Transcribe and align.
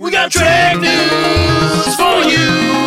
We 0.00 0.10
got 0.10 0.32
Trek 0.32 0.78
news 0.78 1.94
for 1.94 2.22
you. 2.24 2.79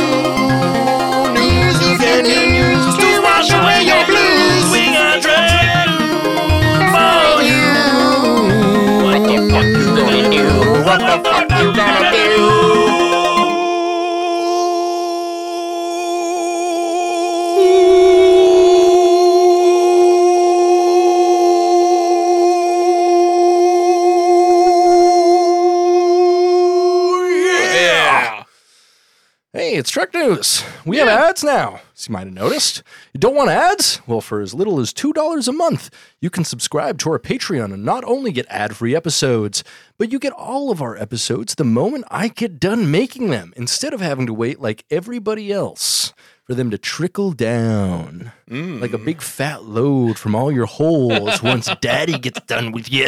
News. 30.43 30.63
We 30.85 30.97
have 30.97 31.07
ads 31.07 31.41
now, 31.41 31.79
as 31.95 32.09
you 32.09 32.11
might 32.11 32.25
have 32.27 32.33
noticed. 32.33 32.83
You 33.13 33.19
don't 33.21 33.35
want 33.35 33.49
ads? 33.49 34.01
Well, 34.05 34.19
for 34.19 34.41
as 34.41 34.53
little 34.53 34.81
as 34.81 34.93
$2 34.93 35.47
a 35.47 35.51
month, 35.53 35.89
you 36.19 36.29
can 36.29 36.43
subscribe 36.43 36.97
to 36.99 37.11
our 37.11 37.19
Patreon 37.19 37.73
and 37.73 37.85
not 37.85 38.03
only 38.03 38.33
get 38.33 38.45
ad 38.49 38.75
free 38.75 38.93
episodes, 38.93 39.63
but 39.97 40.11
you 40.11 40.19
get 40.19 40.33
all 40.33 40.69
of 40.69 40.81
our 40.81 40.97
episodes 40.97 41.55
the 41.55 41.63
moment 41.63 42.03
I 42.11 42.27
get 42.27 42.59
done 42.59 42.91
making 42.91 43.29
them, 43.29 43.53
instead 43.55 43.93
of 43.93 44.01
having 44.01 44.25
to 44.25 44.33
wait 44.33 44.59
like 44.59 44.83
everybody 44.91 45.49
else 45.49 46.13
for 46.43 46.55
them 46.55 46.69
to 46.71 46.77
trickle 46.77 47.31
down 47.31 48.33
like 48.49 48.91
a 48.91 48.97
big 48.97 49.21
fat 49.21 49.63
load 49.63 50.19
from 50.19 50.35
all 50.35 50.51
your 50.51 50.65
holes 50.65 51.41
once 51.43 51.69
daddy 51.79 52.19
gets 52.19 52.41
done 52.41 52.73
with 52.73 52.91
you. 52.91 53.07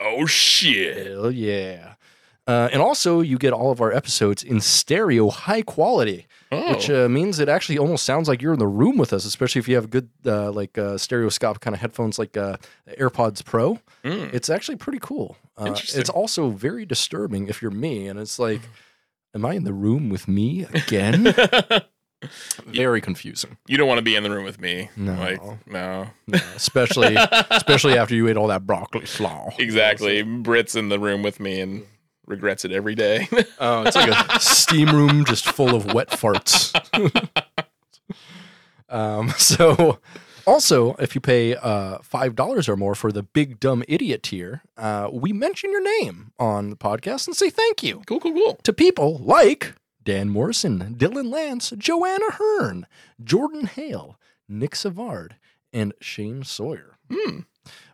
Oh 0.00 0.26
shit. 0.26 1.06
Hell 1.06 1.30
yeah. 1.30 1.94
Uh, 2.44 2.68
and 2.72 2.82
also, 2.82 3.20
you 3.20 3.38
get 3.38 3.52
all 3.52 3.70
of 3.70 3.80
our 3.80 3.92
episodes 3.92 4.42
in 4.42 4.60
stereo 4.60 5.30
high 5.30 5.62
quality, 5.62 6.26
which 6.68 6.90
Oh. 6.90 7.06
uh, 7.06 7.08
means 7.08 7.38
it 7.38 7.48
actually 7.48 7.78
almost 7.78 8.04
sounds 8.04 8.28
like 8.28 8.42
you're 8.42 8.52
in 8.52 8.58
the 8.58 8.66
room 8.66 8.98
with 8.98 9.12
us, 9.12 9.24
especially 9.24 9.58
if 9.60 9.68
you 9.68 9.74
have 9.76 9.88
good, 9.90 10.10
uh, 10.26 10.52
like, 10.52 10.76
uh, 10.76 10.98
stereoscope 10.98 11.60
kind 11.60 11.74
of 11.74 11.80
headphones 11.80 12.18
like 12.18 12.36
uh, 12.36 12.56
AirPods 12.98 13.44
Pro. 13.44 13.78
Mm. 14.04 14.32
It's 14.34 14.50
actually 14.50 14.76
pretty 14.76 14.98
cool. 15.00 15.36
Uh, 15.56 15.72
it's 15.76 16.08
also 16.10 16.50
very 16.50 16.84
disturbing 16.84 17.48
if 17.48 17.62
you're 17.62 17.70
me, 17.70 18.06
and 18.08 18.18
it's 18.20 18.38
like, 18.38 18.60
am 19.34 19.44
I 19.46 19.54
in 19.54 19.64
the 19.64 19.72
room 19.72 20.08
with 20.10 20.28
me 20.28 20.66
again? 20.74 21.34
very 22.66 23.00
confusing. 23.00 23.56
You 23.66 23.76
don't 23.76 23.88
want 23.88 23.98
to 23.98 24.02
be 24.02 24.14
in 24.16 24.22
the 24.22 24.30
room 24.30 24.44
with 24.44 24.60
me. 24.60 24.90
No. 24.96 25.14
Like 25.14 25.42
no. 25.66 26.06
No, 26.28 26.38
especially, 26.54 27.16
especially 27.50 27.98
after 27.98 28.14
you 28.14 28.28
ate 28.28 28.36
all 28.36 28.46
that 28.48 28.66
broccoli 28.66 29.06
slaw. 29.06 29.50
Exactly. 29.58 30.22
Brit's 30.22 30.74
in 30.74 30.88
the 30.88 30.98
room 30.98 31.22
with 31.22 31.40
me 31.40 31.60
and 31.60 31.84
regrets 32.32 32.64
it 32.64 32.72
every 32.72 32.94
day. 32.96 33.28
Oh, 33.58 33.84
it's 33.84 33.94
like 33.94 34.10
a 34.10 34.40
steam 34.40 34.88
room 34.88 35.24
just 35.24 35.44
full 35.44 35.76
of 35.76 35.92
wet 35.94 36.10
farts. 36.10 36.72
um, 38.88 39.28
so, 39.38 40.00
also, 40.46 40.94
if 40.94 41.14
you 41.14 41.20
pay 41.20 41.54
uh, 41.54 41.98
five 42.02 42.34
dollars 42.34 42.68
or 42.68 42.76
more 42.76 42.96
for 42.96 43.12
the 43.12 43.22
Big 43.22 43.60
Dumb 43.60 43.84
Idiot 43.86 44.24
tier, 44.24 44.62
uh, 44.76 45.08
we 45.12 45.32
mention 45.32 45.70
your 45.70 45.82
name 46.00 46.32
on 46.40 46.70
the 46.70 46.76
podcast 46.76 47.28
and 47.28 47.36
say 47.36 47.50
thank 47.50 47.84
you 47.84 48.02
cool, 48.06 48.18
cool, 48.18 48.32
cool. 48.32 48.58
to 48.64 48.72
people 48.72 49.18
like 49.18 49.74
Dan 50.02 50.28
Morrison, 50.28 50.96
Dylan 50.96 51.30
Lance, 51.30 51.72
Joanna 51.78 52.32
Hearn, 52.32 52.86
Jordan 53.22 53.66
Hale, 53.66 54.18
Nick 54.48 54.74
Savard, 54.74 55.36
and 55.72 55.92
Shane 56.00 56.42
Sawyer. 56.42 56.96
Hmm. 57.10 57.40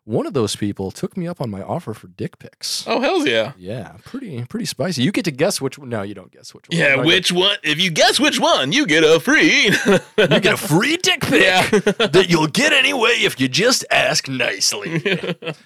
One 0.09 0.27
of 0.27 0.33
those 0.33 0.57
people 0.57 0.91
took 0.91 1.19
me 1.19 1.29
up 1.29 1.39
on 1.39 1.51
my 1.51 1.61
offer 1.61 1.93
for 1.93 2.07
dick 2.09 2.39
pics. 2.39 2.83
Oh 2.87 2.99
hell's 3.03 3.27
yeah. 3.27 3.53
Yeah, 3.59 3.97
pretty 4.07 4.43
pretty 4.47 4.65
spicy. 4.65 5.03
You 5.03 5.13
get 5.13 5.27
to 5.27 5.31
guess 5.31 5.61
which 5.61 5.77
one. 5.79 5.91
No, 5.91 6.01
you 6.01 6.15
don't 6.15 6.33
guess 6.33 6.55
which 6.55 6.65
one. 6.71 6.79
Yeah, 6.79 6.97
which 7.05 7.31
one? 7.31 7.59
If 7.63 7.79
you 7.79 7.91
guess 7.91 8.19
which 8.19 8.41
one, 8.41 8.73
you 8.73 8.87
get 8.87 9.05
a 9.05 9.21
free. 9.21 9.67
you 9.67 10.41
get 10.41 10.47
a 10.55 10.57
free 10.57 10.97
dick 10.97 11.21
pic 11.21 11.43
Yeah. 11.43 11.69
that 11.71 12.27
you'll 12.31 12.47
get 12.47 12.73
anyway 12.73 13.17
if 13.19 13.39
you 13.39 13.49
just 13.49 13.85
ask 13.91 14.29
nicely. 14.29 15.03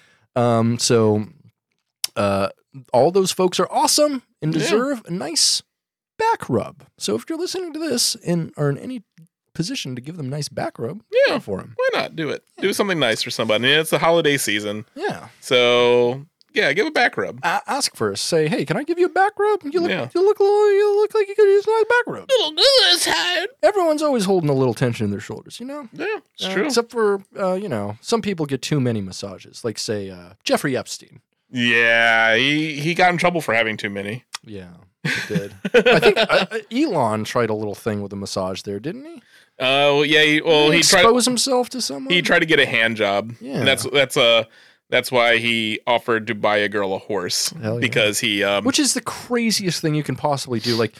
um, 0.35 0.77
so, 0.77 1.25
uh, 2.17 2.49
all 2.91 3.11
those 3.11 3.31
folks 3.31 3.61
are 3.61 3.67
awesome 3.71 4.23
and 4.41 4.53
Yeah. 4.53 4.59
deserve 4.59 5.03
a 5.05 5.11
nice 5.11 5.63
back 6.19 6.49
rub. 6.49 6.83
So 6.97 7.15
if 7.15 7.29
you're 7.29 7.39
listening 7.39 7.71
to 7.71 7.79
this 7.79 8.15
and 8.25 8.51
are 8.57 8.69
in 8.69 8.77
any 8.77 9.03
position 9.53 9.95
to 9.95 10.01
give 10.01 10.17
them 10.17 10.27
a 10.27 10.29
nice 10.29 10.49
back 10.49 10.77
rub, 10.79 11.01
Yeah. 11.27 11.39
for 11.39 11.57
them. 11.59 11.73
Why 11.75 11.89
not 11.93 12.15
do 12.15 12.29
it? 12.29 12.43
Do 12.59 12.73
something 12.73 12.99
nice 12.99 13.21
for 13.23 13.29
somebody. 13.31 13.71
it's 13.71 13.89
the 13.91 13.99
holiday 13.99 14.37
season, 14.37 14.85
Yeah. 14.95 15.27
so 15.39 16.25
yeah, 16.53 16.71
give 16.73 16.85
a 16.85 16.91
back 16.91 17.17
rub. 17.17 17.39
A- 17.43 17.61
ask 17.67 17.95
first. 17.95 18.25
Say, 18.25 18.47
hey, 18.47 18.63
can 18.65 18.77
I 18.77 18.83
give 18.83 18.99
you 18.99 19.07
a 19.07 19.09
back 19.09 19.33
rub? 19.39 19.61
You 19.63 19.79
look, 19.81 19.89
Yeah. 19.89 20.09
you 20.13 20.23
look, 20.23 20.39
a 20.39 20.43
little, 20.43 20.71
you 20.73 20.95
look 21.01 21.13
like 21.15 21.27
you 21.27 21.33
could 21.35 21.45
use 21.47 21.65
a 21.65 21.71
nice 21.71 21.83
back 21.89 22.05
rub. 22.15 22.29
Little 22.29 22.51
good 22.51 22.99
side. 22.99 23.47
Everyone's 23.63 24.03
always 24.03 24.25
holding 24.25 24.49
a 24.49 24.53
little 24.53 24.73
tension 24.75 25.05
in 25.05 25.11
their 25.11 25.19
shoulders, 25.19 25.59
you 25.59 25.65
know. 25.65 25.87
Yeah, 25.93 26.05
it's 26.35 26.45
Uh, 26.45 26.53
true. 26.53 26.65
Except 26.65 26.91
for, 26.91 27.23
uh, 27.39 27.53
you 27.53 27.67
know, 27.69 27.97
some 28.01 28.21
people 28.21 28.45
get 28.45 28.61
too 28.61 28.79
many 28.79 29.01
massages, 29.01 29.63
like, 29.63 29.79
say, 29.79 30.09
uh, 30.11 30.33
Jeffrey 30.43 30.77
Epstein. 30.77 31.21
yeah, 31.51 32.35
he 32.35 32.79
he 32.79 32.93
got 32.93 33.11
in 33.11 33.17
trouble 33.17 33.41
for 33.41 33.53
having 33.53 33.77
too 33.77 33.89
many. 33.89 34.23
Yeah, 34.45 34.73
he 35.03 35.33
did. 35.33 35.53
I 35.73 35.99
think 35.99 36.17
uh, 36.17 36.45
uh, 36.51 36.57
Elon 36.71 37.23
tried 37.23 37.49
a 37.49 37.53
little 37.53 37.75
thing 37.75 38.01
with 38.01 38.11
a 38.13 38.15
massage 38.15 38.61
there, 38.63 38.79
didn't 38.79 39.05
he? 39.05 39.21
Uh, 39.63 39.95
well, 39.95 40.05
yeah. 40.05 40.23
He, 40.23 40.41
well, 40.41 40.71
he 40.71 40.81
tried. 40.81 40.99
expose 41.01 41.25
himself 41.25 41.69
to 41.69 41.81
someone. 41.81 42.13
He 42.13 42.21
tried 42.21 42.39
to 42.39 42.45
get 42.45 42.59
a 42.59 42.65
hand 42.65 42.97
job. 42.97 43.33
Yeah. 43.39 43.59
And 43.59 43.67
that's 43.67 43.83
that's 43.91 44.17
uh 44.17 44.43
that's 44.89 45.11
why 45.11 45.37
he 45.37 45.79
offered 45.87 46.27
to 46.27 46.35
buy 46.35 46.57
a 46.57 46.69
girl 46.69 46.93
a 46.93 46.99
horse 46.99 47.53
yeah. 47.61 47.77
because 47.79 48.19
he 48.19 48.43
um 48.43 48.65
which 48.65 48.79
is 48.79 48.93
the 48.93 49.01
craziest 49.01 49.81
thing 49.81 49.95
you 49.95 50.03
can 50.03 50.15
possibly 50.15 50.59
do. 50.59 50.75
Like, 50.75 50.95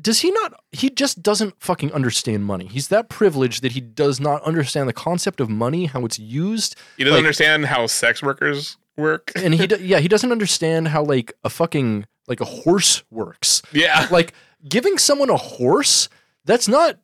does 0.00 0.20
he 0.20 0.30
not? 0.30 0.60
He 0.72 0.88
just 0.88 1.22
doesn't 1.22 1.54
fucking 1.60 1.92
understand 1.92 2.44
money. 2.44 2.66
He's 2.66 2.88
that 2.88 3.08
privileged 3.08 3.62
that 3.62 3.72
he 3.72 3.80
does 3.80 4.20
not 4.20 4.42
understand 4.42 4.88
the 4.88 4.92
concept 4.92 5.40
of 5.40 5.48
money, 5.50 5.86
how 5.86 6.04
it's 6.04 6.18
used, 6.18 6.76
he 6.96 7.04
doesn't 7.04 7.14
like- 7.14 7.24
understand 7.24 7.66
how 7.66 7.86
sex 7.86 8.22
workers 8.22 8.76
work. 8.96 9.32
and 9.34 9.52
he 9.54 9.66
yeah 9.80 9.98
he 9.98 10.08
doesn't 10.08 10.32
understand 10.32 10.88
how 10.88 11.02
like 11.02 11.32
a 11.44 11.50
fucking 11.50 12.06
like 12.28 12.40
a 12.40 12.44
horse 12.44 13.04
works. 13.10 13.62
yeah. 13.72 14.06
like 14.10 14.32
giving 14.68 14.96
someone 14.98 15.30
a 15.30 15.36
horse 15.36 16.08
that's 16.44 16.68
not 16.68 16.98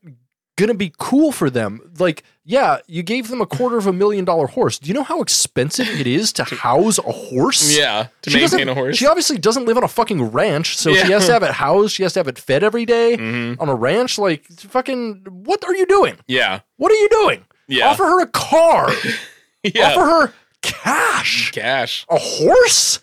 gonna 0.66 0.74
be 0.78 0.92
cool 0.98 1.30
for 1.32 1.50
them 1.50 1.80
like 1.98 2.22
yeah 2.44 2.78
you 2.86 3.02
gave 3.02 3.28
them 3.28 3.40
a 3.40 3.46
quarter 3.46 3.76
of 3.76 3.86
a 3.86 3.92
million 3.92 4.24
dollar 4.24 4.46
horse 4.46 4.78
do 4.78 4.88
you 4.88 4.94
know 4.94 5.02
how 5.02 5.20
expensive 5.20 5.86
it 6.00 6.06
is 6.06 6.32
to 6.32 6.42
house 6.44 6.98
a 6.98 7.02
horse 7.12 7.76
Yeah. 7.76 8.06
To 8.22 8.30
She 8.30 8.38
maintain 8.38 8.68
a 8.68 8.74
horse. 8.74 8.96
she 8.96 9.06
obviously 9.06 9.38
doesn't 9.38 9.66
live 9.66 9.76
on 9.76 9.84
a 9.84 9.88
fucking 9.88 10.22
ranch 10.30 10.76
so 10.76 10.90
Yeah. 10.90 11.04
she 11.04 11.12
has 11.12 11.26
to 11.26 11.32
have 11.32 11.42
it 11.42 11.52
housed 11.52 11.94
she 11.94 12.02
has 12.02 12.12
to 12.14 12.20
have 12.20 12.28
it 12.28 12.38
fed 12.38 12.62
every 12.64 12.84
day 12.86 13.16
Mhm. 13.18 13.60
on 13.60 13.68
a 13.68 13.74
ranch 13.74 14.18
like 14.18 14.46
fucking 14.58 15.22
what 15.30 15.64
are 15.64 15.74
you 15.74 15.86
doing 15.86 16.16
Yeah. 16.26 16.60
what 16.78 16.90
are 16.90 16.96
you 16.96 17.08
doing 17.10 17.44
Yeah. 17.68 17.88
offer 17.90 18.04
her 18.04 18.20
a 18.22 18.26
car 18.26 18.90
yeah. 19.62 19.88
offer 19.94 20.04
her 20.04 20.32
cash 20.62 21.50
cash. 21.52 22.04
a 22.10 22.18
horse 22.18 23.00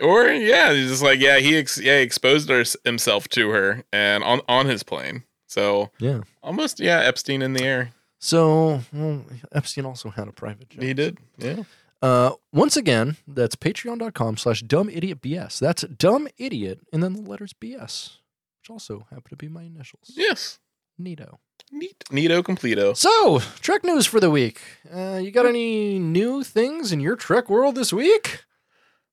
Or 0.00 0.26
yeah, 0.26 0.72
he's 0.72 0.88
just 0.90 1.02
like 1.02 1.20
yeah, 1.20 1.38
he 1.38 1.56
ex- 1.56 1.78
yeah 1.80 1.98
he 1.98 2.02
exposed 2.02 2.48
her, 2.48 2.64
himself 2.84 3.28
to 3.28 3.50
her 3.50 3.84
and 3.92 4.24
on 4.24 4.40
on 4.48 4.66
his 4.66 4.82
plane. 4.82 5.22
So 5.52 5.90
yeah 5.98 6.20
almost 6.42 6.80
yeah, 6.80 7.00
Epstein 7.00 7.42
in 7.42 7.52
the 7.52 7.64
air. 7.64 7.90
so 8.18 8.80
well, 8.92 9.24
epstein 9.52 9.84
also 9.84 10.08
had 10.10 10.28
a 10.28 10.32
private 10.32 10.68
jet 10.70 10.82
He 10.82 10.94
did. 10.94 11.18
Yeah. 11.38 11.62
Uh, 12.00 12.32
once 12.52 12.76
again, 12.76 13.16
that's 13.28 13.54
patreon.com 13.54 14.36
slash 14.36 14.60
dumb 14.62 14.88
idiot 14.88 15.20
BS. 15.22 15.60
That's 15.60 15.82
dumb 15.82 16.26
idiot 16.36 16.80
and 16.92 17.00
then 17.02 17.12
the 17.12 17.20
letters 17.30 17.52
BS, 17.52 18.18
which 18.60 18.70
also 18.70 19.06
happen 19.10 19.30
to 19.30 19.36
be 19.36 19.48
my 19.48 19.62
initials. 19.62 20.10
Yes. 20.14 20.58
Neato. 21.00 21.38
Neat. 21.70 22.04
Neato 22.10 22.42
completo. 22.42 22.96
So, 22.96 23.38
Trek 23.60 23.84
news 23.84 24.04
for 24.06 24.18
the 24.20 24.30
week. 24.30 24.60
Uh, 24.92 25.20
you 25.22 25.30
got 25.30 25.46
any 25.46 25.98
new 25.98 26.42
things 26.42 26.92
in 26.92 26.98
your 27.00 27.16
Trek 27.16 27.48
world 27.48 27.76
this 27.76 27.92
week? 27.92 28.44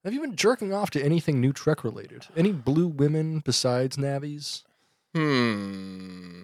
Have 0.03 0.13
you 0.13 0.21
been 0.21 0.35
jerking 0.35 0.73
off 0.73 0.89
to 0.91 1.03
anything 1.03 1.39
new 1.39 1.53
Trek 1.53 1.83
related? 1.83 2.25
Any 2.35 2.51
blue 2.51 2.88
women 2.88 3.39
besides 3.45 3.97
Navies? 3.97 4.63
Hmm. 5.15 6.44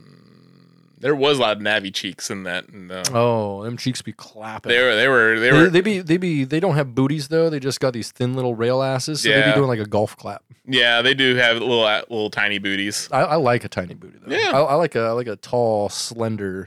There 0.97 1.13
was 1.15 1.37
a 1.37 1.41
lot 1.41 1.57
of 1.57 1.61
Navi 1.61 1.93
cheeks 1.93 2.31
in 2.31 2.43
that. 2.43 2.67
And, 2.69 2.91
uh, 2.91 3.03
Oh, 3.13 3.63
them 3.63 3.77
cheeks 3.77 4.01
be 4.01 4.11
clapping. 4.13 4.71
they 4.71 4.81
were. 4.81 4.95
They 4.95 5.07
were. 5.07 5.39
They 5.39 5.51
were. 5.51 5.69
they 5.69 5.81
be 5.81 5.99
they 5.99 6.17
be 6.17 6.45
they 6.45 6.59
don't 6.59 6.75
have 6.75 6.95
booties 6.95 7.27
though. 7.27 7.49
They 7.49 7.59
just 7.59 7.79
got 7.79 7.93
these 7.93 8.11
thin 8.11 8.33
little 8.33 8.55
rail 8.55 8.81
asses, 8.81 9.21
so 9.21 9.29
they 9.29 9.43
be 9.45 9.53
doing 9.53 9.67
like 9.67 9.79
a 9.79 9.85
golf 9.85 10.17
clap. 10.17 10.41
yeah, 10.65 11.03
they 11.03 11.13
do 11.13 11.35
have 11.35 11.57
little 11.57 11.83
uh, 11.83 12.01
little 12.09 12.31
tiny 12.31 12.57
booties. 12.57 13.07
I, 13.11 13.19
I 13.21 13.35
like 13.35 13.63
a 13.65 13.69
tiny 13.69 13.93
booty 13.93 14.17
though. 14.25 14.33
Yeah. 14.35 14.51
I, 14.51 14.61
I 14.61 14.73
like 14.75 14.95
a 14.95 15.01
I 15.01 15.11
like 15.11 15.27
a 15.27 15.35
tall, 15.35 15.89
slender. 15.89 16.63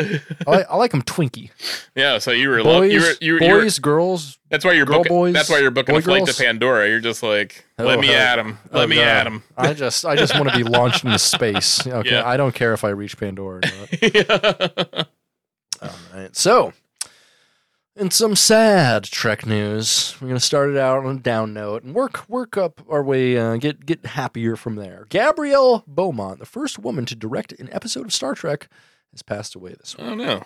I 0.46 0.50
like 0.50 0.66
I 0.70 0.76
like 0.76 0.90
them 0.92 1.02
twinky. 1.02 1.50
Yeah. 1.96 2.18
So 2.18 2.30
you 2.30 2.48
were. 2.50 2.62
lo- 2.62 2.82
you 2.82 3.00
were. 3.00 3.06
You 3.20 3.32
were, 3.34 3.42
you 3.42 3.52
were 3.54 3.60
boys, 3.62 3.80
girls. 3.80 4.38
That's 4.50 4.64
why 4.64 4.72
you're 4.72 4.86
girl 4.86 4.98
booking. 4.98 5.16
boys, 5.16 5.34
that's 5.34 5.48
why 5.50 5.58
you're 5.58 5.70
booking 5.70 5.96
a 5.96 6.02
flight 6.02 6.24
girls. 6.24 6.36
to 6.36 6.42
Pandora. 6.44 6.88
You're 6.88 7.00
just 7.00 7.22
like, 7.22 7.64
let 7.78 7.98
Oh, 7.98 8.00
me 8.00 8.14
at 8.14 8.38
him. 8.38 8.58
Let 8.72 8.84
oh, 8.84 8.86
me 8.86 8.96
God. 8.96 9.02
at 9.04 9.26
him. 9.26 9.42
I 9.56 9.74
just 9.74 10.04
I 10.04 10.16
just 10.16 10.34
want 10.34 10.50
to 10.50 10.56
be 10.56 10.62
launched 10.64 11.04
into 11.04 11.18
space. 11.18 11.86
Okay, 11.86 12.10
Yeah. 12.10 12.26
I 12.26 12.36
don't 12.36 12.54
care 12.54 12.72
if 12.72 12.84
I 12.84 12.88
reach 12.90 13.16
Pandora 13.18 13.56
or 13.58 13.60
not. 13.60 15.08
All 15.82 15.90
right. 16.14 16.34
So, 16.36 16.72
in 17.96 18.10
some 18.10 18.34
sad 18.36 19.04
Trek 19.04 19.46
news. 19.46 20.14
We're 20.20 20.28
gonna 20.28 20.40
start 20.40 20.70
it 20.70 20.76
out 20.76 21.04
on 21.04 21.16
a 21.16 21.20
down 21.20 21.52
note 21.54 21.82
and 21.84 21.94
work 21.94 22.28
work 22.28 22.56
up 22.56 22.80
our 22.88 23.02
way, 23.02 23.36
uh, 23.36 23.56
get 23.56 23.86
get 23.86 24.04
happier 24.06 24.56
from 24.56 24.76
there. 24.76 25.06
Gabrielle 25.08 25.84
Beaumont, 25.86 26.38
the 26.40 26.46
first 26.46 26.78
woman 26.78 27.04
to 27.06 27.14
direct 27.16 27.52
an 27.52 27.68
episode 27.72 28.06
of 28.06 28.12
Star 28.12 28.34
Trek, 28.34 28.68
has 29.12 29.22
passed 29.22 29.54
away 29.54 29.74
this 29.78 29.96
week. 29.96 30.06
Oh 30.06 30.14
no. 30.14 30.44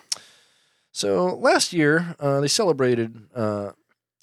So 0.91 1.35
last 1.35 1.73
year, 1.73 2.15
uh, 2.19 2.39
they 2.39 2.47
celebrated. 2.47 3.27
Uh, 3.35 3.71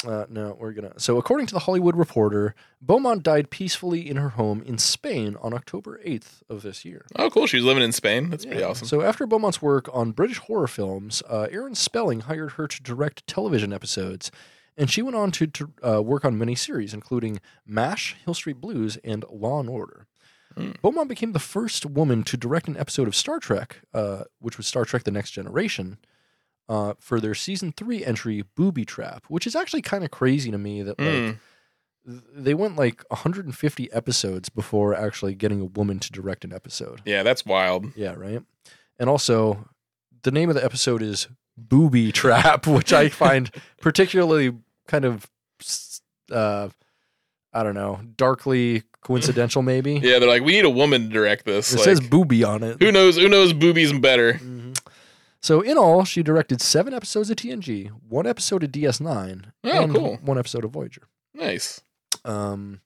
uh, 0.06 0.24
no, 0.28 0.56
we're 0.58 0.72
gonna. 0.72 0.98
So 0.98 1.18
according 1.18 1.46
to 1.48 1.54
the 1.54 1.60
Hollywood 1.60 1.96
Reporter, 1.96 2.54
Beaumont 2.80 3.22
died 3.22 3.50
peacefully 3.50 4.08
in 4.08 4.16
her 4.16 4.30
home 4.30 4.62
in 4.62 4.78
Spain 4.78 5.36
on 5.40 5.52
October 5.52 6.00
eighth 6.02 6.42
of 6.48 6.62
this 6.62 6.84
year. 6.84 7.06
Oh, 7.16 7.28
cool. 7.30 7.46
She 7.46 7.56
was 7.56 7.66
living 7.66 7.82
in 7.82 7.92
Spain. 7.92 8.30
That's 8.30 8.46
pretty 8.46 8.62
awesome. 8.62 8.86
So 8.86 9.02
after 9.02 9.26
Beaumont's 9.26 9.60
work 9.60 9.88
on 9.92 10.12
British 10.12 10.38
horror 10.38 10.68
films, 10.68 11.22
uh, 11.28 11.48
Aaron 11.50 11.74
Spelling 11.74 12.20
hired 12.20 12.52
her 12.52 12.66
to 12.66 12.82
direct 12.82 13.26
television 13.26 13.72
episodes, 13.72 14.30
and 14.76 14.90
she 14.90 15.02
went 15.02 15.16
on 15.16 15.30
to, 15.32 15.46
to 15.46 15.72
uh, 15.86 16.02
work 16.02 16.24
on 16.24 16.38
many 16.38 16.54
series, 16.54 16.94
including 16.94 17.40
MASH, 17.66 18.16
Hill 18.24 18.34
Street 18.34 18.60
Blues, 18.60 18.96
and 19.04 19.24
Law 19.30 19.60
and 19.60 19.68
Order. 19.68 20.06
Hmm. 20.56 20.72
Beaumont 20.82 21.08
became 21.08 21.32
the 21.32 21.38
first 21.38 21.86
woman 21.86 22.22
to 22.24 22.36
direct 22.36 22.68
an 22.68 22.76
episode 22.76 23.06
of 23.06 23.14
Star 23.14 23.38
Trek, 23.38 23.82
uh, 23.94 24.24
which 24.40 24.56
was 24.56 24.66
Star 24.66 24.84
Trek: 24.84 25.04
The 25.04 25.10
Next 25.10 25.30
Generation. 25.32 25.98
Uh, 26.70 26.94
for 27.00 27.18
their 27.20 27.34
season 27.34 27.72
three 27.76 28.04
entry, 28.04 28.44
Booby 28.54 28.84
Trap, 28.84 29.24
which 29.26 29.44
is 29.44 29.56
actually 29.56 29.82
kind 29.82 30.04
of 30.04 30.12
crazy 30.12 30.52
to 30.52 30.56
me 30.58 30.82
that 30.82 31.00
like 31.00 31.08
Mm. 31.08 31.38
th- 32.06 32.20
they 32.32 32.54
went 32.54 32.76
like 32.76 33.02
150 33.10 33.92
episodes 33.92 34.48
before 34.48 34.94
actually 34.94 35.34
getting 35.34 35.60
a 35.60 35.64
woman 35.64 35.98
to 35.98 36.12
direct 36.12 36.44
an 36.44 36.52
episode. 36.52 37.00
Yeah, 37.04 37.24
that's 37.24 37.44
wild. 37.44 37.86
Yeah, 37.96 38.14
right. 38.14 38.42
And 39.00 39.10
also, 39.10 39.68
the 40.22 40.30
name 40.30 40.48
of 40.48 40.54
the 40.54 40.64
episode 40.64 41.02
is 41.02 41.26
Booby 41.58 42.12
Trap, 42.12 42.66
which 42.78 42.92
I 42.92 43.08
find 43.24 43.50
particularly 43.80 44.52
kind 44.86 45.04
of, 45.04 45.28
uh, 46.30 46.68
I 47.52 47.62
don't 47.64 47.74
know, 47.74 47.98
darkly 48.16 48.84
coincidental. 49.02 49.62
Maybe 49.62 49.94
Yeah, 49.94 50.20
they're 50.20 50.28
like, 50.28 50.42
we 50.44 50.52
need 50.52 50.64
a 50.64 50.70
woman 50.70 51.08
to 51.08 51.08
direct 51.08 51.46
this. 51.46 51.72
it 51.72 51.78
Like, 51.78 51.84
says 51.84 52.00
booby 52.00 52.44
on 52.44 52.62
it. 52.62 52.76
who 52.80 52.92
knows? 52.92 53.16
Who 53.16 53.28
knows 53.28 53.52
boobies 53.52 53.92
better? 53.92 54.34
So 55.42 55.60
in 55.62 55.78
all, 55.78 56.04
she 56.04 56.22
directed 56.22 56.60
seven 56.60 56.92
episodes 56.92 57.30
of 57.30 57.36
TNG, 57.36 57.88
one 58.08 58.26
episode 58.26 58.62
of 58.62 58.70
DS9, 58.72 59.44
Oh, 59.64 59.82
and 59.82 59.94
cool. 59.94 60.16
one 60.22 60.38
episode 60.38 60.64
of 60.64 60.70
Voyager. 60.70 61.02
Nice. 61.32 61.80
Um, 62.24 62.80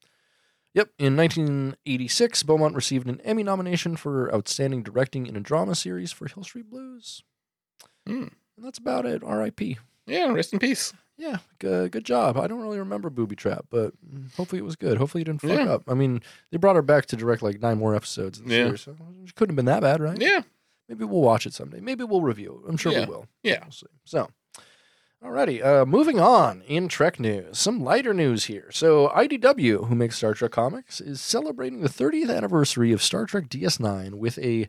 yep. 0.72 0.90
In 0.98 1.16
1986, 1.16 2.42
Beaumont 2.44 2.74
received 2.76 3.08
an 3.08 3.20
Emmy 3.22 3.42
nomination 3.42 3.96
for 3.96 4.32
outstanding 4.32 4.82
directing 4.82 5.26
in 5.26 5.34
a 5.36 5.40
drama 5.40 5.74
series 5.74 6.12
for 6.12 6.28
Hill 6.28 6.44
Street 6.44 6.70
Blues. 6.70 7.22
Hmm. 8.06 8.28
And 8.56 8.64
that's 8.64 8.78
about 8.78 9.04
it. 9.06 9.24
R.I.P. 9.24 9.78
Yeah, 10.06 10.30
rest 10.32 10.52
in 10.52 10.58
peace. 10.60 10.92
Yeah, 11.16 11.38
good, 11.58 11.90
good 11.92 12.04
job. 12.04 12.36
I 12.36 12.46
don't 12.46 12.60
really 12.60 12.78
remember 12.78 13.08
Booby 13.08 13.34
Trap, 13.36 13.66
but 13.70 13.92
mm, 14.04 14.32
hopefully 14.34 14.58
it 14.60 14.64
was 14.64 14.76
good. 14.76 14.98
Hopefully 14.98 15.20
you 15.20 15.24
didn't 15.24 15.40
fuck 15.42 15.50
Yeah. 15.50 15.72
up. 15.72 15.82
I 15.88 15.94
mean, 15.94 16.20
they 16.50 16.58
brought 16.58 16.76
her 16.76 16.82
back 16.82 17.06
to 17.06 17.16
direct 17.16 17.40
like 17.42 17.60
nine 17.62 17.78
more 17.78 17.94
episodes 17.94 18.38
of 18.40 18.46
the 18.46 18.54
Yeah. 18.54 18.64
series. 18.66 18.80
So 18.82 18.96
it 19.24 19.34
couldn't 19.34 19.52
have 19.52 19.56
been 19.56 19.64
that 19.66 19.80
bad, 19.80 20.00
right? 20.00 20.20
Yeah. 20.20 20.42
Maybe 20.88 21.04
we'll 21.04 21.20
watch 21.22 21.46
it 21.46 21.54
someday. 21.54 21.80
Maybe 21.80 22.04
we'll 22.04 22.20
review 22.22 22.62
it. 22.64 22.68
I'm 22.70 22.76
sure 22.76 22.92
Yeah. 22.92 23.00
we 23.00 23.06
will. 23.06 23.26
Yeah. 23.42 23.60
We'll 23.62 23.72
see. 23.72 23.86
So, 24.04 24.28
alrighty. 25.24 25.64
Uh, 25.64 25.86
moving 25.86 26.20
on 26.20 26.62
in 26.62 26.88
Trek 26.88 27.18
news. 27.18 27.58
Some 27.58 27.82
lighter 27.82 28.12
news 28.12 28.44
here. 28.44 28.68
So, 28.70 29.08
IDW, 29.08 29.86
who 29.86 29.94
makes 29.94 30.16
Star 30.16 30.34
Trek 30.34 30.50
comics, 30.52 31.00
is 31.00 31.20
celebrating 31.20 31.80
the 31.80 31.88
30th 31.88 32.34
anniversary 32.34 32.92
of 32.92 33.02
Star 33.02 33.24
Trek 33.26 33.48
DS9 33.48 34.14
with 34.14 34.38
a 34.38 34.68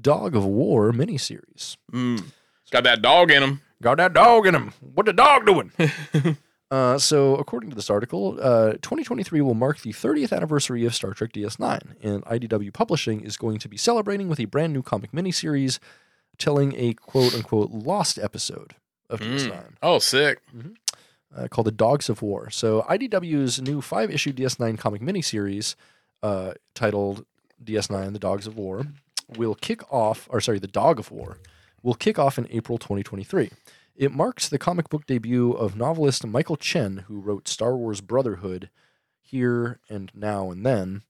Dog 0.00 0.34
of 0.36 0.44
War 0.44 0.92
miniseries. 0.92 1.76
Mm. 1.92 2.24
Got 2.70 2.84
that 2.84 3.02
dog 3.02 3.30
in 3.30 3.42
him. 3.42 3.60
Got 3.82 3.96
that 3.98 4.12
dog 4.12 4.46
in 4.46 4.54
him. 4.54 4.72
What 4.80 5.06
the 5.06 5.12
dog 5.12 5.44
doing? 5.46 5.72
uh, 6.70 6.98
so, 6.98 7.34
according 7.36 7.70
to 7.70 7.76
this 7.76 7.90
article, 7.90 8.38
uh, 8.40 8.72
2023 8.74 9.40
will 9.40 9.54
mark 9.54 9.80
the 9.80 9.92
30th 9.92 10.32
anniversary 10.32 10.84
of 10.86 10.94
Star 10.94 11.12
Trek 11.12 11.32
DS9, 11.32 11.94
and 12.02 12.24
IDW 12.24 12.72
Publishing 12.72 13.20
is 13.22 13.36
going 13.36 13.58
to 13.58 13.68
be 13.68 13.76
celebrating 13.76 14.28
with 14.28 14.38
a 14.38 14.44
brand 14.44 14.72
new 14.72 14.82
comic 14.82 15.10
miniseries 15.12 15.78
telling 16.38 16.74
a 16.76 16.94
quote 16.94 17.34
unquote 17.34 17.70
lost 17.70 18.18
episode 18.18 18.74
of 19.08 19.20
DS9 19.20 19.50
Mm. 19.50 19.72
Oh, 19.82 19.98
sick. 19.98 20.38
uh, 21.36 21.48
called 21.48 21.66
The 21.66 21.72
Dogs 21.72 22.08
of 22.08 22.22
War. 22.22 22.50
So, 22.50 22.82
IDW's 22.82 23.60
new 23.60 23.80
five 23.80 24.10
issue 24.10 24.32
DS9 24.32 24.78
comic 24.78 25.02
miniseries 25.02 25.74
uh, 26.22 26.52
titled 26.74 27.24
DS9 27.64 28.12
The 28.12 28.18
Dogs 28.18 28.46
of 28.46 28.56
War 28.56 28.86
will 29.36 29.54
kick 29.54 29.82
off, 29.92 30.28
or 30.30 30.40
sorry, 30.40 30.58
The 30.60 30.66
Dog 30.66 30.98
of 30.98 31.10
War 31.10 31.38
will 31.82 31.94
kick 31.94 32.18
off 32.18 32.38
in 32.38 32.46
April 32.50 32.78
2023. 32.78 33.50
It 34.00 34.12
marks 34.12 34.48
the 34.48 34.56
comic 34.56 34.88
book 34.88 35.04
debut 35.04 35.52
of 35.52 35.76
novelist 35.76 36.26
Michael 36.26 36.56
Chen, 36.56 37.04
who 37.06 37.20
wrote 37.20 37.46
Star 37.46 37.76
Wars 37.76 38.00
Brotherhood, 38.00 38.70
Here 39.20 39.78
and 39.90 40.10
Now 40.14 40.50
and 40.50 40.64
Then, 40.64 41.02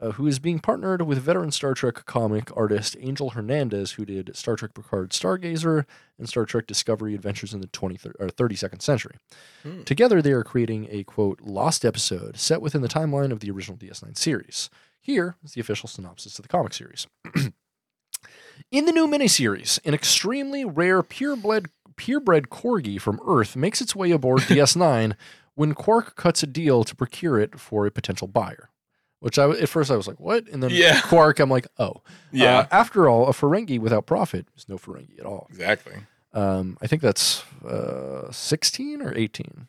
uh, 0.00 0.12
who 0.12 0.28
is 0.28 0.38
being 0.38 0.60
partnered 0.60 1.02
with 1.02 1.18
veteran 1.18 1.50
Star 1.50 1.74
Trek 1.74 2.06
comic 2.06 2.56
artist 2.56 2.96
Angel 3.00 3.30
Hernandez, 3.30 3.92
who 3.92 4.04
did 4.04 4.36
Star 4.36 4.54
Trek 4.54 4.74
Picard 4.74 5.10
Stargazer 5.10 5.86
and 6.20 6.28
Star 6.28 6.44
Trek 6.44 6.68
Discovery 6.68 7.16
Adventures 7.16 7.52
in 7.52 7.62
the 7.62 7.66
20, 7.66 7.98
or 8.20 8.28
32nd 8.28 8.80
Century. 8.80 9.16
Hmm. 9.64 9.82
Together, 9.82 10.22
they 10.22 10.30
are 10.30 10.44
creating 10.44 10.86
a 10.88 11.02
quote 11.02 11.40
lost 11.40 11.84
episode 11.84 12.38
set 12.38 12.62
within 12.62 12.80
the 12.80 12.86
timeline 12.86 13.32
of 13.32 13.40
the 13.40 13.50
original 13.50 13.76
DS9 13.76 14.16
series. 14.16 14.70
Here 15.00 15.34
is 15.42 15.54
the 15.54 15.60
official 15.60 15.88
synopsis 15.88 16.38
of 16.38 16.44
the 16.44 16.48
comic 16.48 16.74
series. 16.74 17.08
In 18.70 18.84
the 18.84 18.92
new 18.92 19.08
miniseries, 19.08 19.80
an 19.84 19.94
extremely 19.94 20.64
rare 20.64 21.02
purebred 21.02 21.70
purebred 22.00 22.48
corgi 22.48 22.98
from 22.98 23.20
Earth 23.26 23.54
makes 23.56 23.82
its 23.82 23.94
way 23.94 24.10
aboard 24.10 24.40
DS9 24.48 25.14
when 25.54 25.74
Quark 25.74 26.16
cuts 26.16 26.42
a 26.42 26.46
deal 26.46 26.82
to 26.84 26.96
procure 26.96 27.38
it 27.38 27.60
for 27.60 27.84
a 27.84 27.90
potential 27.90 28.26
buyer. 28.26 28.70
Which 29.18 29.38
I 29.38 29.50
at 29.50 29.68
first 29.68 29.90
I 29.90 29.96
was 29.96 30.08
like, 30.08 30.18
"What?" 30.18 30.48
And 30.48 30.62
then 30.62 30.70
Yeah. 30.72 31.00
Quark, 31.04 31.40
I'm 31.40 31.50
like, 31.50 31.66
"Oh, 31.78 32.02
Yeah. 32.32 32.60
Uh, 32.60 32.66
after 32.70 33.06
all, 33.06 33.28
a 33.28 33.32
Ferengi 33.32 33.78
without 33.78 34.06
profit 34.06 34.46
is 34.56 34.66
no 34.66 34.78
Ferengi 34.78 35.18
at 35.20 35.26
all. 35.26 35.46
exactly. 35.50 35.96
Um, 36.32 36.78
I 36.80 36.86
think 36.86 37.02
that's 37.02 37.42
uh, 37.64 38.30
16 38.32 39.02
or 39.02 39.12
18. 39.14 39.66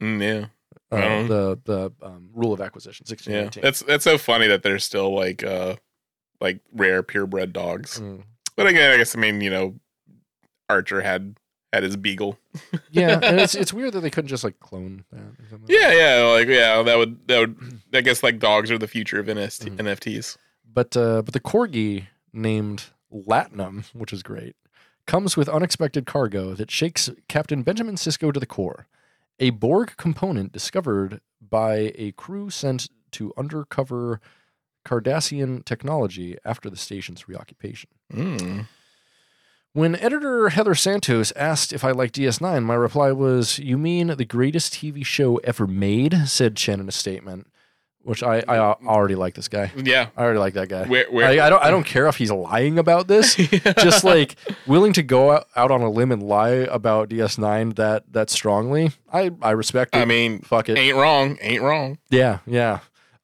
Mm, 0.00 0.22
yeah. 0.22 0.46
Uh, 0.96 1.26
the 1.26 1.58
the 1.64 1.92
um, 2.02 2.30
rule 2.32 2.52
of 2.54 2.60
acquisition, 2.62 3.04
16 3.04 3.34
yeah. 3.34 3.46
18. 3.46 3.62
That's 3.62 3.80
that's 3.82 4.04
so 4.04 4.16
funny 4.16 4.46
that 4.46 4.62
there's 4.62 4.84
still 4.84 5.14
like 5.14 5.42
uh 5.44 5.76
like 6.40 6.60
rare 6.72 7.02
purebred 7.02 7.52
dogs. 7.52 8.00
Mm. 8.00 8.22
But 8.56 8.66
again, 8.68 8.90
I 8.92 8.96
guess 8.96 9.14
I 9.16 9.18
mean, 9.20 9.40
you 9.42 9.50
know, 9.50 9.74
Archer 10.68 11.02
had 11.02 11.36
had 11.72 11.82
his 11.82 11.96
beagle. 11.96 12.38
yeah, 12.90 13.18
and 13.22 13.40
it's 13.40 13.54
it's 13.62 13.72
weird 13.72 13.92
that 13.94 14.00
they 14.00 14.10
couldn't 14.10 14.28
just 14.28 14.44
like 14.44 14.60
clone 14.60 15.04
that. 15.12 15.20
Or 15.20 15.34
something. 15.50 15.68
Yeah, 15.74 15.92
yeah, 15.92 16.24
like 16.32 16.48
yeah, 16.48 16.82
that 16.82 16.98
would 16.98 17.26
that 17.28 17.38
would 17.40 17.80
I 17.94 18.00
guess 18.00 18.22
like 18.22 18.38
dogs 18.38 18.70
are 18.70 18.78
the 18.78 18.88
future 18.88 19.18
of 19.20 19.26
NST, 19.26 19.70
Mhm. 19.70 19.76
NFTs. 19.78 20.36
But 20.72 20.96
uh, 20.96 21.22
but 21.22 21.34
the 21.34 21.40
corgi 21.40 22.06
named 22.32 22.84
Latinum, 23.12 23.84
which 23.94 24.12
is 24.12 24.22
great, 24.22 24.56
comes 25.06 25.36
with 25.36 25.48
unexpected 25.48 26.06
cargo 26.06 26.54
that 26.54 26.70
shakes 26.70 27.10
Captain 27.28 27.62
Benjamin 27.62 27.96
Sisko 27.96 28.32
to 28.32 28.40
the 28.40 28.46
core. 28.46 28.86
A 29.38 29.50
Borg 29.50 29.96
component 29.96 30.52
discovered 30.52 31.20
by 31.40 31.92
a 31.96 32.12
crew 32.12 32.48
sent 32.50 32.88
to 33.12 33.32
undercover 33.36 34.20
Cardassian 34.86 35.64
technology 35.64 36.36
after 36.44 36.68
the 36.70 36.76
station's 36.76 37.28
reoccupation. 37.28 37.90
Mm. 38.12 38.66
When 39.74 39.96
editor 39.96 40.50
Heather 40.50 40.74
Santos 40.74 41.32
asked 41.32 41.72
if 41.72 41.82
I 41.82 41.92
liked 41.92 42.16
DS9, 42.16 42.62
my 42.62 42.74
reply 42.74 43.10
was, 43.12 43.58
You 43.58 43.78
mean 43.78 44.08
the 44.08 44.24
greatest 44.26 44.74
TV 44.74 45.04
show 45.04 45.36
ever 45.38 45.66
made? 45.66 46.14
said 46.26 46.56
Chen 46.56 46.78
in 46.78 46.88
a 46.90 46.92
statement, 46.92 47.46
which 48.02 48.22
I, 48.22 48.44
I 48.46 48.58
already 48.58 49.14
like 49.14 49.32
this 49.34 49.48
guy. 49.48 49.72
Yeah. 49.74 50.08
I 50.14 50.24
already 50.24 50.40
like 50.40 50.52
that 50.54 50.68
guy. 50.68 50.84
Where 50.86 51.06
where 51.10 51.26
I, 51.26 51.46
I 51.46 51.48
don't 51.48 51.62
I 51.64 51.70
don't 51.70 51.84
care 51.86 52.06
if 52.06 52.16
he's 52.16 52.30
lying 52.30 52.78
about 52.78 53.08
this. 53.08 53.34
Just 53.78 54.04
like 54.04 54.36
willing 54.66 54.92
to 54.92 55.02
go 55.02 55.30
out, 55.30 55.46
out 55.56 55.70
on 55.70 55.80
a 55.80 55.88
limb 55.90 56.12
and 56.12 56.22
lie 56.22 56.50
about 56.50 57.08
DS9 57.08 57.76
that 57.76 58.12
that 58.12 58.28
strongly. 58.28 58.90
I 59.10 59.30
I 59.40 59.52
respect 59.52 59.96
it. 59.96 60.00
I 60.00 60.04
mean, 60.04 60.40
fuck 60.40 60.68
it. 60.68 60.76
ain't 60.76 60.96
wrong, 60.98 61.38
ain't 61.40 61.62
wrong. 61.62 61.96
Yeah, 62.10 62.40
yeah. 62.44 62.80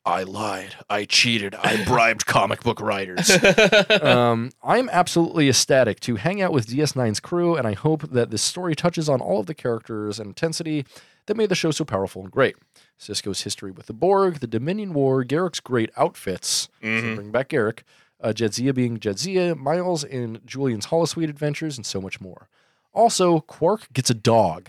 I 0.08 0.22
lied. 0.22 0.74
I 0.88 1.04
cheated. 1.04 1.54
I 1.54 1.84
bribed 1.86 2.24
comic 2.26 2.62
book 2.62 2.80
writers. 2.80 3.30
um, 4.02 4.50
I'm 4.62 4.88
absolutely 4.90 5.48
ecstatic 5.48 6.00
to 6.00 6.16
hang 6.16 6.40
out 6.40 6.52
with 6.52 6.66
DS9's 6.66 7.20
crew, 7.20 7.56
and 7.56 7.66
I 7.66 7.74
hope 7.74 8.10
that 8.10 8.30
this 8.30 8.42
story 8.42 8.74
touches 8.74 9.08
on 9.08 9.20
all 9.20 9.40
of 9.40 9.46
the 9.46 9.54
characters 9.54 10.18
and 10.18 10.28
intensity 10.28 10.86
that 11.26 11.36
made 11.36 11.50
the 11.50 11.54
show 11.54 11.70
so 11.70 11.84
powerful 11.84 12.22
and 12.22 12.30
great. 12.30 12.56
Sisko's 12.98 13.42
history 13.42 13.70
with 13.70 13.86
the 13.86 13.92
Borg, 13.92 14.40
the 14.40 14.46
Dominion 14.46 14.94
War, 14.94 15.22
Garak's 15.24 15.60
great 15.60 15.90
outfits, 15.96 16.68
so 16.80 16.86
Mhm. 16.88 17.14
bring 17.16 17.30
back 17.30 17.50
Garak, 17.50 17.80
uh, 18.20 18.32
Jadzia 18.34 18.74
being 18.74 18.98
Jadzia, 18.98 19.56
Miles 19.56 20.04
and 20.04 20.40
Julian's 20.46 20.86
Holosuite 20.86 21.28
adventures, 21.28 21.76
and 21.76 21.84
so 21.86 22.00
much 22.00 22.20
more. 22.20 22.48
Also, 22.94 23.40
Quark 23.40 23.92
gets 23.92 24.10
a 24.10 24.14
dog. 24.14 24.68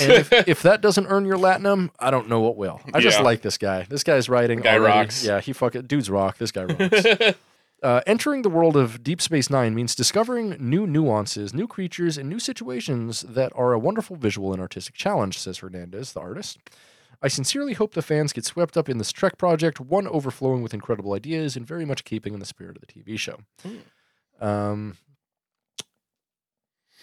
And 0.00 0.12
if, 0.12 0.32
if 0.48 0.62
that 0.62 0.80
doesn't 0.80 1.06
earn 1.06 1.24
your 1.24 1.36
latinum, 1.38 1.90
I 1.98 2.10
don't 2.10 2.28
know 2.28 2.40
what 2.40 2.56
will. 2.56 2.80
I 2.94 3.00
just 3.00 3.18
Yeah. 3.18 3.24
like 3.24 3.42
this 3.42 3.58
guy. 3.58 3.86
This 3.88 4.02
guy's 4.04 4.28
writing. 4.28 4.60
Guy 4.60 4.74
already- 4.74 4.98
rocks. 4.98 5.24
Yeah, 5.24 5.40
he 5.40 5.52
fucking 5.52 5.82
dudes 5.82 6.08
rock. 6.10 6.38
This 6.38 6.52
guy 6.52 6.64
rocks. 6.64 7.36
Uh, 7.80 8.00
entering 8.08 8.42
the 8.42 8.50
world 8.50 8.76
of 8.76 9.04
Deep 9.04 9.22
Space 9.22 9.48
Nine 9.48 9.72
means 9.72 9.94
discovering 9.94 10.56
new 10.58 10.84
nuances, 10.84 11.54
new 11.54 11.68
creatures, 11.68 12.18
and 12.18 12.28
new 12.28 12.40
situations 12.40 13.20
that 13.20 13.52
are 13.54 13.72
a 13.72 13.78
wonderful 13.78 14.16
visual 14.16 14.50
and 14.52 14.60
artistic 14.60 14.96
challenge, 14.96 15.38
says 15.38 15.58
Hernandez, 15.58 16.12
the 16.12 16.18
artist. 16.18 16.58
I 17.22 17.28
sincerely 17.28 17.74
hope 17.74 17.94
the 17.94 18.02
fans 18.02 18.32
get 18.32 18.44
swept 18.44 18.76
up 18.76 18.88
in 18.88 18.98
this 18.98 19.12
Trek 19.12 19.38
project, 19.38 19.78
one 19.78 20.08
overflowing 20.08 20.60
with 20.60 20.74
incredible 20.74 21.12
ideas 21.12 21.54
and 21.54 21.64
very 21.64 21.84
much 21.84 22.02
keeping 22.02 22.34
in 22.34 22.40
the 22.40 22.46
spirit 22.46 22.76
of 22.76 22.82
the 22.84 22.92
TV 22.92 23.16
show. 23.16 23.36
Um, 24.40 24.96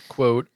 quote 0.10 0.50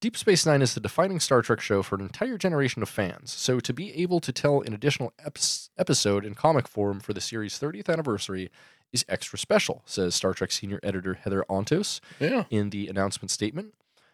Deep 0.00 0.16
Space 0.16 0.44
Nine 0.44 0.60
is 0.60 0.74
the 0.74 0.80
defining 0.80 1.18
Star 1.20 1.40
Trek 1.40 1.60
show 1.60 1.82
for 1.82 1.94
an 1.94 2.02
entire 2.02 2.36
generation 2.36 2.82
of 2.82 2.88
fans, 2.88 3.32
so 3.32 3.60
to 3.60 3.72
be 3.72 3.94
able 3.94 4.20
to 4.20 4.30
tell 4.30 4.60
an 4.60 4.74
additional 4.74 5.12
epis 5.24 5.70
episode 5.78 6.24
in 6.24 6.34
comic 6.34 6.68
form 6.68 7.00
for 7.00 7.14
the 7.14 7.20
series' 7.20 7.58
30th 7.58 7.88
anniversary 7.88 8.50
is 8.92 9.06
extra 9.08 9.38
special, 9.38 9.82
says 9.86 10.14
Star 10.14 10.34
Trek 10.34 10.52
senior 10.52 10.80
editor 10.82 11.14
Heather 11.14 11.44
Antos 11.48 12.00
Yeah. 12.20 12.44
in 12.50 12.70
the 12.70 12.88
announcement 12.88 13.30
statement. 13.30 13.72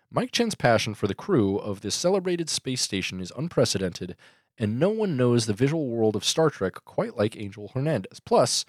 Mike 0.08 0.30
Chen's 0.30 0.54
passion 0.54 0.94
for 0.94 1.08
the 1.08 1.14
crew 1.16 1.56
of 1.58 1.80
this 1.80 1.94
celebrated 1.96 2.48
space 2.48 2.80
station 2.82 3.20
is 3.20 3.32
unprecedented, 3.36 4.14
and 4.56 4.78
no 4.78 4.88
one 4.90 5.16
knows 5.16 5.46
the 5.46 5.52
visual 5.52 5.88
world 5.88 6.14
of 6.14 6.24
Star 6.24 6.48
Trek 6.48 6.74
quite 6.84 7.16
like 7.16 7.36
Angel 7.36 7.72
Hernandez. 7.74 8.20
Plus, 8.20 8.64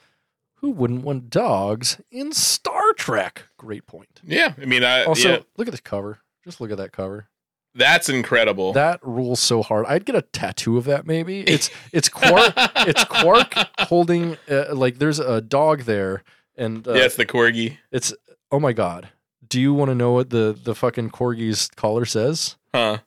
who 0.56 0.72
wouldn't 0.72 1.04
want 1.04 1.30
dogs 1.30 2.02
in 2.10 2.32
Star 2.34 2.94
Trek? 2.94 3.44
Great 3.58 3.86
point. 3.86 4.20
Yeah. 4.24 4.54
I 4.60 4.66
mean, 4.66 4.84
I, 4.84 5.04
Also, 5.04 5.30
yeah, 5.30 5.40
look 5.58 5.68
at 5.68 5.72
this 5.72 5.82
cover. 5.82 6.20
Just 6.44 6.60
look 6.62 6.72
at 6.72 6.78
that 6.78 6.92
cover. 6.92 7.28
that's 7.76 8.10
incredible. 8.10 8.74
That 8.74 9.00
rules 9.02 9.40
so 9.40 9.64
hard. 9.64 9.86
I'd 9.88 10.06
get 10.06 10.16
a 10.16 10.22
tattoo 10.22 10.78
of 10.78 10.86
that. 10.86 11.06
Maybe 11.08 11.42
it's 11.48 11.70
it's 11.92 12.10
Quark. 12.10 12.54
it's 12.58 13.04
Quark 13.06 13.54
holding 13.80 14.38
uh, 14.50 14.74
like 14.76 15.00
there's 15.00 15.20
a 15.20 15.42
dog 15.42 15.82
there, 15.84 16.24
and 16.58 16.88
uh, 16.88 16.94
yeah, 16.94 17.04
it's 17.06 17.16
the 17.16 17.26
corgi. 17.26 17.78
it's 17.92 18.14
oh 18.52 18.60
my 18.60 18.74
god. 18.74 19.10
Do 19.48 19.60
you 19.62 19.74
want 19.74 19.90
to 19.90 19.96
know 19.96 20.12
what 20.14 20.30
the 20.32 20.58
the 20.62 20.76
fucking 20.76 21.12
corgi's 21.12 21.68
collar 21.76 22.06
says? 22.06 22.56
Huh. 22.74 23.00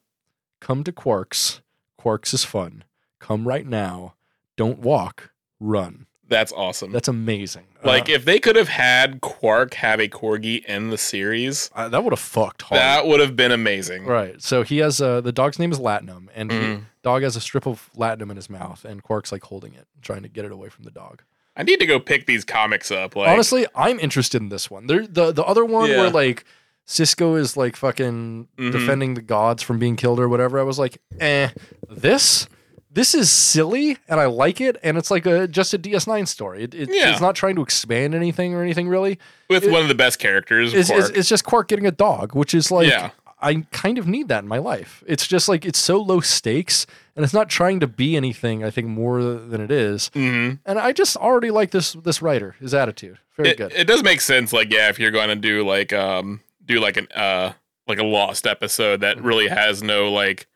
Come 0.60 0.84
to 0.84 0.92
Quarks. 0.92 1.60
Quarks 2.00 2.32
is 2.34 2.44
fun. 2.44 2.84
Come 3.20 3.46
right 3.46 3.66
now. 3.66 4.14
Don't 4.56 4.78
walk. 4.78 5.30
Run. 5.60 6.06
That's 6.28 6.52
awesome. 6.52 6.90
That's 6.92 7.09
amazing. 7.09 7.64
like 7.85 8.09
Uh, 8.09 8.14
if 8.14 8.25
they 8.25 8.38
could 8.40 8.56
have 8.56 8.68
had 8.68 9.21
Quark 9.21 9.75
have 9.75 10.00
a 10.00 10.09
corgi 10.09 10.64
in 10.64 10.90
the 10.90 10.99
series, 10.99 11.71
uh, 11.75 11.88
that 11.88 12.02
would 12.02 12.12
have 12.12 12.18
fucked 12.21 12.62
hard. 12.62 12.80
that 12.80 13.06
would 13.06 13.21
have 13.21 13.37
been 13.37 13.52
amazing. 13.52 14.04
Right. 14.06 14.42
So 14.42 14.62
he 14.64 14.78
has 14.78 15.00
uh, 15.00 15.21
the 15.21 15.33
dog's 15.33 15.59
name 15.59 15.71
is 15.73 15.78
Latinum, 15.78 16.26
and 16.35 16.50
he, 16.50 16.59
Mhm. 16.59 16.85
dog 17.02 17.23
has 17.23 17.37
a 17.37 17.40
strip 17.40 17.66
of 17.66 17.90
Latinum 17.97 18.30
in 18.30 18.37
his 18.37 18.50
mouth, 18.50 18.85
and 18.85 19.02
Quark's 19.02 19.30
like 19.30 19.45
holding 19.45 19.75
it, 19.75 19.87
trying 20.02 20.23
to 20.23 20.28
get 20.28 20.45
it 20.45 20.50
away 20.52 20.68
from 20.68 20.85
the 20.85 20.90
dog. 20.90 21.23
I 21.56 21.62
need 21.62 21.78
to 21.80 21.87
go 21.87 21.99
pick 22.00 22.26
these 22.26 22.45
comics 22.45 22.90
up. 22.90 23.14
Like 23.16 23.28
Honestly, 23.28 23.66
I'm 23.75 23.99
interested 24.00 24.42
in 24.42 24.49
this 24.49 24.68
one. 24.71 24.88
There, 24.88 25.06
the 25.06 25.30
the 25.33 25.45
other 25.45 25.64
one 25.64 25.90
Yeah. 25.90 26.00
where 26.00 26.11
like 26.11 26.45
Sisko 26.88 27.38
is 27.38 27.56
like 27.56 27.76
fucking 27.76 28.49
Mhm. 28.59 28.73
defending 28.73 29.14
the 29.14 29.23
gods 29.23 29.62
from 29.62 29.78
being 29.78 29.97
killed 29.97 30.21
or 30.21 30.28
whatever. 30.28 30.59
I 30.59 30.62
was 30.64 30.78
like, 30.78 30.99
eh, 31.21 31.49
this. 31.88 32.49
This 32.96 33.14
is 33.14 33.30
silly, 33.30 33.98
and 34.08 34.18
I 34.18 34.24
like 34.26 34.60
it, 34.60 34.76
and 34.82 34.96
it's 34.96 35.10
like 35.10 35.26
a 35.26 35.46
just 35.46 35.72
a 35.74 35.78
DS9 35.78 36.26
story. 36.26 36.64
It, 36.64 36.74
it- 36.74 36.88
Yeah. 36.90 37.12
It's 37.12 37.20
not 37.20 37.34
trying 37.36 37.54
to 37.56 37.62
expand 37.62 38.14
anything 38.14 38.54
or 38.54 38.62
anything 38.62 38.88
really. 38.88 39.18
with 39.48 39.64
it- 39.64 39.70
one 39.70 39.82
of 39.82 39.88
the 39.88 39.94
best 39.94 40.18
characters, 40.18 40.72
It's, 40.74 40.90
it's, 40.90 41.10
it's 41.10 41.28
just 41.28 41.44
Quark 41.44 41.68
getting 41.68 41.86
a 41.86 41.90
dog, 41.92 42.34
which 42.34 42.54
is 42.54 42.70
like 42.70 42.88
Yeah. 42.88 43.10
I 43.38 43.66
kind 43.70 43.98
of 43.98 44.08
need 44.08 44.28
that 44.28 44.42
in 44.44 44.48
my 44.48 44.56
life. 44.56 45.04
It's 45.06 45.26
just 45.26 45.46
like 45.46 45.66
it's 45.66 45.78
so 45.78 46.00
low 46.00 46.20
stakes, 46.20 46.86
and 47.14 47.22
it's 47.22 47.34
not 47.34 47.50
trying 47.50 47.80
to 47.80 47.86
be 47.86 48.16
anything. 48.16 48.64
I 48.64 48.70
think 48.70 48.88
more 48.88 49.22
than 49.22 49.60
it 49.60 49.70
is, 49.70 50.10
Mhm. 50.14 50.58
and 50.64 50.78
I 50.78 50.92
just 50.92 51.18
already 51.18 51.50
like 51.50 51.70
this 51.70 51.92
this 51.92 52.22
writer, 52.22 52.56
his 52.60 52.72
attitude, 52.72 53.18
very 53.36 53.50
It, 53.50 53.58
good. 53.58 53.72
it 53.76 53.84
does 53.86 54.02
make 54.02 54.22
sense. 54.22 54.54
Like, 54.54 54.72
yeah, 54.72 54.88
if 54.88 54.98
you're 54.98 55.10
going 55.10 55.28
to 55.28 55.36
do 55.36 55.66
like 55.66 55.92
um 55.92 56.40
do 56.64 56.80
like 56.80 56.96
an 56.96 57.08
uh 57.14 57.52
like 57.86 57.98
a 57.98 58.04
lost 58.04 58.46
episode 58.46 59.02
that 59.02 59.18
Mm-hmm. 59.18 59.26
really 59.26 59.48
has 59.48 59.82
no 59.82 60.10
like 60.10 60.46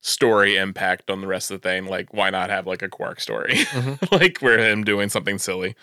story 0.00 0.56
impact 0.56 1.10
on 1.10 1.20
the 1.20 1.26
rest 1.26 1.50
of 1.50 1.60
the 1.60 1.68
thing, 1.68 1.86
like 1.86 2.12
why 2.14 2.30
not 2.30 2.50
have 2.50 2.66
like 2.66 2.82
a 2.82 2.88
Quark 2.88 3.20
story, 3.20 3.54
Mhm. 3.70 4.18
like 4.20 4.38
where 4.38 4.58
him 4.58 4.82
doing 4.84 5.08
something 5.08 5.38
silly. 5.38 5.74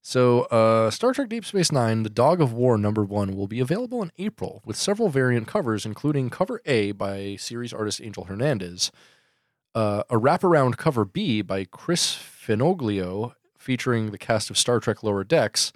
So, 0.00 0.42
uh, 0.44 0.90
Star 0.90 1.12
Trek 1.12 1.28
Deep 1.28 1.44
Space 1.44 1.72
Nine, 1.72 2.02
The 2.02 2.08
Dog 2.10 2.40
of 2.40 2.52
War 2.52 2.78
number 2.78 3.04
one, 3.04 3.34
will 3.36 3.48
be 3.48 3.60
available 3.60 4.02
in 4.02 4.10
April 4.16 4.62
with 4.64 4.76
several 4.76 5.08
variant 5.10 5.46
covers, 5.46 5.84
including 5.84 6.30
cover 6.30 6.62
A 6.66 6.92
by 6.92 7.36
series 7.36 7.72
artist 7.74 8.00
Angel 8.00 8.24
Hernandez, 8.24 8.90
uh, 9.74 10.04
a 10.08 10.14
wraparound 10.16 10.76
cover 10.76 11.04
B 11.04 11.42
by 11.42 11.64
Chris 11.64 12.14
Fenoglio, 12.16 13.34
featuring 13.58 14.10
the 14.10 14.18
cast 14.18 14.48
of 14.50 14.56
Star 14.56 14.80
Trek 14.80 15.02
Lower 15.02 15.24
Decks, 15.24 15.72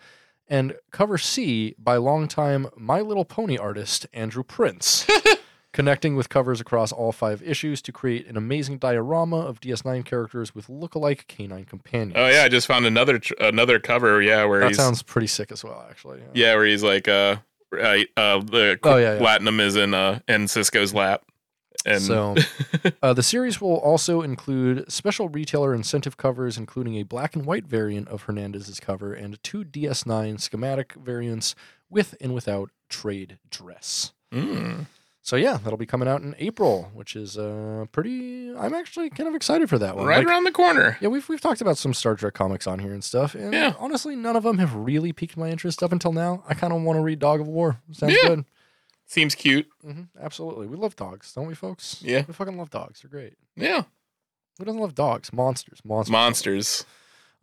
and 0.48 0.76
cover 0.92 1.18
C 1.18 1.74
by 1.78 1.96
longtime 1.96 2.68
My 2.76 3.00
Little 3.00 3.24
Pony 3.26 3.58
artist 3.58 4.06
Andrew 4.14 4.42
Prince. 4.44 5.06
Connecting 5.72 6.16
with 6.16 6.28
covers 6.28 6.60
across 6.60 6.92
all 6.92 7.12
five 7.12 7.42
issues 7.42 7.80
to 7.82 7.92
create 7.92 8.26
an 8.26 8.36
amazing 8.36 8.76
diorama 8.76 9.38
of 9.38 9.58
DS9 9.60 10.04
characters 10.04 10.54
with 10.54 10.68
look-alike 10.68 11.26
canine 11.28 11.64
companions. 11.64 12.12
Oh 12.14 12.28
yeah, 12.28 12.42
I 12.42 12.48
just 12.48 12.66
found 12.66 12.84
another 12.84 13.18
tr- 13.18 13.32
another 13.40 13.78
cover. 13.78 14.20
Yeah, 14.20 14.44
where 14.44 14.60
that 14.60 14.74
sounds 14.74 15.02
pretty 15.02 15.28
sick 15.28 15.50
as 15.50 15.64
well, 15.64 15.84
actually. 15.88 16.20
yeah, 16.34 16.54
where 16.54 16.66
he's 16.66 16.82
like 16.82 17.08
uh, 17.08 17.36
uh, 17.72 17.98
uh 18.16 18.40
the 18.40 18.78
Oh, 18.82 18.96
yeah, 18.96 19.14
yeah. 19.14 19.18
platinum 19.18 19.60
is 19.60 19.76
in 19.76 19.94
uh 19.94 20.20
in 20.28 20.44
Sisko's 20.44 20.92
lap, 20.92 21.24
and 21.84 22.02
so, 22.02 22.36
uh, 23.02 23.12
the 23.12 23.22
series 23.22 23.60
will 23.60 23.76
also 23.76 24.22
include 24.22 24.90
special 24.90 25.28
retailer 25.28 25.74
incentive 25.74 26.16
covers, 26.16 26.56
including 26.56 26.96
a 26.96 27.02
black 27.02 27.34
and 27.34 27.44
white 27.44 27.66
variant 27.66 28.08
of 28.08 28.22
Hernandez's 28.22 28.78
cover 28.78 29.12
and 29.12 29.42
two 29.42 29.64
DS9 29.64 30.40
schematic 30.40 30.92
variants 30.94 31.54
with 31.90 32.14
and 32.20 32.34
without 32.34 32.70
trade 32.88 33.38
dress. 33.50 34.12
Mm. 34.32 34.86
So 35.24 35.36
yeah, 35.36 35.56
that'll 35.62 35.76
be 35.78 35.86
coming 35.86 36.08
out 36.08 36.20
in 36.22 36.34
April, 36.40 36.90
which 36.94 37.14
is 37.14 37.38
uh, 37.38 37.84
pretty. 37.92 38.52
I'm 38.56 38.74
actually 38.74 39.08
kind 39.08 39.28
of 39.28 39.36
excited 39.36 39.68
for 39.68 39.78
that 39.78 39.96
one. 39.96 40.04
right 40.06 40.18
Like, 40.18 40.26
around 40.26 40.44
the 40.44 40.50
corner. 40.50 40.98
yeah, 41.00 41.08
we've 41.08 41.28
we've 41.28 41.40
talked 41.40 41.60
about 41.60 41.78
some 41.78 41.94
Star 41.94 42.16
Trek 42.16 42.34
comics 42.34 42.66
on 42.66 42.80
here 42.80 42.92
and 42.92 43.04
stuff, 43.04 43.34
and 43.36 43.52
Yeah. 43.54 43.74
honestly, 43.78 44.16
none 44.16 44.34
of 44.34 44.42
them 44.42 44.58
have 44.58 44.74
really 44.74 45.12
piqued 45.12 45.36
my 45.36 45.48
interest 45.48 45.80
up 45.82 45.92
until 45.92 46.12
now. 46.12 46.42
I 46.48 46.54
kind 46.54 46.72
of 46.72 46.82
want 46.82 46.96
to 46.96 47.02
read 47.02 47.20
Dog 47.20 47.40
of 47.40 47.46
War. 47.46 47.80
Sounds 47.92 48.14
Yeah. 48.20 48.28
good. 48.30 48.44
Seems 49.06 49.34
cute. 49.36 49.68
hmm 49.84 50.02
absolutely, 50.20 50.66
we 50.66 50.76
love 50.76 50.96
dogs, 50.96 51.32
don't 51.32 51.46
we, 51.46 51.54
folks? 51.54 51.98
Yeah. 52.02 52.24
we 52.26 52.32
fucking 52.34 52.56
love 52.56 52.70
dogs. 52.70 53.02
They're 53.02 53.10
great. 53.10 53.34
Yeah, 53.54 53.82
Who 54.58 54.64
doesn't 54.64 54.80
love 54.80 54.94
dogs? 54.96 55.32
Monsters. 55.32 55.80
Monsters. 55.84 56.10
monsters. 56.12 56.84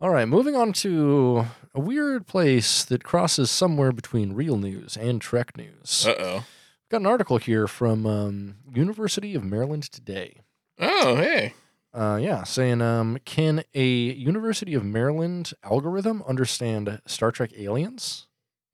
All 0.02 0.10
right, 0.10 0.26
moving 0.28 0.54
on 0.54 0.72
to 0.74 1.46
a 1.74 1.80
weird 1.80 2.26
place 2.26 2.84
that 2.84 3.04
crosses 3.04 3.50
somewhere 3.50 3.92
between 3.92 4.32
real 4.34 4.56
news 4.58 4.96
and 4.98 5.20
Trek 5.20 5.56
news. 5.56 6.04
Uh 6.06 6.14
oh. 6.18 6.44
Got 6.90 7.02
an 7.02 7.06
article 7.06 7.38
here 7.38 7.68
from 7.68 8.04
um, 8.04 8.56
University 8.74 9.36
of 9.36 9.44
Maryland 9.44 9.84
Today. 9.84 10.38
Oh 10.80 11.14
hey. 11.14 11.54
Uh, 11.94 12.18
yeah, 12.20 12.42
saying, 12.42 12.82
um, 12.82 13.18
can 13.24 13.62
a 13.74 13.86
University 13.86 14.74
of 14.74 14.84
Maryland 14.84 15.52
algorithm 15.62 16.20
understand 16.26 17.00
Star 17.06 17.30
Trek 17.30 17.52
aliens? 17.56 18.26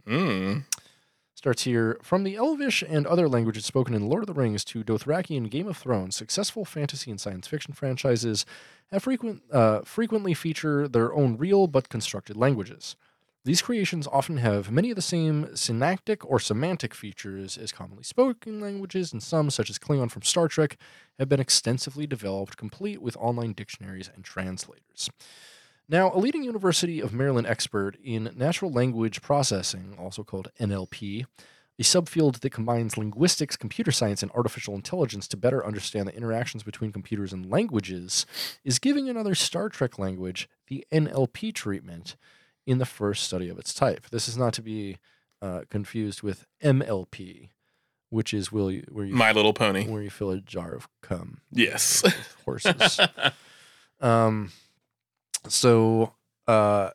Mm. 0.07 0.65
Starts 1.35 1.65
here 1.65 1.99
from 2.03 2.25
the 2.25 2.37
Elvish 2.37 2.83
and 2.89 3.07
other 3.07 3.29
languages 3.29 3.67
spoken 3.67 3.93
in 3.95 4.09
Lord 4.09 4.23
of 4.23 4.29
the 4.29 4.33
Rings 4.33 4.65
to 4.65 4.83
Dothraki 4.83 5.37
and 5.37 5.51
Game 5.51 5.69
of 5.69 5.77
Thrones. 5.77 6.17
Successful 6.17 6.65
fantasy 6.65 7.11
and 7.11 7.21
science 7.21 7.47
fiction 7.47 7.75
franchises 7.75 8.47
have 8.91 9.03
frequent 9.03 9.43
uh, 9.53 9.81
frequently 9.81 10.33
feature 10.33 10.89
their 10.89 11.13
own 11.13 11.37
real 11.37 11.67
but 11.67 11.91
constructed 11.91 12.35
languages. 12.35 12.97
These 13.47 13.63
creations 13.63 14.09
often 14.09 14.39
have 14.39 14.73
many 14.73 14.91
of 14.91 14.97
the 14.97 15.03
same 15.03 15.55
synaptic 15.55 16.29
or 16.29 16.41
semantic 16.41 16.93
features 16.93 17.57
as 17.57 17.71
commonly 17.71 18.03
spoken 18.03 18.59
languages, 18.59 19.13
and 19.13 19.23
some, 19.23 19.51
such 19.51 19.71
as 19.71 19.79
Klingon 19.79 20.11
from 20.11 20.23
Star 20.23 20.49
Trek, 20.49 20.77
have 21.17 21.29
been 21.29 21.39
extensively 21.39 22.09
developed, 22.09 22.57
complete 22.57 23.01
with 23.01 23.17
online 23.19 23.53
dictionaries 23.53 24.11
and 24.13 24.25
translators. 24.25 25.09
Now, 25.89 26.13
a 26.13 26.19
leading 26.19 26.43
University 26.43 26.99
of 26.99 27.13
Maryland 27.13 27.47
expert 27.47 27.97
in 28.03 28.33
natural 28.35 28.73
language 28.73 29.23
processing, 29.23 29.95
also 29.97 30.25
called 30.25 30.51
NLP, 30.59 31.27
a 31.79 31.83
subfield 31.83 32.41
that 32.41 32.51
combines 32.51 32.99
linguistics, 32.99 33.57
computer 33.57 33.93
science, 33.93 34.25
and 34.25 34.33
artificial 34.33 34.75
intelligence 34.75 35.29
to 35.29 35.37
better 35.37 35.65
understand 35.65 36.09
the 36.09 36.17
interactions 36.17 36.65
between 36.65 36.91
computers 36.91 37.33
and 37.33 37.49
languages, 37.49 38.27
is 38.65 38.81
giving 38.81 39.09
another 39.09 39.37
Star 39.37 39.69
Trek 39.69 40.01
language 40.01 40.49
the 40.67 40.85
NLP 40.91 41.55
treatment 41.55 42.17
in 42.67 42.79
the 42.79 42.87
first 42.87 43.23
study 43.25 43.49
of 43.49 43.59
its 43.59 43.73
type. 43.73 44.07
This 44.11 44.29
is 44.29 44.37
not 44.37 44.53
to 44.55 44.63
be 44.63 44.99
uh, 45.41 45.63
confused 45.71 46.23
with 46.23 46.47
MLP, 46.63 47.51
which 48.11 48.35
is 48.35 48.51
will 48.51 48.71
you, 48.71 48.85
where 48.91 49.05
you 49.05 49.15
My 49.15 49.33
Little 49.33 49.53
Pony. 49.53 49.87
where 49.87 50.03
you 50.03 50.11
fill 50.11 50.31
a 50.31 50.41
jar 50.41 50.73
of 50.73 50.89
cum 51.03 51.41
Yes. 51.53 52.03
with 52.03 52.37
horses. 52.45 53.01
um, 54.01 54.51
so, 55.49 56.15
uh, 56.49 56.91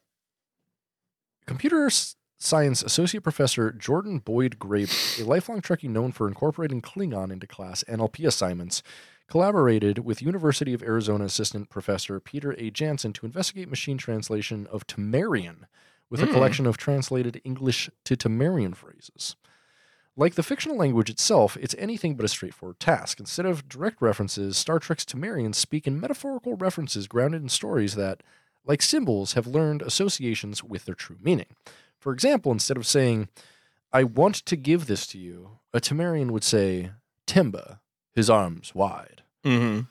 computer 1.45 1.89
science 2.37 2.81
associate 2.83 3.21
professor 3.23 3.71
Jordan 3.71 4.19
Boyd 4.19 4.57
Graber, 4.59 5.21
a 5.21 5.25
lifelong 5.25 5.61
Trekkie 5.61 5.89
known 5.89 6.11
for 6.11 6.27
incorporating 6.27 6.81
Klingon 6.81 7.31
into 7.31 7.47
class 7.47 7.83
NLP 7.87 8.25
assignments, 8.25 8.81
collaborated 9.31 9.99
with 9.99 10.21
University 10.21 10.73
of 10.73 10.83
Arizona 10.83 11.23
assistant 11.23 11.69
professor 11.69 12.19
Peter 12.19 12.53
A. 12.57 12.69
Jansen 12.69 13.13
to 13.13 13.25
investigate 13.25 13.69
machine 13.69 13.97
translation 13.97 14.67
of 14.67 14.85
Tamarian, 14.87 15.67
with 16.09 16.21
a 16.21 16.25
Hmm. 16.25 16.33
collection 16.33 16.65
of 16.67 16.75
translated 16.75 17.39
English 17.45 17.89
to 18.03 18.17
Tamarian 18.17 18.75
phrases. 18.75 19.37
Like 20.17 20.35
the 20.35 20.43
fictional 20.43 20.75
language 20.75 21.09
itself, 21.09 21.55
it's 21.55 21.73
anything 21.77 22.15
but 22.15 22.25
a 22.25 22.27
straightforward 22.27 22.81
task. 22.81 23.21
Instead 23.21 23.45
of 23.45 23.69
direct 23.69 24.01
references, 24.01 24.57
Star 24.57 24.79
Trek's 24.79 25.05
Tamarians 25.05 25.55
speak 25.55 25.87
in 25.87 25.97
metaphorical 25.97 26.57
references 26.57 27.07
grounded 27.07 27.41
in 27.41 27.47
stories 27.47 27.95
that, 27.95 28.23
like 28.65 28.81
symbols, 28.81 29.31
have 29.31 29.47
learned 29.47 29.81
associations 29.81 30.61
with 30.61 30.83
their 30.83 30.93
true 30.93 31.17
meaning. 31.21 31.55
For 31.97 32.11
example, 32.11 32.51
instead 32.51 32.75
of 32.75 32.85
saying, 32.85 33.29
I 33.93 34.03
want 34.03 34.35
to 34.35 34.57
give 34.57 34.87
this 34.87 35.07
to 35.07 35.17
you, 35.17 35.59
a 35.73 35.79
Tamarian 35.79 36.31
would 36.31 36.43
say, 36.43 36.91
Temba, 37.25 37.79
his 38.11 38.29
arms 38.29 38.75
wide. 38.75 39.20
Mm-hmm. 39.43 39.81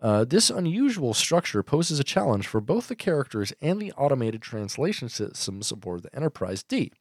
Uh, 0.00 0.24
this 0.24 0.50
unusual 0.50 1.14
structure 1.14 1.62
poses 1.62 1.98
a 1.98 2.04
challenge 2.04 2.46
for 2.46 2.60
both 2.60 2.88
the 2.88 2.94
characters 2.96 3.52
and 3.62 3.80
the 3.80 3.92
automated 3.92 4.42
translation 4.42 5.08
systems 5.08 5.72
aboard 5.72 6.02
the 6.02 6.14
Enterprise 6.14 6.62
D. 6.62 6.92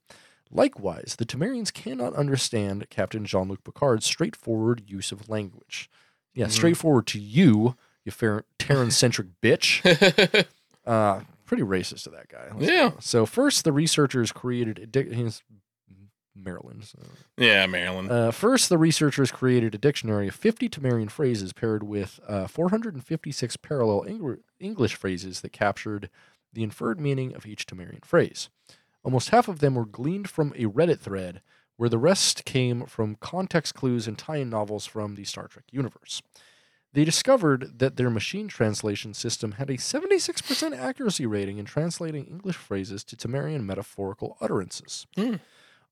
Likewise, 0.51 1.15
the 1.17 1.25
Tamarians 1.25 1.73
cannot 1.73 2.13
understand 2.13 2.89
Captain 2.89 3.25
Jean 3.25 3.49
Luc 3.49 3.63
Picard's 3.63 4.05
straightforward 4.05 4.83
use 4.87 5.11
of 5.11 5.27
language. 5.27 5.89
Yeah, 6.33 6.45
Mhm. 6.47 6.51
straightforward 6.51 7.07
to 7.07 7.19
you, 7.19 7.75
you 8.05 8.11
fer- 8.11 8.45
Terran 8.59 8.91
centric 8.91 9.27
bitch. 9.41 10.45
Uh, 10.85 11.21
pretty 11.45 11.63
racist 11.63 12.03
to 12.03 12.11
that 12.11 12.27
guy. 12.29 12.45
Yeah. 12.59 12.89
honest. 12.93 13.07
So, 13.07 13.25
first, 13.25 13.63
the 13.63 13.71
researchers 13.71 14.31
created. 14.31 14.95
A 14.95 15.15
he's 15.15 15.41
Maryland. 16.35 16.83
so- 16.85 16.99
yeah, 17.37 17.65
Maryland. 17.65 18.11
uh, 18.11 18.31
first, 18.31 18.69
the 18.69 18.77
researchers 18.77 19.31
created 19.31 19.73
a 19.73 19.77
dictionary 19.77 20.27
of 20.27 20.35
50 20.35 20.69
Tamarian 20.69 21.09
phrases 21.09 21.53
paired 21.53 21.83
with 21.83 22.19
uh, 22.27 22.47
456 22.47 23.57
parallel 23.57 24.05
Eng- 24.07 24.37
English 24.59 24.95
phrases 24.95 25.41
that 25.41 25.51
captured 25.53 26.09
the 26.53 26.63
inferred 26.63 26.99
meaning 26.99 27.33
of 27.35 27.45
each 27.45 27.65
Tamarian 27.65 28.03
phrase. 28.05 28.49
Almost 29.03 29.29
half 29.29 29.47
of 29.47 29.59
them 29.59 29.75
were 29.75 29.85
gleaned 29.85 30.29
from 30.29 30.51
a 30.55 30.65
Reddit 30.65 30.99
thread, 30.99 31.41
where 31.77 31.89
the 31.89 31.97
rest 31.97 32.45
came 32.45 32.85
from 32.85 33.15
context 33.15 33.75
clues 33.75 34.07
and 34.07 34.17
tie 34.17 34.37
in 34.37 34.49
novels 34.49 34.85
from 34.85 35.15
the 35.15 35.25
Star 35.25 35.47
Trek 35.47 35.65
universe. 35.71 36.21
They 36.93 37.03
discovered 37.03 37.79
that 37.79 37.97
their 37.97 38.09
machine 38.09 38.47
translation 38.47 39.13
system 39.13 39.53
had 39.53 39.69
a 39.69 39.73
76% 39.75 40.77
accuracy 40.77 41.25
rating 41.25 41.57
in 41.57 41.65
translating 41.65 42.25
English 42.25 42.55
phrases 42.55 43.03
to 43.03 43.17
Tamarian 43.17 43.65
metaphorical 43.65 44.37
utterances. 44.39 45.05
Hmm. 45.15 45.35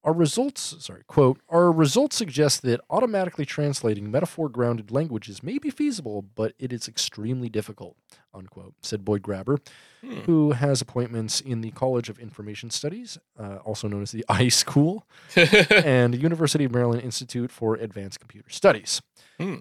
Our 0.03 0.11
results, 0.13 0.75
sorry, 0.83 1.03
quote, 1.07 1.39
our 1.47 1.71
results 1.71 2.17
suggest 2.17 2.61
that 2.63 2.81
automatically 2.89 3.45
translating 3.45 4.11
metaphor 4.11 4.49
grounded 4.49 4.91
languages 4.91 5.41
may 5.41 5.57
be 5.57 5.69
feasible, 5.69 6.25
but 6.35 6.53
it 6.59 6.73
is 6.73 6.89
extremely 6.89 7.47
difficult, 7.47 7.95
unquote, 8.33 8.73
said 8.81 9.05
Boyd 9.05 9.21
Graber, 9.21 9.59
Hmm. 10.01 10.19
who 10.25 10.51
has 10.51 10.81
appointments 10.81 11.39
in 11.39 11.61
the 11.61 11.71
College 11.71 12.09
of 12.09 12.19
Information 12.19 12.69
Studies, 12.69 13.17
uh, 13.39 13.59
also 13.63 13.87
known 13.87 14.01
as 14.01 14.11
the 14.11 14.25
I 14.29 14.49
School, 14.49 15.07
and 15.37 16.13
the 16.13 16.17
University 16.17 16.65
of 16.65 16.73
Maryland 16.73 17.01
Institute 17.01 17.49
for 17.51 17.75
Advanced 17.75 18.19
Computer 18.19 18.49
Studies. 18.49 19.01
Hmm. 19.39 19.59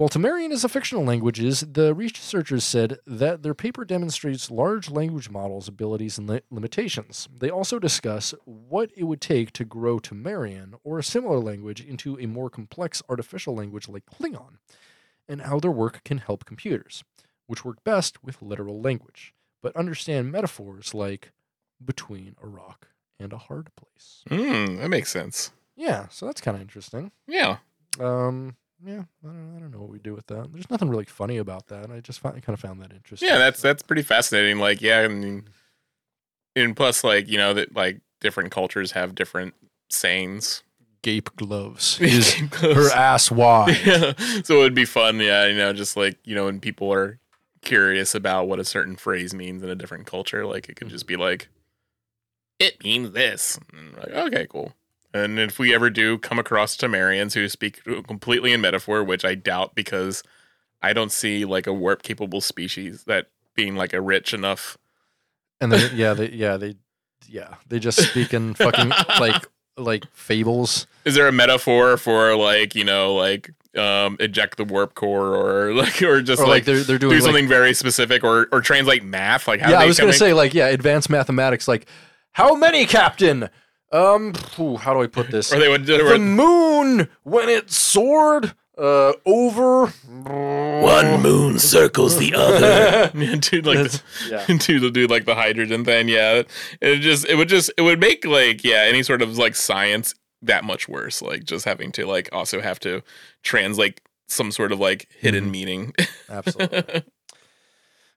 While 0.00 0.08
Tamarian 0.08 0.50
is 0.50 0.64
a 0.64 0.68
fictional 0.70 1.04
language, 1.04 1.40
the 1.60 1.92
researchers 1.94 2.64
said 2.64 3.00
that 3.06 3.42
their 3.42 3.52
paper 3.52 3.84
demonstrates 3.84 4.50
large 4.50 4.88
language 4.88 5.28
models' 5.28 5.68
abilities 5.68 6.16
and 6.16 6.26
li- 6.26 6.40
limitations. 6.50 7.28
They 7.38 7.50
also 7.50 7.78
discuss 7.78 8.32
what 8.46 8.90
it 8.96 9.04
would 9.04 9.20
take 9.20 9.52
to 9.52 9.64
grow 9.66 9.98
Tamarian 9.98 10.72
or 10.84 10.98
a 10.98 11.04
similar 11.04 11.38
language 11.38 11.84
into 11.84 12.18
a 12.18 12.24
more 12.24 12.48
complex 12.48 13.02
artificial 13.10 13.54
language 13.54 13.90
like 13.90 14.06
Klingon, 14.06 14.56
and 15.28 15.42
how 15.42 15.60
their 15.60 15.70
work 15.70 16.02
can 16.02 16.16
help 16.16 16.46
computers, 16.46 17.04
which 17.46 17.66
work 17.66 17.84
best 17.84 18.24
with 18.24 18.40
literal 18.40 18.80
language, 18.80 19.34
but 19.60 19.76
understand 19.76 20.32
metaphors 20.32 20.94
like 20.94 21.32
between 21.84 22.36
a 22.42 22.46
rock 22.46 22.88
and 23.18 23.34
a 23.34 23.38
hard 23.38 23.68
place. 23.76 24.24
Mm, 24.30 24.78
that 24.80 24.88
makes 24.88 25.10
sense. 25.10 25.52
Yeah, 25.76 26.08
so 26.08 26.24
that's 26.24 26.40
kind 26.40 26.54
of 26.54 26.62
interesting. 26.62 27.12
Yeah. 27.26 27.58
Um, 27.98 28.56
yeah, 28.84 29.02
I 29.22 29.26
don't, 29.26 29.56
I 29.56 29.60
don't 29.60 29.70
know 29.70 29.80
what 29.80 29.90
we 29.90 29.98
do 29.98 30.14
with 30.14 30.26
that. 30.28 30.52
There's 30.52 30.70
nothing 30.70 30.88
really 30.88 31.04
funny 31.04 31.36
about 31.36 31.66
that. 31.68 31.90
I 31.90 32.00
just 32.00 32.20
find, 32.20 32.36
I 32.36 32.40
kind 32.40 32.54
of 32.54 32.60
found 32.60 32.80
that 32.80 32.92
interesting. 32.92 33.28
Yeah, 33.28 33.38
that's 33.38 33.60
that's 33.60 33.82
pretty 33.82 34.02
fascinating. 34.02 34.58
Like, 34.58 34.80
yeah, 34.80 35.00
I 35.00 35.08
mean, 35.08 35.44
and 36.56 36.76
plus, 36.76 37.04
like, 37.04 37.28
you 37.28 37.38
know, 37.38 37.54
that 37.54 37.74
like 37.74 38.00
different 38.20 38.50
cultures 38.50 38.92
have 38.92 39.14
different 39.14 39.54
sayings. 39.90 40.62
gape 41.02 41.34
gloves. 41.36 41.98
Is 42.02 42.34
her 42.34 42.90
ass 42.92 43.30
wide? 43.30 43.78
yeah. 43.84 44.12
So 44.44 44.60
it 44.60 44.62
would 44.62 44.74
be 44.74 44.84
fun, 44.84 45.20
yeah, 45.20 45.46
you 45.46 45.56
know, 45.56 45.72
just 45.72 45.96
like, 45.96 46.18
you 46.24 46.34
know, 46.34 46.46
when 46.46 46.60
people 46.60 46.92
are 46.92 47.18
curious 47.62 48.14
about 48.14 48.48
what 48.48 48.58
a 48.58 48.64
certain 48.64 48.96
phrase 48.96 49.34
means 49.34 49.62
in 49.62 49.68
a 49.68 49.74
different 49.74 50.06
culture, 50.06 50.46
like 50.46 50.68
it 50.68 50.76
could 50.76 50.88
just 50.88 51.06
mm-hmm. 51.06 51.20
be 51.20 51.24
like, 51.24 51.48
it 52.58 52.82
means 52.84 53.12
this. 53.12 53.58
Like, 53.96 54.10
okay, 54.10 54.46
cool. 54.48 54.74
And 55.12 55.38
if 55.38 55.58
we 55.58 55.74
ever 55.74 55.90
do 55.90 56.18
come 56.18 56.38
across 56.38 56.76
Tamarians 56.76 57.34
who 57.34 57.48
speak 57.48 57.82
completely 58.06 58.52
in 58.52 58.60
metaphor, 58.60 59.02
which 59.02 59.24
I 59.24 59.34
doubt 59.34 59.74
because 59.74 60.22
I 60.82 60.92
don't 60.92 61.12
see 61.12 61.44
like 61.44 61.66
a 61.66 61.72
warp 61.72 62.02
capable 62.02 62.40
species 62.40 63.04
that 63.04 63.26
being 63.54 63.76
like 63.76 63.92
a 63.92 64.00
rich 64.00 64.32
enough. 64.32 64.78
And 65.60 65.72
then 65.72 65.90
yeah, 65.94 66.14
they 66.14 66.30
yeah 66.30 66.56
they 66.56 66.76
yeah 67.28 67.56
they 67.68 67.78
just 67.78 68.00
speak 68.10 68.32
in 68.32 68.54
fucking 68.54 68.90
like 69.18 69.46
like 69.76 70.04
fables. 70.12 70.86
Is 71.04 71.14
there 71.14 71.26
a 71.26 71.32
metaphor 71.32 71.96
for 71.96 72.36
like, 72.36 72.74
you 72.74 72.84
know, 72.84 73.14
like 73.14 73.52
um 73.76 74.16
eject 74.20 74.56
the 74.56 74.64
warp 74.64 74.94
core 74.94 75.34
or 75.34 75.74
like 75.74 76.02
or 76.02 76.22
just 76.22 76.40
Or 76.40 76.44
like, 76.44 76.50
like, 76.50 76.64
they're 76.64 76.82
they're 76.82 76.98
doing 76.98 77.10
do 77.10 77.16
like, 77.16 77.24
something 77.24 77.48
very 77.48 77.74
specific 77.74 78.22
or 78.22 78.48
or 78.52 78.60
translate 78.60 79.04
math 79.04 79.48
like 79.48 79.60
how 79.60 79.70
yeah. 79.70 79.78
they 79.78 79.84
I 79.84 79.86
was 79.86 79.98
gonna 79.98 80.12
say 80.12 80.32
like 80.32 80.54
yeah, 80.54 80.68
advanced 80.68 81.10
mathematics. 81.10 81.66
Like 81.66 81.86
how 82.32 82.54
many, 82.54 82.86
Captain? 82.86 83.50
Um, 83.92 84.32
phew, 84.34 84.76
how 84.76 84.94
do 84.94 85.02
I 85.02 85.06
put 85.06 85.30
this? 85.30 85.52
or 85.52 85.58
they 85.58 85.68
would 85.68 85.84
the 85.86 86.14
or, 86.14 86.18
moon 86.18 87.08
when 87.24 87.48
it 87.48 87.70
soared 87.70 88.54
uh 88.78 89.12
over 89.26 89.86
one 89.88 91.20
moon 91.22 91.58
circles 91.58 92.16
the 92.18 92.34
other. 92.34 93.10
do 93.38 93.60
like 93.60 93.76
That's- 93.76 94.02
the, 94.28 94.44
yeah. 94.48 94.56
to 94.58 94.90
do 94.90 95.06
like 95.06 95.24
the 95.26 95.34
hydrogen 95.34 95.84
thing 95.84 96.08
yeah 96.08 96.42
it 96.80 96.98
just 97.00 97.26
it 97.28 97.34
would 97.34 97.48
just 97.48 97.70
it 97.76 97.82
would 97.82 98.00
make 98.00 98.24
like 98.24 98.64
yeah 98.64 98.84
any 98.86 99.02
sort 99.02 99.20
of 99.22 99.36
like 99.36 99.54
science 99.56 100.14
that 100.40 100.64
much 100.64 100.88
worse 100.88 101.20
like 101.20 101.44
just 101.44 101.66
having 101.66 101.92
to 101.92 102.06
like 102.06 102.30
also 102.32 102.60
have 102.62 102.80
to 102.80 103.02
translate 103.42 104.00
some 104.28 104.50
sort 104.50 104.72
of 104.72 104.80
like 104.80 105.08
hidden 105.18 105.46
Mhm. 105.46 105.50
meaning 105.50 105.94
Absolutely. 106.30 107.02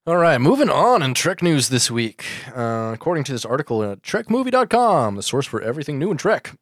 All 0.06 0.18
right, 0.18 0.40
moving 0.40 0.70
on 0.70 1.02
in 1.02 1.14
Trek 1.14 1.42
news 1.42 1.70
this 1.70 1.90
week. 1.90 2.26
Uh, 2.54 2.92
according 2.94 3.24
to 3.26 3.32
this 3.32 3.46
article 3.46 3.82
at 3.84 4.02
TrekMovie.com, 4.02 5.16
the 5.16 5.24
source 5.24 5.46
for 5.46 5.62
everything 5.62 5.98
new 5.98 6.12
in 6.12 6.18
Trek, 6.18 6.58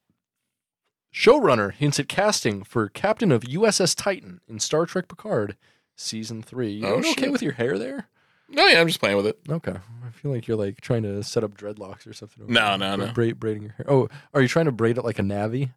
showrunner 1.14 1.74
hints 1.74 2.00
at 2.00 2.08
casting 2.08 2.64
for 2.64 2.88
captain 2.90 3.32
of 3.32 3.42
USS 3.42 3.96
Titan 3.96 4.42
in 4.48 4.60
Star 4.60 4.86
Trek 4.86 5.08
Picard 5.08 5.58
season 5.96 6.44
three. 6.44 6.70
You 6.72 6.86
Oh, 6.86 6.94
okay 7.00 7.14
shit. 7.14 7.32
with 7.32 7.42
your 7.42 7.54
hair 7.54 7.78
there? 7.78 8.08
no 8.54 8.66
yeah 8.68 8.82
i'm 8.82 8.88
just 8.88 9.00
playing 9.00 9.16
with 9.16 9.26
it 9.26 9.40
Okay, 9.50 9.72
I 10.06 10.10
feel 10.12 10.30
like 10.30 10.46
you're 10.46 10.58
like 10.58 10.82
trying 10.82 11.04
to 11.04 11.24
set 11.24 11.42
up 11.42 11.56
dreadlocks 11.56 12.06
or 12.06 12.12
something. 12.12 12.44
over 12.44 12.52
No, 12.52 12.76
no, 12.76 12.98
Bra- 12.98 13.06
no. 13.26 13.34
Braiding 13.34 13.64
your 13.64 13.72
hair. 13.78 13.86
Oh, 13.90 14.10
are 14.34 14.42
you 14.42 14.50
trying 14.50 14.66
to 14.66 14.74
braid 14.74 14.98
it 14.98 15.06
like 15.06 15.20
a 15.20 15.24
navy? 15.24 15.72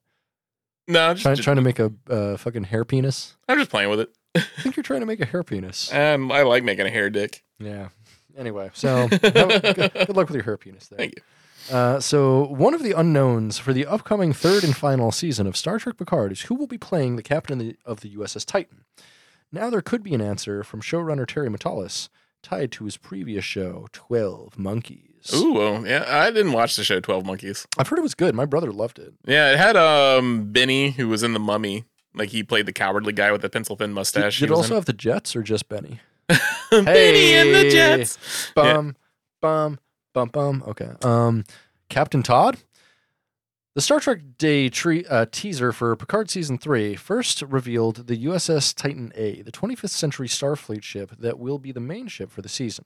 no 0.88 1.12
just, 1.14 1.22
Trying, 1.22 1.37
trying 1.37 1.57
to 1.57 1.62
make 1.62 1.79
a 1.79 1.92
uh, 2.11 2.37
fucking 2.37 2.64
hair 2.64 2.85
penis? 2.85 3.37
i'm 3.48 3.59
just 3.59 3.70
playing 3.70 3.88
with 3.90 4.00
it 4.00 4.11
I 4.35 4.40
think 4.62 4.77
you're 4.77 4.83
trying 4.83 5.01
to 5.01 5.07
make 5.07 5.20
a 5.20 5.25
hair 5.27 5.42
penis. 5.42 5.90
and 5.92 6.33
i 6.33 6.42
like 6.42 6.64
making 6.64 6.87
a 6.87 6.90
hair 6.90 7.11
dick 7.11 7.42
Yeah. 7.59 7.88
Anyway, 8.37 8.70
so 8.75 9.07
have- 9.09 9.20
good, 9.20 9.92
good 9.94 10.16
luck 10.16 10.27
with 10.29 10.35
your 10.35 10.42
hair 10.44 10.57
penis 10.57 10.88
there. 10.88 10.99
Thank 10.99 11.14
you. 11.16 11.75
Uh, 11.75 11.99
so, 12.01 12.47
one 12.49 12.75
of 12.75 12.83
the 12.83 12.92
unknowns 12.92 13.59
for 13.59 13.73
the 13.73 13.87
upcoming 13.87 14.33
third 14.35 14.64
and 14.64 14.77
final 14.77 15.11
season 15.12 15.47
of 15.47 15.57
Star 15.57 15.79
Trek 15.79 15.97
Picard 15.97 16.31
is 16.33 16.42
who 16.42 16.55
will 16.55 16.66
be 16.66 16.77
playing 16.77 17.16
the 17.16 17.23
captain 17.23 17.59
of 17.61 17.66
the, 17.66 17.77
of 17.87 18.01
the 18.01 18.14
USS 18.16 18.44
Titan. 18.44 18.85
Now, 19.53 19.70
there 19.70 19.81
could 19.81 20.03
be 20.03 20.12
an 20.14 20.20
answer 20.20 20.62
from 20.64 20.83
showrunner 20.83 21.27
Terry 21.27 21.49
Matalas 21.49 22.09
tied 22.42 22.70
to 22.73 22.85
his 22.85 22.97
previous 22.99 23.44
show, 23.47 23.87
12 23.92 24.59
Monkeys. 24.59 25.33
ooh 25.35 25.55
well, 25.55 25.87
yeah 25.87 26.05
i 26.07 26.31
didn't 26.31 26.53
watch 26.53 26.77
the 26.77 26.85
show 26.85 27.01
12 27.01 27.25
monkeys 27.25 27.66
I've 27.79 27.88
heard 27.88 27.99
it 27.99 28.03
was 28.03 28.14
good. 28.14 28.35
My 28.35 28.44
brother 28.44 28.70
loved 28.70 28.99
it. 28.99 29.14
yeah 29.27 29.53
it 29.53 29.57
had 29.59 29.75
um 29.77 30.53
benny 30.53 30.90
who 30.90 31.09
was 31.09 31.23
in 31.23 31.33
the 31.33 31.40
mummy 31.40 31.85
like 32.14 32.31
he 32.31 32.42
played 32.42 32.66
the 32.66 32.72
cowardly 32.72 33.12
guy 33.12 33.31
with 33.33 33.42
the 33.42 33.48
pencil 33.50 33.77
thin 33.77 33.92
mustache 33.92 34.38
did 34.40 34.48
He 34.48 34.53
it 34.53 34.57
also 34.57 34.70
in- 34.70 34.74
have 34.77 34.85
the 34.87 34.92
Jets 34.92 35.35
or 35.37 35.42
just 35.42 35.68
Benny? 35.68 36.00
benny 36.70 37.35
and 37.35 37.55
the 37.55 37.62
Hey. 37.64 37.70
jets 37.70 38.18
Yeah. 38.57 38.62
Bum, 38.74 38.96
bum, 39.42 39.79
bum, 40.12 40.29
bum. 40.31 40.64
Okay. 40.68 40.90
Um, 41.03 41.44
Captain 41.88 42.22
Todd. 42.22 42.59
The 43.74 43.81
Star 43.83 43.98
Trek 43.98 44.20
Day 44.38 44.68
tre- 44.68 45.05
uh, 45.07 45.27
teaser 45.33 45.72
for 45.72 45.94
Picard 45.96 46.31
season 46.31 46.59
three 46.59 46.94
first 46.94 47.42
revealed 47.42 48.07
the 48.07 48.16
USS 48.27 48.72
Titan 48.72 49.12
A, 49.16 49.42
the 49.42 49.50
25th 49.50 49.88
century 49.90 50.29
Starfleet 50.29 50.85
ship 50.85 51.11
that 51.18 51.40
will 51.40 51.59
be 51.59 51.72
the 51.72 51.81
main 51.81 52.07
ship 52.07 52.31
for 52.31 52.40
the 52.40 52.48
season. 52.48 52.85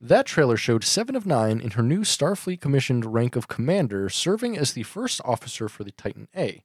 That 0.00 0.26
trailer 0.26 0.56
showed 0.56 0.84
Seven 0.84 1.16
of 1.16 1.26
Nine 1.26 1.60
in 1.60 1.72
her 1.72 1.82
new 1.82 2.00
Starfleet 2.02 2.60
commissioned 2.60 3.12
rank 3.12 3.34
of 3.36 3.48
commander, 3.48 4.08
serving 4.08 4.56
as 4.56 4.72
the 4.72 4.84
first 4.84 5.20
officer 5.24 5.68
for 5.68 5.82
the 5.84 5.90
Titan 5.90 6.28
A. 6.36 6.62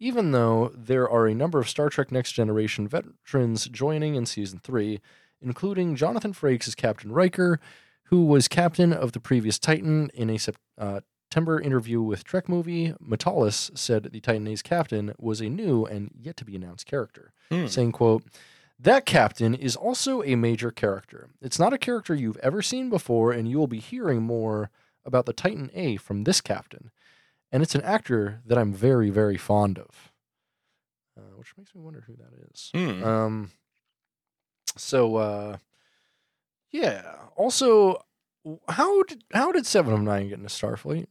Even 0.00 0.30
though 0.32 0.70
there 0.74 1.08
are 1.08 1.26
a 1.26 1.34
number 1.34 1.58
of 1.58 1.68
Star 1.68 1.88
Trek 1.88 2.12
Next 2.12 2.32
Generation 2.32 2.86
veterans 2.86 3.66
joining 3.66 4.14
in 4.14 4.26
season 4.26 4.60
three, 4.62 5.00
including 5.40 5.96
Jonathan 5.96 6.32
Frakes 6.32 6.68
as 6.68 6.74
Captain 6.74 7.12
Riker, 7.12 7.58
who 8.04 8.24
was 8.24 8.48
captain 8.48 8.92
of 8.92 9.12
the 9.12 9.20
previous 9.20 9.58
Titan 9.58 10.10
in 10.14 10.30
a 10.30 10.38
uh, 10.78 11.00
September 11.30 11.60
interview 11.60 12.00
with 12.00 12.24
Trek 12.24 12.48
Movie, 12.48 12.94
Matalas 13.06 13.76
said 13.76 14.04
the 14.04 14.20
Titan 14.20 14.46
A's 14.48 14.62
captain 14.62 15.12
was 15.18 15.42
a 15.42 15.50
new 15.50 15.84
and 15.84 16.10
yet 16.18 16.38
to 16.38 16.44
be 16.44 16.56
announced 16.56 16.86
character, 16.86 17.32
Hmm. 17.50 17.66
saying, 17.66 17.92
quote, 17.92 18.24
that 18.78 19.04
captain 19.04 19.54
is 19.54 19.76
also 19.76 20.22
a 20.22 20.36
major 20.36 20.70
character. 20.70 21.28
It's 21.42 21.58
not 21.58 21.72
a 21.74 21.78
character 21.78 22.14
you've 22.14 22.38
ever 22.38 22.62
seen 22.62 22.88
before, 22.88 23.32
and 23.32 23.46
you 23.48 23.58
will 23.58 23.66
be 23.66 23.80
hearing 23.80 24.22
more 24.22 24.70
about 25.04 25.26
the 25.26 25.32
Titan 25.34 25.70
A 25.74 25.96
from 25.96 26.24
this 26.24 26.40
captain. 26.40 26.92
And 27.50 27.62
it's 27.62 27.74
an 27.74 27.82
actor 27.82 28.40
that 28.46 28.58
I'm 28.58 28.72
very, 28.74 29.10
very 29.10 29.36
fond 29.36 29.78
of. 29.78 30.12
Uh, 31.16 31.36
which 31.36 31.52
makes 31.56 31.74
me 31.74 31.80
wonder 31.80 32.04
who 32.06 32.14
that 32.16 32.32
is. 32.52 32.70
Hmm. 32.74 33.02
Um, 33.04 33.50
so, 34.76 35.16
uh, 35.16 35.56
yeah. 36.70 37.14
Also, 37.36 38.04
how 38.68 39.02
did 39.04 39.24
how 39.32 39.50
did 39.52 39.66
Seven 39.66 39.92
of 39.94 40.00
Nine 40.02 40.28
get 40.28 40.38
into 40.38 40.50
Starfleet? 40.50 41.06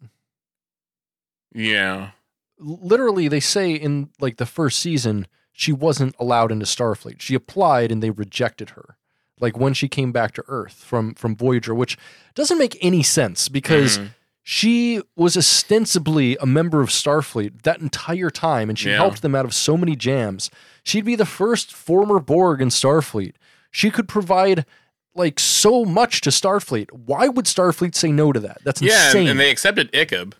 yeah. 1.53 2.11
Literally, 2.59 3.27
they 3.27 3.39
say 3.39 3.73
in 3.73 4.09
like 4.19 4.37
the 4.37 4.45
first 4.45 4.79
season 4.79 5.27
she 5.51 5.71
wasn't 5.71 6.15
allowed 6.19 6.51
into 6.51 6.65
Starfleet. 6.65 7.19
She 7.21 7.35
applied 7.35 7.91
and 7.91 8.01
they 8.01 8.09
rejected 8.09 8.71
her. 8.71 8.97
Like 9.39 9.57
when 9.57 9.75
she 9.75 9.87
came 9.87 10.11
back 10.11 10.33
to 10.33 10.43
Earth 10.47 10.73
from 10.83 11.13
from 11.13 11.35
Voyager, 11.35 11.75
which 11.75 11.97
doesn't 12.33 12.57
make 12.57 12.75
any 12.81 13.03
sense 13.03 13.47
because 13.49 13.99
Mhm. 13.99 14.09
She 14.49 15.01
was 15.17 15.35
ostensibly 15.35 16.37
a 16.39 16.45
member 16.45 16.79
of 16.79 16.87
Starfleet 16.87 17.63
that 17.63 17.81
entire 17.81 18.29
time, 18.29 18.69
and 18.69 18.79
she 18.79 18.89
Yeah. 18.89 18.95
helped 18.95 19.21
them 19.21 19.35
out 19.35 19.43
of 19.43 19.53
so 19.53 19.75
many 19.75 19.93
jams. 19.97 20.49
She'd 20.85 21.03
be 21.03 21.17
the 21.17 21.25
first 21.25 21.73
former 21.73 22.17
Borg 22.21 22.61
in 22.61 22.69
Starfleet. 22.69 23.33
She 23.71 23.91
could 23.91 24.07
provide 24.07 24.65
like 25.13 25.37
so 25.37 25.83
much 25.83 26.21
to 26.21 26.29
Starfleet. 26.29 26.87
Why 26.93 27.27
would 27.27 27.43
Starfleet 27.43 27.93
say 27.93 28.13
no 28.13 28.31
to 28.31 28.39
that? 28.39 28.59
That's 28.63 28.81
yeah, 28.81 29.07
insane. 29.07 29.21
and, 29.23 29.31
and 29.31 29.39
they 29.41 29.51
accepted 29.51 29.91
Icheb. 29.91 30.31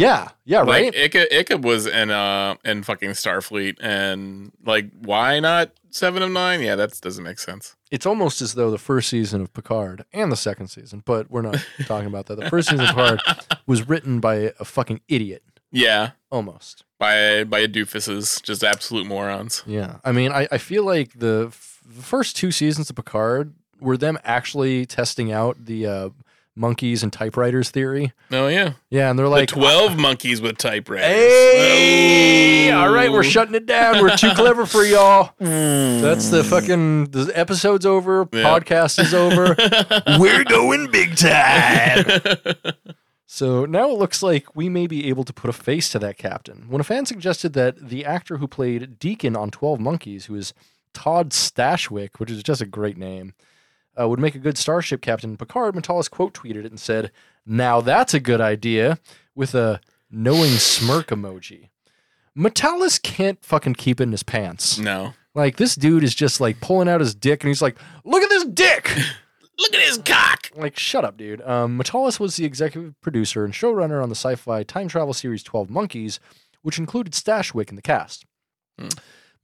Yeah, 0.00 0.28
yeah, 0.44 0.58
right. 0.60 0.94
Like 0.94 1.12
Icheb, 1.12 1.30
Icheb 1.30 1.62
was 1.62 1.86
in 1.86 2.10
uh 2.10 2.56
in 2.64 2.82
fucking 2.82 3.10
Starfleet, 3.10 3.76
and 3.80 4.52
like, 4.64 4.86
why 5.00 5.40
not 5.40 5.72
Seven 5.90 6.22
of 6.22 6.30
Nine? 6.30 6.62
Yeah, 6.62 6.76
that 6.76 7.00
doesn't 7.00 7.24
make 7.24 7.38
sense. 7.38 7.76
it's 7.90 8.06
almost 8.06 8.40
as 8.40 8.54
though 8.54 8.70
the 8.70 8.78
first 8.78 9.08
season 9.08 9.40
of 9.42 9.52
Picard 9.52 10.04
and 10.12 10.30
the 10.30 10.36
second 10.36 10.68
season, 10.68 11.02
but 11.04 11.30
we're 11.30 11.42
not 11.42 11.56
talking 11.86 12.06
about 12.06 12.26
that. 12.26 12.38
The 12.38 12.48
first 12.50 12.68
season 12.70 12.86
of 12.86 12.94
Picard 12.94 13.20
was 13.66 13.88
written 13.88 14.20
by 14.20 14.52
a 14.60 14.64
fucking 14.64 15.00
idiot, 15.08 15.42
Yeah, 15.72 16.10
almost. 16.30 16.84
by 16.98 17.44
by 17.44 17.66
doofuses, 17.66 18.40
just 18.42 18.62
absolute 18.64 19.06
morons. 19.06 19.62
Yeah, 19.66 19.96
I 20.04 20.12
mean, 20.12 20.30
I, 20.32 20.46
I 20.52 20.58
feel 20.58 20.84
like 20.84 21.18
the, 21.18 21.46
f- 21.48 21.80
the 21.84 22.02
first 22.02 22.36
two 22.36 22.50
seasons 22.52 22.88
of 22.90 22.96
Picard 22.96 23.52
were 23.80 23.96
them 23.96 24.18
actually 24.24 24.86
testing 24.86 25.32
out 25.32 25.64
the 25.66 25.86
uh, 25.86 26.08
monkeys 26.56 27.02
and 27.02 27.12
typewriters 27.12 27.70
theory. 27.70 28.12
Oh 28.30 28.48
yeah, 28.48 28.72
Yeah, 28.90 29.10
and 29.10 29.18
they're 29.18 29.28
like, 29.28 29.48
the 29.48 29.54
twelve 29.54 29.96
monkeys 29.98 30.40
with 30.40 30.58
typewriters. 30.58 31.06
"Hey, 31.06 32.70
all 32.70 32.92
right, 32.92 33.10
we're 33.10 33.20
Oh. 33.20 33.22
shutting 33.22 33.54
it 33.54 33.66
down. 33.66 34.00
We're 34.02 34.16
too 34.16 34.32
clever 34.34 34.66
for 34.66 34.84
y'all." 34.84 35.30
Mm. 35.40 36.00
That's 36.02 36.30
the 36.30 36.42
fucking 36.44 37.06
the 37.10 37.32
episode's 37.34 37.84
over. 37.86 38.28
Yeah. 38.32 38.42
Podcast 38.44 38.98
is 39.00 39.12
over. 39.14 39.54
we're 40.18 40.44
going 40.44 40.90
big 40.90 41.16
time. 41.16 42.04
So 43.32 43.64
now 43.64 43.88
it 43.90 43.96
looks 43.96 44.24
like 44.24 44.56
we 44.56 44.68
may 44.68 44.88
be 44.88 45.08
able 45.08 45.22
to 45.22 45.32
put 45.32 45.48
a 45.48 45.52
face 45.52 45.88
to 45.90 46.00
that 46.00 46.18
captain. 46.18 46.64
When 46.68 46.80
a 46.80 46.84
fan 46.84 47.06
suggested 47.06 47.52
that 47.52 47.88
the 47.88 48.04
actor 48.04 48.38
who 48.38 48.48
played 48.48 48.98
Deacon 48.98 49.36
on 49.36 49.52
12 49.52 49.78
Monkeys, 49.78 50.26
who 50.26 50.34
is 50.34 50.52
Todd 50.94 51.30
Stashwick, 51.30 52.18
which 52.18 52.28
is 52.28 52.42
just 52.42 52.60
a 52.60 52.66
great 52.66 52.96
name, 52.96 53.34
uh, 53.98 54.08
would 54.08 54.20
make 54.20 54.34
a 54.34 54.38
good 54.38 54.58
starship 54.58 55.00
captain, 55.00 55.36
Picard 55.36 55.74
Matalas 55.74 56.10
quote 56.10 56.34
tweeted 56.34 56.64
it 56.64 56.70
and 56.70 56.80
said, 56.80 57.10
Now 57.46 57.80
that's 57.80 58.14
a 58.14 58.20
good 58.20 58.40
idea, 58.40 58.98
with 59.34 59.54
a 59.54 59.80
knowing 60.10 60.52
smirk 60.52 61.08
emoji. 61.08 61.68
Matalas 62.36 63.00
can't 63.02 63.42
fucking 63.44 63.74
keep 63.74 64.00
it 64.00 64.04
in 64.04 64.12
his 64.12 64.22
pants. 64.22 64.78
no, 64.78 65.14
Like, 65.34 65.56
this 65.56 65.74
dude 65.74 66.04
is 66.04 66.14
just 66.14 66.40
like 66.40 66.60
pulling 66.60 66.88
out 66.88 67.00
his 67.00 67.14
dick 67.14 67.42
and 67.42 67.48
he's 67.48 67.62
like, 67.62 67.76
Look 68.04 68.22
at 68.22 68.28
this 68.28 68.44
dick! 68.44 68.90
look 69.58 69.74
at 69.74 69.80
his 69.80 69.98
cock. 69.98 70.50
Like, 70.54 70.78
shut 70.78 71.04
up, 71.04 71.16
dude. 71.16 71.42
Um, 71.42 71.78
Matalas 71.78 72.18
was 72.18 72.36
the 72.36 72.44
executive 72.44 72.98
producer 73.00 73.44
and 73.44 73.52
showrunner 73.52 74.02
on 74.02 74.08
the 74.08 74.14
sci 74.14 74.34
fi 74.36 74.62
time 74.62 74.88
travel 74.88 75.12
series 75.12 75.42
12 75.42 75.68
Monkeys, 75.70 76.18
which 76.62 76.78
included 76.78 77.12
Stashwick 77.12 77.68
in 77.68 77.76
the 77.76 77.82
cast. 77.82 78.24
Hmm. 78.78 78.88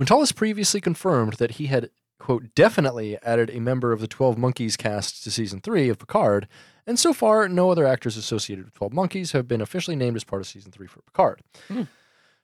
Matalas 0.00 0.34
previously 0.34 0.80
confirmed 0.80 1.34
that 1.34 1.52
he 1.52 1.66
had, 1.66 1.90
quote, 2.18 2.54
definitely 2.54 3.18
added 3.22 3.50
a 3.50 3.60
member 3.60 3.92
of 3.92 4.00
the 4.00 4.06
12 4.08 4.38
Monkeys 4.38 4.76
cast 4.76 5.22
to 5.24 5.30
season 5.30 5.60
3 5.60 5.88
of 5.88 5.98
Picard, 5.98 6.48
and 6.86 6.98
so 6.98 7.12
far, 7.12 7.48
no 7.48 7.70
other 7.70 7.86
actors 7.86 8.16
associated 8.16 8.64
with 8.64 8.74
12 8.74 8.92
Monkeys 8.92 9.32
have 9.32 9.48
been 9.48 9.60
officially 9.60 9.96
named 9.96 10.16
as 10.16 10.24
part 10.24 10.40
of 10.40 10.46
season 10.48 10.70
3 10.72 10.86
for 10.86 11.00
Picard. 11.02 11.40
Hmm. 11.68 11.82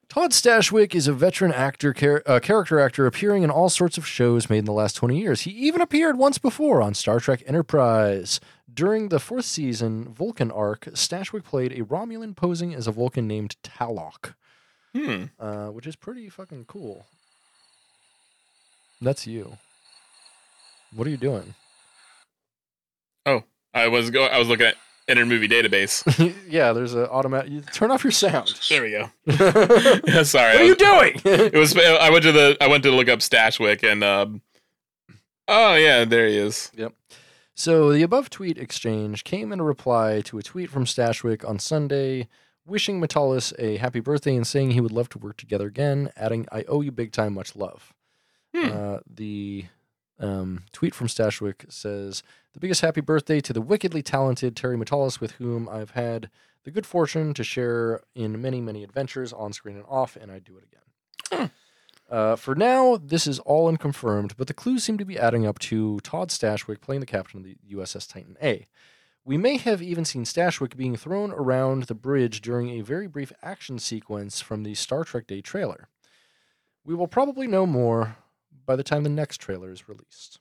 Todd 0.09 0.31
Stashwick 0.31 0.93
is 0.93 1.07
a 1.07 1.13
veteran 1.13 1.51
actor, 1.53 1.91
char- 1.93 2.21
uh, 2.27 2.39
character 2.39 2.79
actor 2.79 3.07
appearing 3.07 3.41
in 3.41 3.49
all 3.49 3.69
sorts 3.69 3.97
of 3.97 4.05
shows 4.05 4.49
made 4.49 4.59
in 4.59 4.65
the 4.65 4.73
last 4.73 4.93
20 4.95 5.17
years. 5.17 5.41
He 5.41 5.51
even 5.51 5.81
appeared 5.81 6.17
once 6.17 6.37
before 6.37 6.81
on 6.81 6.93
Star 6.93 7.19
Trek 7.19 7.41
Enterprise. 7.47 8.39
During 8.71 9.09
the 9.09 9.19
fourth 9.19 9.45
season 9.45 10.13
Vulcan 10.13 10.51
arc, 10.51 10.81
Stashwick 10.93 11.43
played 11.45 11.71
a 11.71 11.83
Romulan 11.85 12.35
posing 12.35 12.75
as 12.75 12.85
a 12.85 12.91
Vulcan 12.91 13.27
named 13.27 13.55
Talok, 13.63 14.33
Hmm. 14.93 15.25
uh, 15.39 15.67
which 15.67 15.87
is 15.87 15.95
pretty 15.95 16.29
fucking 16.29 16.65
cool. 16.65 17.05
That's 19.03 19.27
you. 19.27 19.57
What 20.95 21.07
are 21.07 21.09
you 21.09 21.17
doing? 21.17 21.55
Oh, 23.25 23.43
I 23.73 23.87
was 23.87 24.09
go. 24.09 24.25
I 24.25 24.37
was 24.37 24.47
looking 24.47 24.67
at 24.67 24.75
Inner 25.07 25.25
Movie 25.25 25.47
Database. 25.47 26.03
yeah, 26.49 26.71
there's 26.73 26.93
a 26.93 27.09
automatic. 27.09 27.51
You 27.51 27.61
turn 27.61 27.91
off 27.91 28.03
your 28.03 28.11
sound. 28.11 28.53
There 28.69 28.81
we 28.81 28.91
go. 28.91 29.09
Yeah, 30.07 30.23
Sorry, 30.23 30.53
What 30.53 30.61
are 30.61 30.65
you 30.65 30.75
doing? 30.75 31.21
It 31.25 31.53
was. 31.53 31.75
I 31.77 32.09
went 32.09 32.23
to 32.23 32.31
the. 32.31 32.57
I 32.61 32.67
went 32.67 32.83
to 32.83 32.91
look 32.91 33.09
up 33.09 33.19
Stashwick 33.19 33.83
and. 33.89 34.03
Um, 34.03 34.41
oh 35.47 35.75
yeah, 35.75 36.05
there 36.05 36.27
he 36.27 36.37
is. 36.37 36.71
Yep. 36.75 36.93
So 37.55 37.91
the 37.91 38.01
above 38.03 38.29
tweet 38.29 38.57
exchange 38.57 39.23
came 39.23 39.51
in 39.51 39.59
a 39.59 39.63
reply 39.63 40.21
to 40.21 40.37
a 40.37 40.43
tweet 40.43 40.69
from 40.69 40.85
Stashwick 40.85 41.47
on 41.47 41.59
Sunday, 41.59 42.27
wishing 42.65 42.99
Matalas 42.99 43.53
a 43.59 43.77
happy 43.77 43.99
birthday 43.99 44.35
and 44.35 44.47
saying 44.47 44.71
he 44.71 44.81
would 44.81 44.91
love 44.91 45.09
to 45.09 45.19
work 45.19 45.37
together 45.37 45.67
again, 45.67 46.11
adding, 46.15 46.47
"I 46.51 46.63
owe 46.63 46.81
you 46.81 46.91
big 46.91 47.11
time, 47.11 47.33
much 47.33 47.55
love." 47.55 47.93
Hmm. 48.53 48.69
Uh, 48.71 48.99
the 49.07 49.65
um, 50.19 50.63
tweet 50.71 50.93
from 50.93 51.07
Stashwick 51.07 51.71
says, 51.71 52.23
"The 52.53 52.59
biggest 52.59 52.81
happy 52.81 53.01
birthday 53.01 53.41
to 53.41 53.53
the 53.53 53.61
wickedly 53.61 54.01
talented 54.01 54.55
Terry 54.55 54.77
Matalas, 54.77 55.19
with 55.19 55.33
whom 55.33 55.67
I've 55.69 55.91
had 55.91 56.29
the 56.63 56.71
good 56.71 56.85
fortune 56.85 57.33
to 57.33 57.43
share 57.43 58.01
in 58.15 58.41
many, 58.41 58.61
many 58.61 58.83
adventures 58.83 59.33
on 59.33 59.53
screen 59.53 59.75
and 59.75 59.85
off, 59.87 60.15
and 60.15 60.31
I'd 60.31 60.43
do 60.43 60.57
it 60.57 60.65
again." 60.65 61.51
Uh, 62.09 62.35
for 62.35 62.53
now, 62.53 62.95
this 62.97 63.25
is 63.25 63.39
all 63.39 63.67
unconfirmed, 63.67 64.35
but 64.37 64.45
the 64.45 64.53
clues 64.53 64.83
seem 64.83 64.99
to 64.99 65.05
be 65.05 65.17
adding 65.17 65.47
up 65.47 65.57
to 65.57 65.99
Todd 66.01 66.29
Stashwick 66.29 66.79
playing 66.79 66.99
the 66.99 67.07
captain 67.07 67.39
of 67.39 67.43
the 67.43 67.57
USS 67.75 68.07
Titan 68.07 68.37
A. 68.39 68.67
We 69.25 69.37
may 69.37 69.57
have 69.57 69.81
even 69.81 70.05
seen 70.05 70.25
Stashwick 70.25 70.75
being 70.75 70.95
thrown 70.95 71.31
around 71.31 71.83
the 71.83 71.95
bridge 71.95 72.41
during 72.41 72.69
a 72.69 72.81
very 72.81 73.07
brief 73.07 73.31
action 73.41 73.79
sequence 73.79 74.41
from 74.41 74.61
the 74.63 74.75
Star 74.75 75.03
Trek 75.03 75.25
Day 75.25 75.41
trailer. 75.41 75.87
We 76.85 76.93
will 76.93 77.07
probably 77.07 77.47
know 77.47 77.65
more 77.65 78.17
by 78.65 78.75
the 78.75 78.83
time 78.83 79.03
the 79.03 79.09
next 79.09 79.37
trailer 79.37 79.71
is 79.71 79.87
released. 79.87 80.39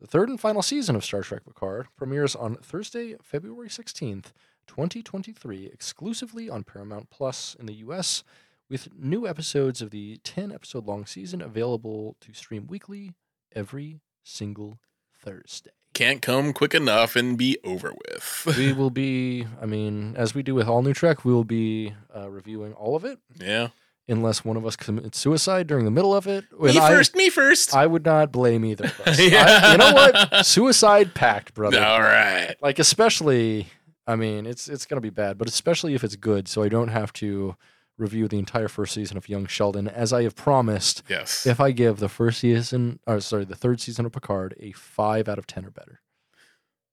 The 0.00 0.06
third 0.06 0.28
and 0.28 0.40
final 0.40 0.62
season 0.62 0.96
of 0.96 1.04
Star 1.04 1.22
Trek 1.22 1.44
Picard 1.46 1.86
premieres 1.96 2.34
on 2.34 2.56
Thursday, 2.56 3.16
February 3.22 3.68
16th, 3.68 4.32
2023, 4.66 5.66
exclusively 5.66 6.50
on 6.50 6.64
Paramount 6.64 7.10
Plus 7.10 7.56
in 7.58 7.66
the 7.66 7.74
US, 7.74 8.24
with 8.68 8.88
new 8.98 9.26
episodes 9.26 9.80
of 9.80 9.90
the 9.90 10.18
10 10.24 10.52
episode 10.52 10.86
long 10.86 11.06
season 11.06 11.40
available 11.40 12.16
to 12.20 12.32
stream 12.34 12.66
weekly 12.66 13.12
every 13.54 14.00
single 14.22 14.78
Thursday. 15.16 15.70
Can't 15.92 16.20
come 16.20 16.52
quick 16.52 16.74
enough 16.74 17.14
and 17.14 17.38
be 17.38 17.56
over 17.62 17.92
with. 17.92 18.56
we 18.58 18.72
will 18.72 18.90
be, 18.90 19.46
I 19.62 19.66
mean, 19.66 20.16
as 20.16 20.34
we 20.34 20.42
do 20.42 20.54
with 20.54 20.66
all 20.66 20.82
new 20.82 20.92
Trek, 20.92 21.24
we 21.24 21.32
will 21.32 21.44
be 21.44 21.94
uh, 22.14 22.28
reviewing 22.28 22.72
all 22.72 22.96
of 22.96 23.04
it, 23.04 23.20
yeah. 23.38 23.68
Unless 24.08 24.44
one 24.44 24.56
of 24.56 24.66
us 24.66 24.76
commits 24.76 25.18
suicide 25.18 25.66
during 25.66 25.84
the 25.84 25.90
middle 25.90 26.14
of 26.14 26.26
it. 26.26 26.44
Me 26.60 26.70
And 26.70 26.78
I- 26.78 26.90
first. 26.90 27.14
me 27.16 27.30
first. 27.30 27.74
I 27.74 27.86
would 27.86 28.04
not 28.04 28.30
blame 28.32 28.64
either 28.64 28.84
of 28.86 29.00
us. 29.06 29.18
Yeah. 29.20 29.44
I- 29.62 29.72
you 29.72 29.78
know 29.78 29.92
what? 29.92 30.44
Suicide 30.46 31.14
pact, 31.14 31.54
brother. 31.54 31.82
All 31.82 32.00
right. 32.02 32.54
Like 32.60 32.78
especially, 32.78 33.68
I 34.06 34.16
mean, 34.16 34.44
it's 34.46 34.68
it's 34.68 34.84
gonna 34.86 35.00
be 35.00 35.10
bad, 35.10 35.38
but 35.38 35.48
especially 35.48 35.94
if 35.94 36.04
it's 36.04 36.16
good, 36.16 36.48
so 36.48 36.62
I 36.62 36.68
don't 36.68 36.88
have 36.88 37.12
to 37.14 37.56
review 37.96 38.26
the 38.26 38.38
entire 38.38 38.66
first 38.66 38.92
season 38.92 39.16
of 39.16 39.28
Young 39.28 39.46
Sheldon, 39.46 39.86
as 39.86 40.12
I 40.12 40.24
have 40.24 40.34
promised. 40.34 41.02
Yes. 41.08 41.46
If 41.46 41.60
I 41.60 41.70
give 41.70 41.98
the 42.00 42.08
first 42.08 42.40
season, 42.40 42.98
or 43.06 43.20
sorry, 43.20 43.44
the 43.44 43.54
third 43.54 43.80
season 43.80 44.04
of 44.04 44.10
Picard 44.12 44.54
a 44.60 44.72
five 44.72 45.28
out 45.28 45.38
of 45.38 45.46
ten 45.46 45.64
or 45.64 45.70
better. 45.70 46.00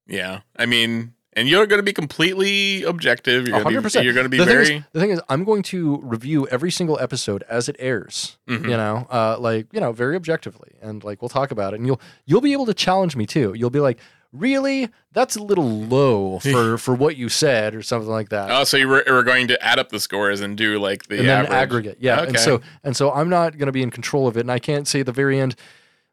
Yeah. 0.08 0.42
I 0.56 0.66
mean, 0.66 1.14
and 1.34 1.48
you're 1.48 1.66
going 1.66 1.80
to 1.80 1.84
be 1.84 1.94
completely 1.94 2.84
objective. 2.84 3.48
You're 3.48 3.62
going 3.64 3.74
to 3.76 3.82
100%. 3.82 4.00
be. 4.00 4.06
You're 4.06 4.14
going 4.14 4.26
to 4.26 4.30
be 4.30 4.38
the 4.38 4.46
very. 4.46 4.66
Thing 4.66 4.78
is, 4.78 4.84
the 4.94 5.00
thing 5.00 5.10
is, 5.12 5.22
I'm 5.30 5.44
going 5.44 5.64
to 5.64 5.98
review 6.04 6.48
every 6.50 6.72
single 6.72 7.00
episode 7.00 7.44
as 7.50 7.70
it 7.70 7.76
airs. 7.80 8.38
Mhm. 8.50 8.64
You 8.64 8.78
know, 8.78 9.08
uh, 9.10 9.38
like 9.40 9.68
you 9.72 9.80
know, 9.80 9.92
very 9.92 10.16
objectively, 10.16 10.72
and 10.82 11.04
like 11.04 11.22
we'll 11.22 11.30
talk 11.30 11.52
about 11.52 11.74
it, 11.74 11.78
and 11.78 11.88
you'll 11.88 12.02
you'll 12.26 12.42
be 12.42 12.54
able 12.54 12.66
to 12.66 12.74
challenge 12.74 13.16
me 13.16 13.26
too. 13.26 13.54
You'll 13.56 13.70
be 13.70 13.80
like, 13.80 14.00
really, 14.34 14.90
that's 15.14 15.36
a 15.36 15.42
little 15.44 15.70
low 15.70 16.40
for 16.52 16.78
for 16.78 16.94
what 16.96 17.16
you 17.16 17.30
said 17.30 17.76
or 17.76 17.82
something 17.82 18.10
like 18.10 18.30
that. 18.30 18.52
Oh, 18.52 18.64
so 18.64 18.78
you 18.78 18.88
were, 18.88 19.04
were 19.08 19.24
going 19.24 19.48
to 19.48 19.64
add 19.64 19.80
up 19.80 19.90
the 19.90 20.00
scores 20.00 20.42
and 20.42 20.58
do 20.58 20.80
like 20.80 21.08
the 21.08 21.20
and 21.20 21.28
then 21.28 21.46
average. 21.46 21.54
aggregate, 21.54 21.98
yeah. 22.02 22.24
And 22.24 22.38
so 22.40 22.62
and 22.84 22.96
so, 22.96 23.12
I'm 23.12 23.30
not 23.30 23.58
going 23.58 23.68
to 23.68 23.72
be 23.72 23.84
in 23.84 23.90
control 23.92 24.28
of 24.28 24.36
it, 24.38 24.42
and 24.42 24.52
I 24.52 24.60
can't 24.60 24.88
say 24.88 25.00
at 25.02 25.06
the 25.06 25.12
very 25.14 25.40
end. 25.40 25.56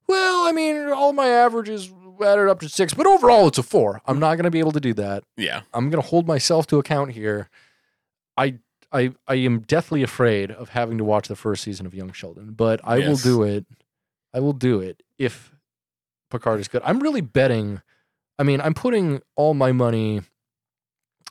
Well, 0.07 0.47
I 0.47 0.53
mean, 0.53 0.89
all 0.89 1.13
my 1.13 1.27
averages 1.29 1.91
added 2.23 2.49
up 2.49 2.61
to 2.61 2.69
six, 2.69 2.95
but 2.95 3.07
overall 3.07 3.49
it's 3.49 3.59
a 3.59 3.63
four. 3.63 4.01
I'm 4.07 4.19
not 4.19 4.35
going 4.37 4.45
to 4.45 4.51
be 4.51 4.59
able 4.59 4.73
to 4.73 4.81
do 4.81 4.95
that. 4.95 5.25
Yeah. 5.37 5.63
I'm 5.75 5.91
going 5.91 6.03
to 6.03 6.09
hold 6.09 6.27
myself 6.27 6.67
to 6.69 6.79
account 6.79 7.13
here. 7.13 7.49
I 8.37 8.59
I 8.93 9.13
I 9.27 9.35
am 9.37 9.61
deathly 9.61 10.03
afraid 10.03 10.51
of 10.51 10.71
having 10.71 10.99
to 10.99 11.05
watch 11.05 11.29
the 11.29 11.37
first 11.37 11.63
season 11.65 11.87
of 11.87 11.95
Young 11.95 12.13
Sheldon, 12.13 12.53
but 12.53 12.81
I 12.85 12.99
will 13.01 13.17
do 13.17 13.43
it. 13.43 13.67
I 14.33 14.41
will 14.41 14.53
do 14.53 14.81
it 14.81 15.03
if 15.19 15.53
Picard 16.31 16.61
is 16.61 16.69
good. 16.69 16.83
I'm 16.85 17.01
really 17.01 17.21
betting. 17.21 17.83
I 18.39 18.43
mean, 18.45 18.61
I'm 18.61 18.75
putting 18.75 19.21
all 19.37 19.55
my 19.55 19.73
money 19.73 20.23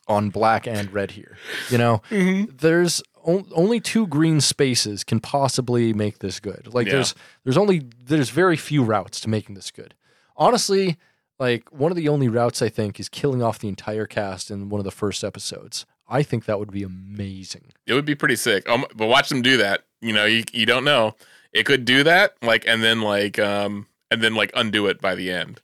on 0.08 0.30
black 0.30 0.68
and 0.68 0.92
red 0.94 1.12
here. 1.12 1.38
You 1.70 1.78
know, 1.78 2.02
Mm-hmm. 2.10 2.56
there's 2.58 3.02
on- 3.24 3.46
only 3.54 3.80
two 3.80 4.08
green 4.08 4.40
spaces 4.42 5.04
can 5.04 5.20
possibly 5.20 5.94
make 5.94 6.20
this 6.20 6.40
good. 6.40 6.70
Like 6.74 6.88
Yeah. 6.88 6.94
there's 6.94 7.16
there's 7.44 7.58
only 7.58 7.88
there's 8.06 8.30
very 8.30 8.56
few 8.58 8.84
routes 8.84 9.20
to 9.22 9.30
making 9.30 9.56
this 9.56 9.72
good. 9.72 9.94
Honestly, 10.38 10.98
like 11.40 11.70
one 11.72 11.92
of 11.92 11.96
the 11.96 12.10
only 12.10 12.28
routes 12.28 12.62
I 12.62 12.70
think 12.70 13.00
is 13.00 13.10
killing 13.10 13.42
off 13.42 13.60
the 13.60 13.68
entire 13.68 14.06
cast 14.06 14.50
in 14.52 14.70
one 14.70 14.80
of 14.80 14.86
the 14.86 14.92
first 14.92 15.24
episodes. 15.24 15.86
I 16.08 16.24
think 16.24 16.46
that 16.46 16.60
would 16.60 16.72
be 16.72 16.84
amazing. 16.84 17.74
It 17.86 17.94
would 17.94 18.06
be 18.06 18.16
pretty 18.16 18.38
sick. 18.38 18.68
Um, 18.70 18.86
but 18.96 19.08
watch 19.08 19.30
them 19.30 19.42
do 19.42 19.58
that. 19.58 19.84
You 20.02 20.14
know, 20.14 20.26
you 20.26 20.44
you 20.54 20.66
don't 20.66 20.84
know. 20.84 21.16
It 21.52 21.66
could 21.66 21.86
do 21.86 22.04
that, 22.04 22.36
like, 22.42 22.68
and 22.68 22.84
then 22.84 23.02
like, 23.02 23.40
um, 23.40 23.88
and 24.12 24.22
then 24.22 24.36
like 24.36 24.52
undo 24.56 24.88
it 24.88 25.02
by 25.02 25.16
the 25.16 25.32
end. 25.32 25.62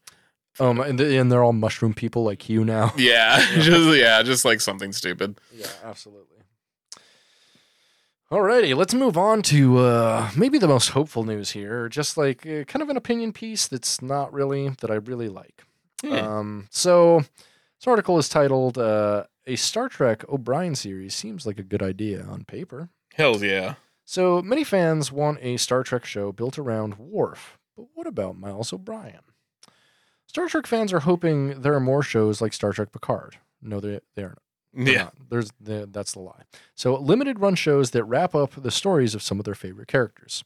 Um, 0.59 0.79
and, 0.79 0.99
and 0.99 1.31
they're 1.31 1.43
all 1.43 1.53
mushroom 1.53 1.93
people 1.93 2.23
like 2.23 2.47
you 2.49 2.63
now. 2.63 2.93
Yeah, 2.97 3.39
just 3.59 3.97
yeah, 3.97 4.21
just 4.23 4.45
like 4.45 4.62
something 4.62 4.91
stupid. 4.91 5.39
Yeah, 5.53 5.67
absolutely. 5.83 6.33
Alrighty, 8.34 8.76
let's 8.76 8.96
move 8.96 9.15
on 9.15 9.43
to 9.43 9.78
uh, 9.78 10.32
maybe 10.36 10.58
the 10.58 10.67
most 10.67 10.88
hopeful 10.89 11.24
news 11.24 11.52
here, 11.52 11.88
just 11.88 12.17
like 12.17 12.48
uh, 12.48 12.63
kind 12.63 12.82
of 12.82 12.89
an 12.89 12.98
opinion 12.98 13.32
piece 13.32 13.67
that's 13.67 14.02
not 14.02 14.34
really 14.34 14.69
that 14.82 14.89
I 14.89 14.96
really 14.96 15.30
like. 15.30 15.63
Hmm. 16.04 16.13
Um, 16.13 16.67
so 16.72 17.19
this 17.19 17.86
article 17.86 18.17
is 18.17 18.28
titled 18.28 18.80
uh, 18.80 19.26
"A 19.46 19.56
Star 19.56 19.88
Trek 19.88 20.28
O'Brien 20.28 20.74
series 20.74 21.13
seems 21.13 21.46
like 21.46 21.60
a 21.60 21.63
good 21.63 21.84
idea 21.84 22.24
on 22.24 22.43
paper." 22.43 22.89
Hell 23.13 23.43
yeah. 23.43 23.76
So 24.04 24.41
many 24.41 24.63
fans 24.63 25.12
want 25.12 25.38
a 25.43 25.58
Star 25.58 25.84
Trek 25.84 26.04
show 26.04 26.32
built 26.32 26.58
around 26.58 26.98
Worf, 26.98 27.60
but 27.78 27.86
what 27.93 28.08
about 28.08 28.36
Miles 28.36 28.74
O'Brien? 28.74 29.22
Star 30.26 30.48
Trek 30.48 30.65
fans 30.65 30.91
are 30.91 31.02
hoping 31.02 31.62
there 31.62 31.76
are 31.76 31.80
more 31.80 32.02
shows 32.02 32.41
like 32.41 32.54
Star 32.54 32.74
Trek 32.74 32.91
Picard. 32.91 33.38
No, 33.62 33.80
they 33.80 34.00
they 34.15 34.24
aren't. 34.24 34.39
They're 34.39 34.42
Yeah. 34.75 35.03
not. 35.03 35.13
There's 35.29 35.51
the, 35.59 35.88
that's 35.91 36.13
the 36.13 36.19
lie. 36.19 36.43
So 36.75 36.95
limited 36.95 37.39
run 37.39 37.55
shows 37.55 37.91
that 37.91 38.03
wrap 38.05 38.33
up 38.36 38.51
the 38.62 38.71
stories 38.71 39.13
of 39.15 39.21
some 39.21 39.39
of 39.39 39.45
their 39.45 39.55
favorite 39.55 39.88
characters. 39.88 40.43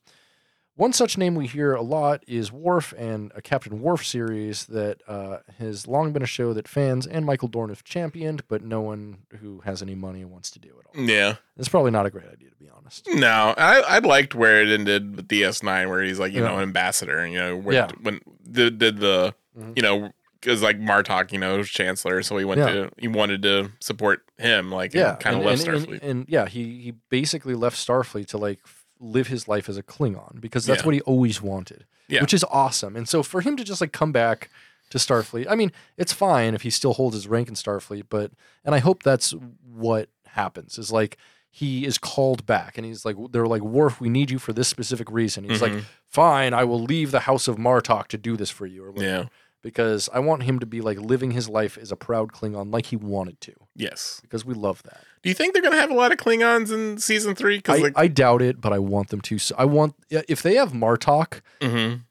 One 0.75 0.93
such 0.93 1.17
name 1.17 1.33
we 1.33 1.47
hear 1.47 1.73
a 1.73 1.81
lot 1.81 2.23
is 2.27 2.51
Worf 2.51 2.93
and 2.99 3.31
a 3.33 3.41
Captain 3.41 3.81
Worf 3.81 4.05
series 4.05 4.65
that 4.67 5.01
uh, 5.07 5.37
has 5.57 5.87
long 5.87 6.11
been 6.13 6.21
a 6.21 6.27
show 6.27 6.53
that 6.53 6.67
fans 6.67 7.07
and 7.07 7.25
Michael 7.25 7.47
Dorn 7.47 7.69
have 7.69 7.83
championed, 7.83 8.43
but 8.47 8.61
no 8.63 8.81
one 8.81 9.17
who 9.39 9.61
has 9.61 9.81
any 9.81 9.95
money 9.95 10.23
wants 10.23 10.51
to 10.51 10.59
do 10.59 10.69
it 10.69 10.85
all. 10.95 11.03
Yeah. 11.03 11.37
It's 11.57 11.67
probably 11.67 11.89
not 11.89 12.05
a 12.05 12.11
great 12.11 12.27
idea, 12.31 12.51
to 12.51 12.55
be 12.57 12.69
honest. 12.69 13.07
No, 13.11 13.55
I 13.57 13.79
I 13.87 13.97
liked 13.99 14.35
where 14.35 14.61
it 14.61 14.69
ended 14.69 15.15
with 15.15 15.27
DS9, 15.27 15.89
where 15.89 16.03
he's 16.03 16.19
like 16.19 16.31
you 16.31 16.41
Yeah. 16.43 16.49
know 16.49 16.57
an 16.57 16.63
ambassador, 16.63 17.17
and 17.17 17.33
you 17.33 17.39
know 17.39 17.57
where, 17.57 17.73
Yeah. 17.73 17.87
when 18.03 18.21
did, 18.49 18.77
did 18.77 18.99
the 18.99 19.33
Mhm. 19.57 19.75
you 19.77 19.81
know 19.81 20.11
because 20.39 20.61
like 20.61 20.79
Martok, 20.79 21.31
you 21.31 21.39
know, 21.39 21.57
was 21.57 21.69
chancellor, 21.69 22.21
so 22.23 22.37
he 22.37 22.45
went 22.45 22.59
Yeah. 22.59 22.71
to 22.71 22.91
he 22.97 23.07
wanted 23.07 23.41
to 23.43 23.71
support 23.79 24.23
him, 24.37 24.71
like 24.71 24.93
Yeah, 24.93 25.15
kind 25.15 25.35
of 25.35 25.41
and, 25.41 25.49
left 25.49 25.67
and, 25.67 25.75
and- 25.77 25.87
Starfleet. 25.87 26.03
and 26.09 26.25
yeah, 26.29 26.47
he 26.47 26.81
he 26.81 26.93
basically 27.09 27.55
left 27.55 27.77
Starfleet 27.77 28.27
to 28.27 28.37
like 28.37 28.59
live 28.99 29.27
his 29.27 29.47
life 29.47 29.69
as 29.69 29.77
a 29.77 29.83
Klingon 29.83 30.41
because 30.41 30.65
that's 30.65 30.81
Yeah. 30.81 30.85
what 30.85 30.95
he 30.95 31.01
always 31.01 31.41
wanted, 31.41 31.85
Yeah. 32.07 32.21
which 32.21 32.33
is 32.33 32.43
awesome. 32.49 32.95
And 32.95 33.07
so 33.07 33.21
for 33.23 33.41
him 33.41 33.55
to 33.57 33.63
just 33.63 33.79
like 33.81 33.91
come 33.91 34.11
back 34.11 34.49
to 34.89 34.97
Starfleet, 34.97 35.45
I 35.49 35.55
mean, 35.55 35.71
it's 35.97 36.13
fine 36.13 36.55
if 36.55 36.61
he 36.63 36.69
still 36.69 36.93
holds 36.93 37.13
his 37.15 37.27
rank 37.27 37.47
in 37.47 37.53
Starfleet, 37.55 38.05
but 38.09 38.31
and 38.65 38.73
I 38.73 38.79
hope 38.79 39.03
that's 39.03 39.33
what 39.63 40.09
happens 40.29 40.77
is 40.77 40.91
like 40.91 41.17
he 41.49 41.85
is 41.85 41.97
called 41.97 42.45
back 42.45 42.77
and 42.77 42.85
he's 42.85 43.03
like 43.05 43.15
they're 43.31 43.47
like 43.47 43.61
Worf, 43.63 43.99
we 43.99 44.09
need 44.09 44.29
you 44.31 44.37
for 44.39 44.53
this 44.53 44.67
specific 44.67 45.09
reason. 45.11 45.43
He's 45.43 45.61
like, 45.61 45.71
Mhm. 45.71 45.83
fine, 46.05 46.53
I 46.53 46.63
will 46.63 46.81
leave 46.83 47.11
the 47.11 47.21
House 47.21 47.47
of 47.47 47.55
Martok 47.57 48.07
to 48.07 48.17
do 48.17 48.35
this 48.37 48.49
for 48.49 48.65
you 48.67 48.83
or 48.83 48.91
whatever. 48.91 49.23
yeah, 49.23 49.25
Because 49.67 50.07
I 50.13 50.19
want 50.19 50.43
him 50.43 50.59
to 50.59 50.65
be 50.65 50.79
like 50.79 50.97
living 50.97 51.31
his 51.31 51.49
life 51.49 51.77
as 51.77 51.91
a 51.91 51.97
proud 51.97 52.31
Klingon 52.31 52.71
like 52.73 52.85
he 52.85 52.95
wanted 52.95 53.41
to. 53.41 53.53
yes. 53.75 54.19
Because 54.21 54.45
we 54.45 54.53
love 54.53 54.81
that. 54.83 55.01
Do 55.23 55.29
you 55.29 55.35
think 55.35 55.51
they're 55.53 55.61
gonna 55.61 55.75
have 55.75 55.91
a 55.91 55.93
lot 55.93 56.13
of 56.13 56.17
Klingons 56.17 56.71
in 56.71 56.97
season 56.99 57.35
three? 57.35 57.57
Because 57.57 57.79
I, 57.79 57.83
like, 57.83 57.93
I 57.97 58.07
doubt 58.07 58.41
it, 58.41 58.61
but 58.61 58.71
I 58.71 58.79
want 58.79 59.09
them 59.09 59.19
to. 59.21 59.37
So 59.37 59.53
I 59.57 59.65
want 59.65 59.95
if 60.09 60.41
they 60.41 60.55
have 60.55 60.71
Martok, 60.71 61.41
Mhm. 61.59 62.03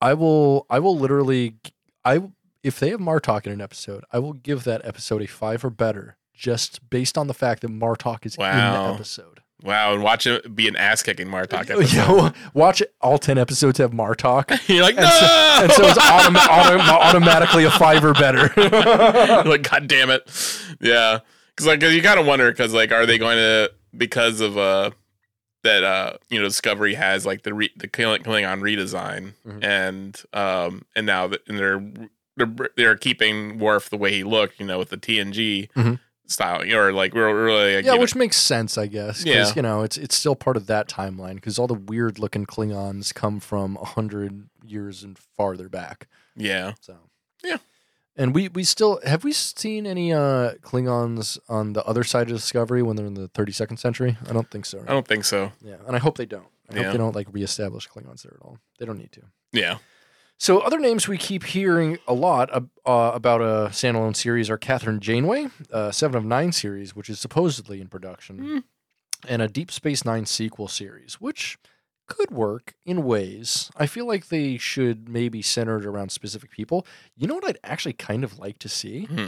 I 0.00 0.14
will 0.14 0.66
I 0.68 0.78
will 0.80 0.98
literally 0.98 1.54
I 2.04 2.22
if 2.64 2.80
they 2.80 2.90
have 2.90 2.98
Martok 3.00 3.46
in 3.46 3.52
an 3.52 3.60
episode, 3.60 4.04
I 4.12 4.18
will 4.18 4.32
give 4.32 4.64
that 4.64 4.84
episode 4.84 5.22
a 5.22 5.28
five 5.28 5.64
or 5.64 5.70
better, 5.70 6.16
just 6.34 6.90
based 6.90 7.16
on 7.16 7.28
the 7.28 7.34
fact 7.34 7.62
that 7.62 7.70
Martok 7.70 8.26
is 8.26 8.34
in 8.36 8.42
the 8.42 8.92
episode. 8.94 9.40
Wow, 9.62 9.92
and 9.94 10.02
watch 10.02 10.26
it 10.26 10.54
be 10.54 10.68
an 10.68 10.76
ass 10.76 11.02
kicking 11.02 11.28
Martok. 11.28 11.70
episode. 11.70 11.88
Yeah, 11.94 12.32
watch 12.54 12.80
it. 12.80 12.94
All 13.00 13.18
ten 13.18 13.38
episodes 13.38 13.78
have 13.78 13.92
Martok, 13.92 14.58
You're 14.68 14.82
like, 14.82 14.96
no, 14.96 15.02
and 15.02 15.10
so, 15.12 15.64
and 15.64 15.72
so 15.72 15.82
it's 15.88 15.98
autom- 15.98 16.34
autom- 16.36 16.88
automatically 16.88 17.64
a 17.64 17.70
five 17.70 18.04
or 18.04 18.14
better. 18.14 18.50
like, 19.48 19.68
god 19.68 19.88
damn 19.88 20.10
it, 20.10 20.22
yeah. 20.80 21.20
Because 21.50 21.66
like, 21.66 21.82
you 21.82 22.02
kind 22.02 22.20
of 22.20 22.26
wonder, 22.26 22.50
because 22.50 22.72
like, 22.72 22.92
are 22.92 23.04
they 23.06 23.18
going 23.18 23.36
to 23.36 23.72
because 23.96 24.40
of 24.40 24.56
uh 24.58 24.90
that 25.64 25.82
uh 25.82 26.12
you 26.28 26.38
know 26.40 26.46
Discovery 26.46 26.94
has 26.94 27.26
like 27.26 27.42
the 27.42 27.52
re- 27.52 27.72
the 27.76 27.88
Kling- 27.88 28.22
Klingon 28.22 28.60
redesign, 28.60 29.32
Mhm. 29.46 29.64
and 29.64 30.22
um 30.32 30.84
and 30.94 31.04
now 31.06 31.26
that 31.26 31.40
and 31.48 31.58
they're 31.58 31.82
they're 32.36 32.68
they're 32.76 32.96
keeping 32.96 33.58
Worf 33.58 33.90
the 33.90 33.96
way 33.96 34.12
he 34.12 34.22
looked, 34.22 34.60
you 34.60 34.66
know, 34.66 34.78
with 34.78 34.90
the 34.90 34.96
TNG 34.98 35.68
Mhm. 35.72 35.98
Style, 36.28 36.62
or 36.72 36.92
like 36.92 37.14
we're 37.14 37.34
really 37.44 37.76
like, 37.76 37.84
yeah, 37.84 37.92
you 37.92 37.96
know- 37.96 38.00
which 38.02 38.14
makes 38.14 38.36
sense, 38.36 38.78
I 38.78 38.86
guess. 38.86 39.24
Because 39.24 39.48
Yeah. 39.50 39.52
you 39.56 39.62
know, 39.62 39.82
it's 39.82 39.96
it's 39.96 40.14
still 40.16 40.36
part 40.36 40.56
of 40.56 40.66
that 40.66 40.88
timeline 40.88 41.34
because 41.36 41.58
all 41.58 41.66
the 41.66 41.74
weird 41.74 42.18
looking 42.18 42.46
Klingons 42.46 43.12
come 43.12 43.40
from 43.40 43.76
a 43.80 43.84
hundred 43.84 44.48
years 44.64 45.02
and 45.02 45.18
farther 45.18 45.68
back. 45.68 46.06
yeah. 46.36 46.74
So 46.80 46.96
Yeah. 47.42 47.56
and 48.16 48.34
we 48.34 48.48
we 48.48 48.62
still 48.64 49.00
have 49.04 49.24
we 49.24 49.32
seen 49.32 49.86
any 49.86 50.12
uh 50.12 50.54
Klingons 50.62 51.38
on 51.48 51.72
the 51.72 51.84
other 51.84 52.04
side 52.04 52.30
of 52.30 52.36
Discovery 52.36 52.82
when 52.82 52.96
they're 52.96 53.06
in 53.06 53.14
the 53.14 53.28
32nd 53.30 53.78
century? 53.78 54.16
I 54.28 54.32
don't 54.32 54.50
think 54.50 54.66
so. 54.66 54.84
I 54.86 54.92
don't 54.92 55.08
think 55.08 55.24
so. 55.24 55.52
Yeah, 55.62 55.76
and 55.86 55.96
I 55.96 55.98
hope 55.98 56.16
they 56.18 56.26
don't. 56.26 56.46
I 56.70 56.74
hope 56.82 56.92
they 56.92 56.98
don't 56.98 57.14
like 57.16 57.28
reestablish 57.32 57.88
Klingons 57.88 58.22
there 58.22 58.34
at 58.38 58.42
all. 58.44 58.58
They 58.78 58.84
don't 58.84 58.98
need 58.98 59.12
to. 59.12 59.22
Yeah. 59.52 59.78
So 60.40 60.60
other 60.60 60.78
names 60.78 61.08
we 61.08 61.18
keep 61.18 61.42
hearing 61.44 61.98
a 62.06 62.14
lot 62.14 62.48
uh, 62.52 62.60
about 63.14 63.40
a 63.40 63.70
standalone 63.72 64.14
series 64.14 64.48
are 64.48 64.56
Kathryn 64.58 65.00
Janeway, 65.00 65.48
uh, 65.72 65.90
Seven 65.90 66.16
of 66.16 66.24
Nine 66.24 66.52
series, 66.52 66.94
which 66.94 67.10
is 67.10 67.18
supposedly 67.18 67.80
in 67.80 67.88
production, 67.88 68.38
Hmm. 68.38 68.58
and 69.28 69.42
a 69.42 69.48
Deep 69.48 69.72
Space 69.72 70.04
Nine 70.04 70.26
sequel 70.26 70.68
series, 70.68 71.14
which 71.20 71.58
could 72.06 72.30
work 72.30 72.74
in 72.86 73.02
ways. 73.02 73.70
I 73.76 73.86
feel 73.86 74.06
like 74.06 74.28
they 74.28 74.56
should 74.58 75.08
maybe 75.08 75.42
centered 75.42 75.84
around 75.84 76.10
specific 76.12 76.50
people. 76.52 76.86
You 77.16 77.26
know 77.26 77.34
what 77.34 77.46
I'd 77.48 77.58
actually 77.64 77.94
kind 77.94 78.22
of 78.22 78.38
like 78.38 78.58
to 78.60 78.68
see? 78.68 79.06
Hmm. 79.06 79.26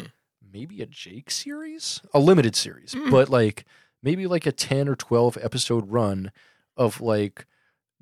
Maybe 0.53 0.81
a 0.81 0.87
Jake 0.87 1.31
series, 1.33 2.01
a 2.14 2.20
limited 2.20 2.55
series, 2.55 2.92
Hmm. 2.94 3.11
but 3.11 3.29
like 3.29 3.64
maybe 4.01 4.29
like 4.29 4.46
a 4.46 4.53
ten 4.53 4.88
or 4.88 4.94
twelve 4.94 5.37
episode 5.42 5.90
run 5.90 6.31
of 6.77 7.01
like. 7.01 7.46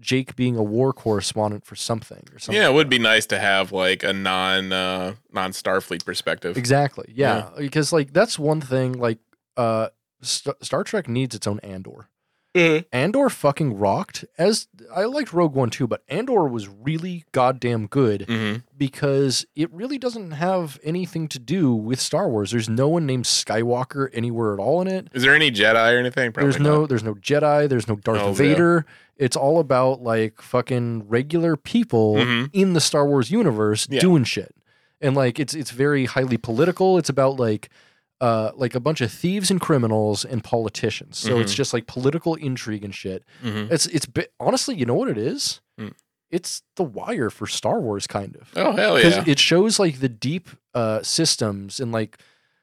Jake 0.01 0.37
being 0.37 0.57
a 0.57 0.63
war 0.63 0.93
correspondent 0.93 1.65
for 1.65 1.75
something 1.77 2.23
or 2.33 2.39
something. 2.39 2.61
Yeah, 2.61 2.69
it 2.69 2.73
would 2.75 2.89
be 2.89 2.99
nice 2.99 3.27
to 3.27 3.39
have 3.39 3.73
like 3.73 4.03
a 4.03 4.13
non 4.13 4.73
uh 4.73 5.15
non 5.33 5.53
Starfleet 5.53 6.05
perspective. 6.05 6.57
Exactly. 6.57 7.13
Yeah. 7.15 7.51
Because 7.57 7.93
like 7.93 8.13
that's 8.13 8.39
one 8.39 8.61
thing. 8.61 8.93
Like 8.93 9.19
uh, 9.57 9.89
St- 10.23 10.57
Star 10.65 10.85
Trek 10.85 11.09
needs 11.09 11.35
its 11.35 11.47
own 11.47 11.59
Andor. 11.61 12.09
Mhm. 12.55 12.87
Andor 12.93 13.29
fucking 13.29 13.79
rocked. 13.79 14.25
As 14.39 14.69
I 14.95 15.05
liked 15.05 15.33
Rogue 15.35 15.55
One 15.55 15.69
too, 15.69 15.87
but 15.87 16.03
Andor 16.09 16.45
was 16.49 16.67
really 16.67 17.25
goddamn 17.33 17.87
good 17.89 18.25
Mhm. 18.27 18.63
because 18.77 19.45
it 19.55 19.71
really 19.73 19.99
doesn't 19.99 20.31
have 20.31 20.79
anything 20.83 21.29
to 21.29 21.39
do 21.39 21.75
with 21.75 22.01
Star 22.01 22.29
Wars. 22.29 22.51
There's 22.53 22.69
no 22.69 22.89
one 22.89 23.05
named 23.05 23.27
Skywalker 23.27 24.09
anywhere 24.15 24.55
at 24.55 24.61
all 24.61 24.81
in 24.81 24.89
it. 24.89 25.09
Is 25.13 25.23
there 25.23 25.35
any 25.35 25.51
Jedi 25.51 25.93
or 25.95 25.99
anything? 25.99 26.33
Probably 26.33 26.51
there's 26.51 26.63
no 26.63 26.87
there's 26.87 27.05
no 27.05 27.15
Jedi, 27.15 27.69
there's 27.69 27.87
no 27.87 27.97
Darth 27.97 28.19
Oh, 28.21 28.29
yeah. 28.29 28.35
It's 29.19 29.37
all 29.37 29.59
about 29.59 30.03
like 30.03 30.41
fucking 30.41 31.09
regular 31.09 31.57
people 31.57 32.15
Mhm. 32.15 32.51
in 32.53 32.73
the 32.73 32.81
Star 32.81 33.07
Wars 33.07 33.31
universe 33.31 33.87
Yeah. 33.91 34.01
doing 34.01 34.25
shit. 34.25 34.55
And 35.01 35.17
like 35.17 35.39
it's 35.41 35.55
it's 35.55 35.71
very 35.71 36.05
highly 36.07 36.37
political. 36.37 36.99
It's 36.99 37.09
about 37.11 37.39
like 37.39 37.69
uh 38.21 38.51
like 38.57 38.75
a 38.75 38.81
bunch 38.81 39.01
of 39.01 39.13
thieves 39.13 39.51
and 39.51 39.61
criminals 39.61 40.25
and 40.25 40.43
politicians. 40.43 41.19
So 41.19 41.39
it's 41.39 41.53
Mhm. 41.53 41.57
just 41.57 41.73
like 41.73 41.87
political 41.87 42.35
intrigue 42.35 42.85
and 42.85 42.95
shit. 42.95 43.25
Mhm. 43.45 43.71
It's 43.71 43.87
it's 43.87 44.07
honestly, 44.41 44.75
you 44.77 44.87
know 44.87 44.95
what 44.95 45.09
it 45.09 45.19
is? 45.19 45.61
Hmm. 45.79 45.89
It's 46.31 46.63
the 46.77 46.83
wire 46.85 47.31
for 47.31 47.47
Star 47.47 47.81
Wars 47.81 48.07
kind 48.07 48.37
of. 48.37 48.51
Oh 48.57 48.73
hell 48.73 48.99
yeah! 49.01 49.25
it 49.27 49.39
shows 49.39 49.79
like 49.79 50.01
the 50.01 50.09
deep 50.09 50.49
uh, 50.75 51.03
systems 51.03 51.81
and 51.81 51.91
like 51.91 52.19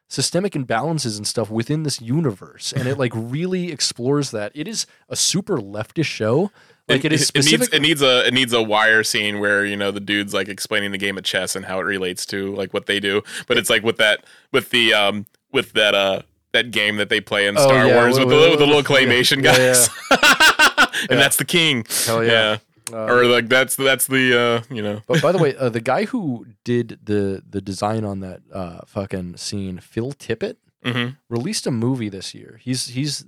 systemic 0.07 0.53
imbalances 0.53 1.17
and 1.17 1.25
stuff 1.27 1.49
within 1.49 1.83
this 1.83 2.01
universe, 2.01 2.71
and 2.73 2.87
it 2.87 2.97
like 2.97 3.11
really 3.15 3.71
explores 3.71 4.31
that. 4.31 4.51
It 4.55 4.67
is 4.67 4.85
a 5.09 5.15
super 5.15 5.57
leftist 5.57 6.05
show. 6.05 6.51
Like 6.87 7.03
it, 7.03 7.11
is 7.11 7.25
specific. 7.27 7.73
It 7.73 7.81
needs, 7.81 8.01
it 8.01 8.01
needs 8.01 8.01
a 8.03 8.27
it 8.27 8.33
needs 8.35 8.53
a 8.53 8.61
wire 8.61 9.03
scene 9.03 9.39
where 9.39 9.65
you 9.65 9.75
know 9.75 9.89
the 9.89 9.99
dude's 9.99 10.33
like 10.35 10.47
explaining 10.47 10.91
the 10.91 10.99
game 10.99 11.17
of 11.17 11.23
chess 11.23 11.55
and 11.55 11.65
how 11.65 11.79
it 11.79 11.83
relates 11.83 12.25
to 12.27 12.53
like 12.55 12.73
what 12.75 12.85
they 12.85 12.99
do. 12.99 13.23
But 13.47 13.57
it's 13.57 13.69
like 13.71 13.81
with 13.83 13.97
that 13.97 14.23
with 14.51 14.69
the 14.69 14.93
um 14.93 15.25
with 15.51 15.73
that 15.73 15.95
uh 15.95 16.21
that 16.51 16.69
game 16.71 16.97
that 16.97 17.09
they 17.09 17.19
play 17.19 17.47
in 17.47 17.57
Oh, 17.57 17.61
Star 17.67 17.87
yeah, 17.87 17.95
Wars 17.95 18.19
with- 18.19 18.27
with, 18.27 18.29
the, 18.29 18.35
with- 18.41 18.49
with 18.51 18.59
the 18.59 18.65
little 18.67 18.81
yeah, 19.01 19.05
claymation 19.07 19.43
yeah, 19.43 19.57
guys. 19.57 19.89
and 20.11 21.09
Yeah. 21.11 21.15
that's 21.17 21.37
the 21.37 21.43
king. 21.45 21.85
Hell 22.05 22.23
yeah. 22.23 22.57
Uh, 22.93 23.05
or 23.11 23.25
like 23.25 23.49
that's 23.49 23.75
that's 23.75 24.05
the 24.07 24.39
uh 24.39 24.73
you 24.73 24.81
know 24.81 25.01
But 25.07 25.21
by 25.21 25.31
the 25.31 25.39
way, 25.39 25.55
uh, 25.59 25.69
the 25.69 25.81
guy 25.81 26.05
who 26.05 26.45
did 26.63 26.99
the 27.03 27.41
the 27.49 27.59
design 27.61 28.05
on 28.05 28.19
that 28.19 28.41
uh, 28.53 28.81
fucking 28.85 29.37
scene, 29.37 29.79
Phil 29.79 30.11
Tippett, 30.13 30.57
Mhm. 30.85 31.17
released 31.29 31.65
a 31.65 31.71
movie 31.71 32.09
this 32.09 32.35
year. 32.35 32.59
He's 32.63 32.87
he's 32.89 33.25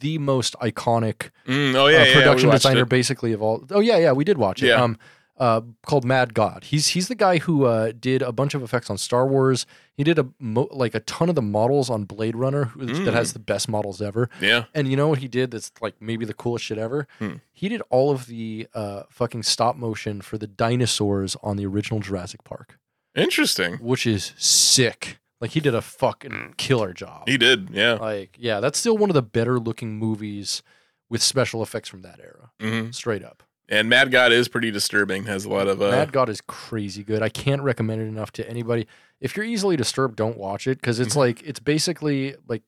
the 0.00 0.16
most 0.18 0.54
iconic 0.60 1.30
Mm, 1.46 1.74
oh 1.74 1.86
yeah, 1.88 1.98
uh, 2.00 2.04
yeah, 2.04 2.14
production 2.14 2.48
watched 2.48 2.62
designer, 2.62 2.82
it. 2.82 2.88
basically 2.88 3.32
of 3.34 3.42
all. 3.42 3.64
Oh 3.70 3.80
yeah, 3.80 3.98
yeah, 3.98 4.12
we 4.12 4.24
did 4.24 4.38
watch 4.38 4.62
it. 4.62 4.68
Yeah. 4.68 4.82
Um, 4.82 4.96
uh, 5.38 5.60
called 5.86 6.04
Mad 6.04 6.32
God. 6.34 6.64
He's 6.64 6.88
he's 6.88 7.08
the 7.08 7.14
guy 7.14 7.38
who 7.38 7.64
uh, 7.64 7.92
did 7.98 8.22
a 8.22 8.32
bunch 8.32 8.54
of 8.54 8.62
effects 8.62 8.88
on 8.90 8.98
Star 8.98 9.26
Wars. 9.26 9.66
He 9.96 10.04
did 10.04 10.18
a 10.18 10.26
mo- 10.38 10.68
like 10.70 10.94
a 10.94 11.00
ton 11.00 11.28
of 11.28 11.34
the 11.34 11.42
models 11.42 11.90
on 11.90 12.04
Blade 12.04 12.36
Runner, 12.36 12.72
that 12.76 12.88
Mm. 12.88 13.12
has 13.12 13.32
the 13.32 13.38
best 13.38 13.68
models 13.68 14.00
ever. 14.02 14.28
Yeah. 14.40 14.64
And 14.74 14.88
you 14.88 14.96
know 14.96 15.08
what 15.08 15.18
he 15.20 15.28
did? 15.28 15.50
That's 15.52 15.70
like 15.80 15.94
maybe 16.00 16.24
the 16.24 16.34
coolest 16.34 16.64
shit 16.64 16.78
ever. 16.78 17.06
Hmm. 17.18 17.34
He 17.52 17.68
did 17.68 17.82
all 17.90 18.10
of 18.10 18.26
the 18.26 18.66
uh, 18.74 19.04
fucking 19.10 19.42
stop 19.44 19.76
motion 19.76 20.20
for 20.20 20.36
the 20.38 20.46
dinosaurs 20.48 21.36
on 21.42 21.56
the 21.56 21.66
original 21.66 22.00
Jurassic 22.00 22.42
Park, 22.44 22.78
Interesting. 23.14 23.74
which 23.74 24.06
is 24.06 24.32
sick. 24.36 25.18
Like 25.40 25.52
he 25.52 25.60
did 25.60 25.74
a 25.74 25.82
fucking 25.82 26.54
killer 26.56 26.92
job. 26.92 27.28
He 27.28 27.36
did. 27.38 27.70
Yeah. 27.70 27.94
Like 27.94 28.36
yeah, 28.40 28.60
that's 28.60 28.78
still 28.78 28.96
one 28.96 29.10
of 29.10 29.14
the 29.14 29.22
better 29.22 29.58
looking 29.60 29.96
movies 29.96 30.62
with 31.08 31.22
special 31.22 31.62
effects 31.62 31.88
from 31.88 32.02
that 32.02 32.18
era. 32.20 32.50
hmm 32.60 32.90
Straight 32.90 33.22
up. 33.24 33.43
And 33.68 33.88
Mad 33.88 34.10
God 34.10 34.30
is 34.32 34.48
pretty 34.48 34.70
disturbing. 34.70 35.24
Has 35.24 35.44
a 35.44 35.48
lot 35.48 35.68
of 35.68 35.80
uh 35.80 35.90
Mad 35.90 36.12
God 36.12 36.28
is 36.28 36.40
crazy 36.42 37.02
good. 37.02 37.22
I 37.22 37.28
can't 37.30 37.62
recommend 37.62 38.02
it 38.02 38.06
enough 38.06 38.30
to 38.32 38.48
anybody. 38.48 38.86
If 39.20 39.36
you're 39.36 39.46
easily 39.46 39.76
disturbed, 39.76 40.16
don't 40.16 40.36
watch 40.36 40.66
it 40.66 40.80
because 40.80 41.00
it's 41.00 41.14
Mhm. 41.14 41.18
like 41.18 41.42
it's 41.42 41.60
basically 41.60 42.34
like 42.46 42.62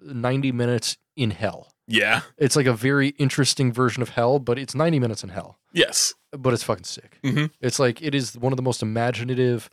90 0.00 0.50
minutes 0.52 0.96
in 1.16 1.30
hell. 1.30 1.68
yeah. 1.86 2.22
It's 2.38 2.56
like 2.56 2.66
a 2.66 2.72
very 2.72 3.08
interesting 3.18 3.72
version 3.72 4.02
of 4.02 4.10
hell, 4.10 4.38
but 4.38 4.58
it's 4.58 4.74
90 4.74 4.98
minutes 4.98 5.22
in 5.22 5.28
hell. 5.30 5.58
Yes. 5.72 6.14
But 6.30 6.54
it's 6.54 6.62
fucking 6.62 6.84
sick. 6.84 7.18
Mhm. 7.22 7.50
It's 7.60 7.78
like 7.78 8.00
it 8.02 8.14
is 8.14 8.36
one 8.36 8.52
of 8.52 8.56
the 8.56 8.62
most 8.62 8.82
imaginative. 8.82 9.68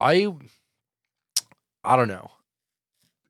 I 0.00 0.28
I 1.84 1.96
don't 1.96 2.08
know. 2.08 2.30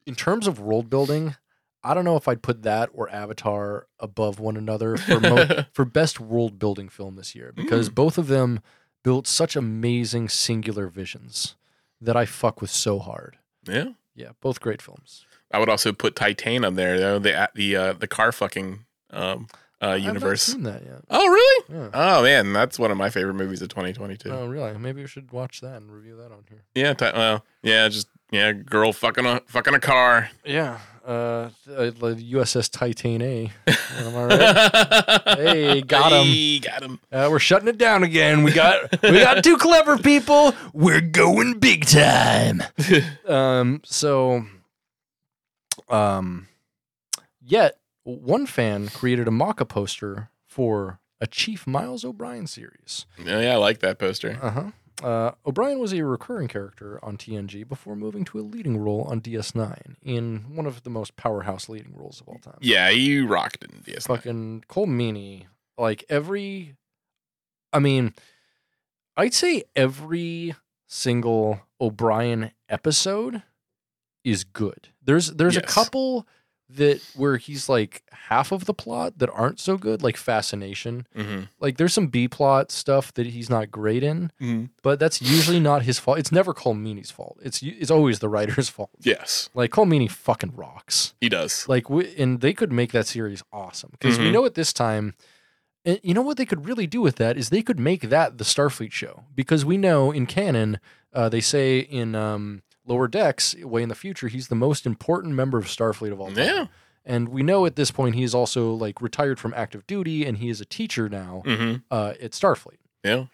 In 0.06 0.14
terms 0.14 0.46
of 0.46 0.58
world 0.58 0.90
building, 0.90 1.36
I 1.82 1.94
don't 1.94 2.04
know 2.04 2.16
if 2.16 2.28
I'd 2.28 2.42
put 2.42 2.62
that 2.62 2.90
or 2.92 3.08
Avatar 3.10 3.86
above 3.98 4.38
one 4.38 4.56
another 4.56 4.96
for 4.96 5.18
mo- 5.20 5.64
for 5.72 5.84
best 5.84 6.20
world 6.20 6.58
building 6.58 6.88
film 6.88 7.16
this 7.16 7.34
year 7.34 7.52
because 7.54 7.88
Mm. 7.88 7.94
both 7.94 8.18
of 8.18 8.26
them 8.28 8.60
built 9.02 9.26
such 9.26 9.56
amazing 9.56 10.28
singular 10.28 10.88
visions 10.88 11.54
that 12.00 12.16
I 12.16 12.26
fuck 12.26 12.60
with 12.60 12.70
so 12.70 12.98
hard. 12.98 13.38
Yeah. 13.66 13.90
Yeah, 14.14 14.30
both 14.40 14.60
great 14.60 14.82
films. 14.82 15.24
I 15.52 15.58
would 15.58 15.68
also 15.70 15.92
put 15.92 16.16
Titan 16.16 16.64
up 16.64 16.74
there 16.74 16.98
though. 16.98 17.18
The 17.18 17.50
the 17.54 17.76
uh, 17.76 17.92
the 17.94 18.06
car 18.06 18.30
fucking 18.32 18.84
um 19.10 19.46
uh 19.82 19.86
I've 19.86 20.02
not 20.02 20.06
universe. 20.08 20.42
seen 20.42 20.62
that 20.64 20.84
yet. 20.84 21.02
Oh 21.08 21.26
really? 21.26 21.64
Yeah. 21.74 21.88
Oh 21.94 22.22
man, 22.22 22.52
that's 22.52 22.78
one 22.78 22.90
of 22.90 22.98
my 22.98 23.08
favorite 23.08 23.34
movies 23.34 23.62
of 23.62 23.68
2022. 23.70 24.30
Oh, 24.30 24.46
really? 24.46 24.76
Maybe 24.76 25.00
we 25.00 25.08
should 25.08 25.32
watch 25.32 25.60
that 25.62 25.76
and 25.80 25.90
review 25.90 26.16
that 26.16 26.30
on 26.32 26.44
here. 26.48 26.64
Yeah. 26.74 26.92
Ti- 26.92 27.12
well, 27.14 27.44
yeah. 27.62 27.88
Just 27.88 28.08
yeah. 28.30 28.52
Girl 28.52 28.92
fucking 28.92 29.24
a 29.24 29.40
fucking 29.46 29.74
a 29.74 29.80
car. 29.80 30.28
Yeah. 30.44 30.78
Uh, 31.06 31.50
uh, 31.68 31.90
the 31.90 32.16
USS 32.32 32.70
Titan 32.70 33.22
A. 33.22 33.50
Am 33.66 34.16
I 34.16 34.24
right? 35.26 35.38
Hey, 35.38 35.80
got 35.82 36.12
'em. 36.12 36.26
Hey, 36.26 36.58
got 36.60 36.82
him. 36.82 37.00
Uh, 37.10 37.28
we're 37.30 37.38
shutting 37.38 37.68
it 37.68 37.78
down 37.78 38.02
again. 38.02 38.42
We 38.42 38.52
got 38.52 39.00
we 39.02 39.20
got 39.20 39.42
two 39.42 39.56
clever 39.56 39.96
people. 39.98 40.54
We're 40.72 41.00
going 41.00 41.58
big 41.58 41.86
time. 41.86 42.62
um. 43.26 43.80
So, 43.84 44.44
um, 45.88 46.48
yet 47.42 47.78
one 48.04 48.46
fan 48.46 48.88
created 48.88 49.26
a 49.28 49.30
mock-up 49.30 49.68
poster 49.70 50.30
for 50.46 51.00
a 51.20 51.26
Chief 51.26 51.66
Miles 51.66 52.04
O'Brien 52.04 52.46
series. 52.46 53.06
Yeah, 53.22 53.40
yeah, 53.40 53.52
I 53.52 53.56
like 53.56 53.80
that 53.80 53.98
poster. 53.98 54.38
Uh-huh. 54.40 54.70
Uh 55.02 55.32
O'Brien 55.46 55.78
was 55.78 55.92
a 55.92 56.04
recurring 56.04 56.48
character 56.48 57.02
on 57.02 57.16
TNG 57.16 57.66
before 57.66 57.96
moving 57.96 58.24
to 58.26 58.38
a 58.38 58.42
leading 58.42 58.78
role 58.78 59.02
on 59.02 59.20
DS9 59.20 59.96
in 60.02 60.54
one 60.54 60.66
of 60.66 60.82
the 60.82 60.90
most 60.90 61.16
powerhouse 61.16 61.68
leading 61.68 61.94
roles 61.96 62.20
of 62.20 62.28
all 62.28 62.38
time. 62.38 62.58
Yeah, 62.60 62.90
you 62.90 63.26
rocked 63.26 63.64
in 63.64 63.80
DS9. 63.82 64.06
Fucking 64.06 64.64
Colm 64.68 64.88
Meaney, 64.88 65.46
like 65.78 66.04
every, 66.08 66.76
I 67.72 67.78
mean, 67.78 68.14
I'd 69.16 69.34
say 69.34 69.64
every 69.74 70.54
single 70.86 71.60
O'Brien 71.80 72.50
episode 72.68 73.42
is 74.24 74.44
good. 74.44 74.88
There's 75.02 75.28
there's 75.32 75.56
a 75.56 75.62
couple 75.62 76.26
that 76.76 77.00
where 77.14 77.36
he's 77.36 77.68
like 77.68 78.02
half 78.12 78.52
of 78.52 78.64
the 78.64 78.74
plot 78.74 79.18
that 79.18 79.30
aren't 79.30 79.58
so 79.60 79.76
good, 79.76 80.02
like 80.02 80.16
Fascination. 80.16 81.06
hmm 81.14 81.42
Like 81.58 81.76
there's 81.76 81.92
some 81.94 82.06
B 82.08 82.28
plot 82.28 82.70
stuff 82.70 83.12
that 83.14 83.26
he's 83.26 83.50
not 83.50 83.70
great 83.70 84.02
in, 84.02 84.30
hmm 84.38 84.64
but 84.82 84.98
that's 84.98 85.20
usually 85.20 85.60
not 85.60 85.82
his 85.82 85.98
fault. 85.98 86.18
It's 86.18 86.32
never 86.32 86.54
Colm 86.54 86.82
Meaney's 86.82 87.10
fault. 87.10 87.38
It's 87.42 87.62
it's 87.62 87.90
always 87.90 88.18
the 88.20 88.28
writer's 88.28 88.68
fault. 88.76 88.90
Yes, 89.02 89.50
Like 89.54 89.70
Colm 89.72 89.88
Meaney 89.90 90.10
fucking 90.10 90.54
rocks. 90.56 91.14
he 91.20 91.28
does. 91.28 91.68
Like 91.68 91.90
we, 91.90 92.14
and 92.16 92.40
they 92.40 92.52
could 92.54 92.72
make 92.72 92.92
that 92.92 93.06
series 93.06 93.42
awesome 93.52 93.90
because 93.92 94.18
we 94.18 94.28
Mhm. 94.28 94.32
know 94.32 94.44
at 94.46 94.54
this 94.54 94.72
time. 94.72 95.14
And 95.84 95.98
you 96.02 96.12
know 96.12 96.20
what 96.22 96.36
they 96.36 96.44
could 96.44 96.66
really 96.66 96.86
do 96.86 97.00
with 97.00 97.16
that 97.16 97.38
is 97.38 97.48
they 97.48 97.62
could 97.62 97.80
make 97.80 98.02
that 98.10 98.36
the 98.38 98.44
Starfleet 98.44 98.92
show 98.92 99.24
because 99.34 99.64
we 99.64 99.78
know 99.78 100.10
in 100.12 100.26
canon 100.26 100.78
uh, 101.14 101.28
they 101.30 101.40
say 101.40 101.78
in 101.80 102.14
um, 102.14 102.62
Lower 102.90 103.08
Decks 103.08 103.54
way 103.62 103.82
in 103.82 103.88
the 103.88 103.94
future 103.94 104.28
he's 104.28 104.48
the 104.48 104.54
most 104.56 104.84
important 104.84 105.34
member 105.34 105.56
of 105.58 105.64
Starfleet 105.66 106.12
of 106.12 106.20
all 106.20 106.26
time. 106.28 106.36
Yeah. 106.38 106.66
And 107.04 107.28
we 107.30 107.42
know 107.42 107.64
at 107.64 107.76
this 107.76 107.90
point 107.90 108.14
he 108.16 108.22
is 108.24 108.34
also 108.34 108.72
like 108.72 109.00
retired 109.00 109.38
from 109.40 109.54
active 109.54 109.86
duty 109.86 110.26
and 110.26 110.36
he 110.38 110.48
is 110.50 110.60
a 110.60 110.64
teacher 110.66 111.08
now 111.08 111.42
hmm 111.46 111.76
uh, 111.90 112.14
at 112.20 112.32
Starfleet. 112.32 112.78
Yeah. 113.04 113.26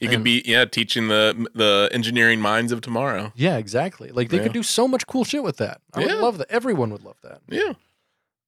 He 0.00 0.06
could 0.08 0.22
be 0.24 0.42
yeah 0.46 0.64
teaching 0.64 1.08
the 1.08 1.48
the 1.54 1.88
engineering 1.92 2.40
minds 2.40 2.70
of 2.72 2.80
tomorrow. 2.80 3.32
Yeah, 3.36 3.56
exactly. 3.56 4.10
Like 4.10 4.28
they 4.30 4.36
Yeah. 4.38 4.44
could 4.44 4.52
do 4.52 4.62
so 4.62 4.86
much 4.88 5.06
cool 5.06 5.24
shit 5.24 5.42
with 5.42 5.56
that. 5.58 5.80
I 5.92 6.00
Yeah. 6.00 6.06
would 6.14 6.22
love 6.22 6.38
that. 6.38 6.50
Everyone 6.50 6.90
would 6.90 7.02
love 7.04 7.18
that. 7.22 7.40
Yeah. 7.48 7.72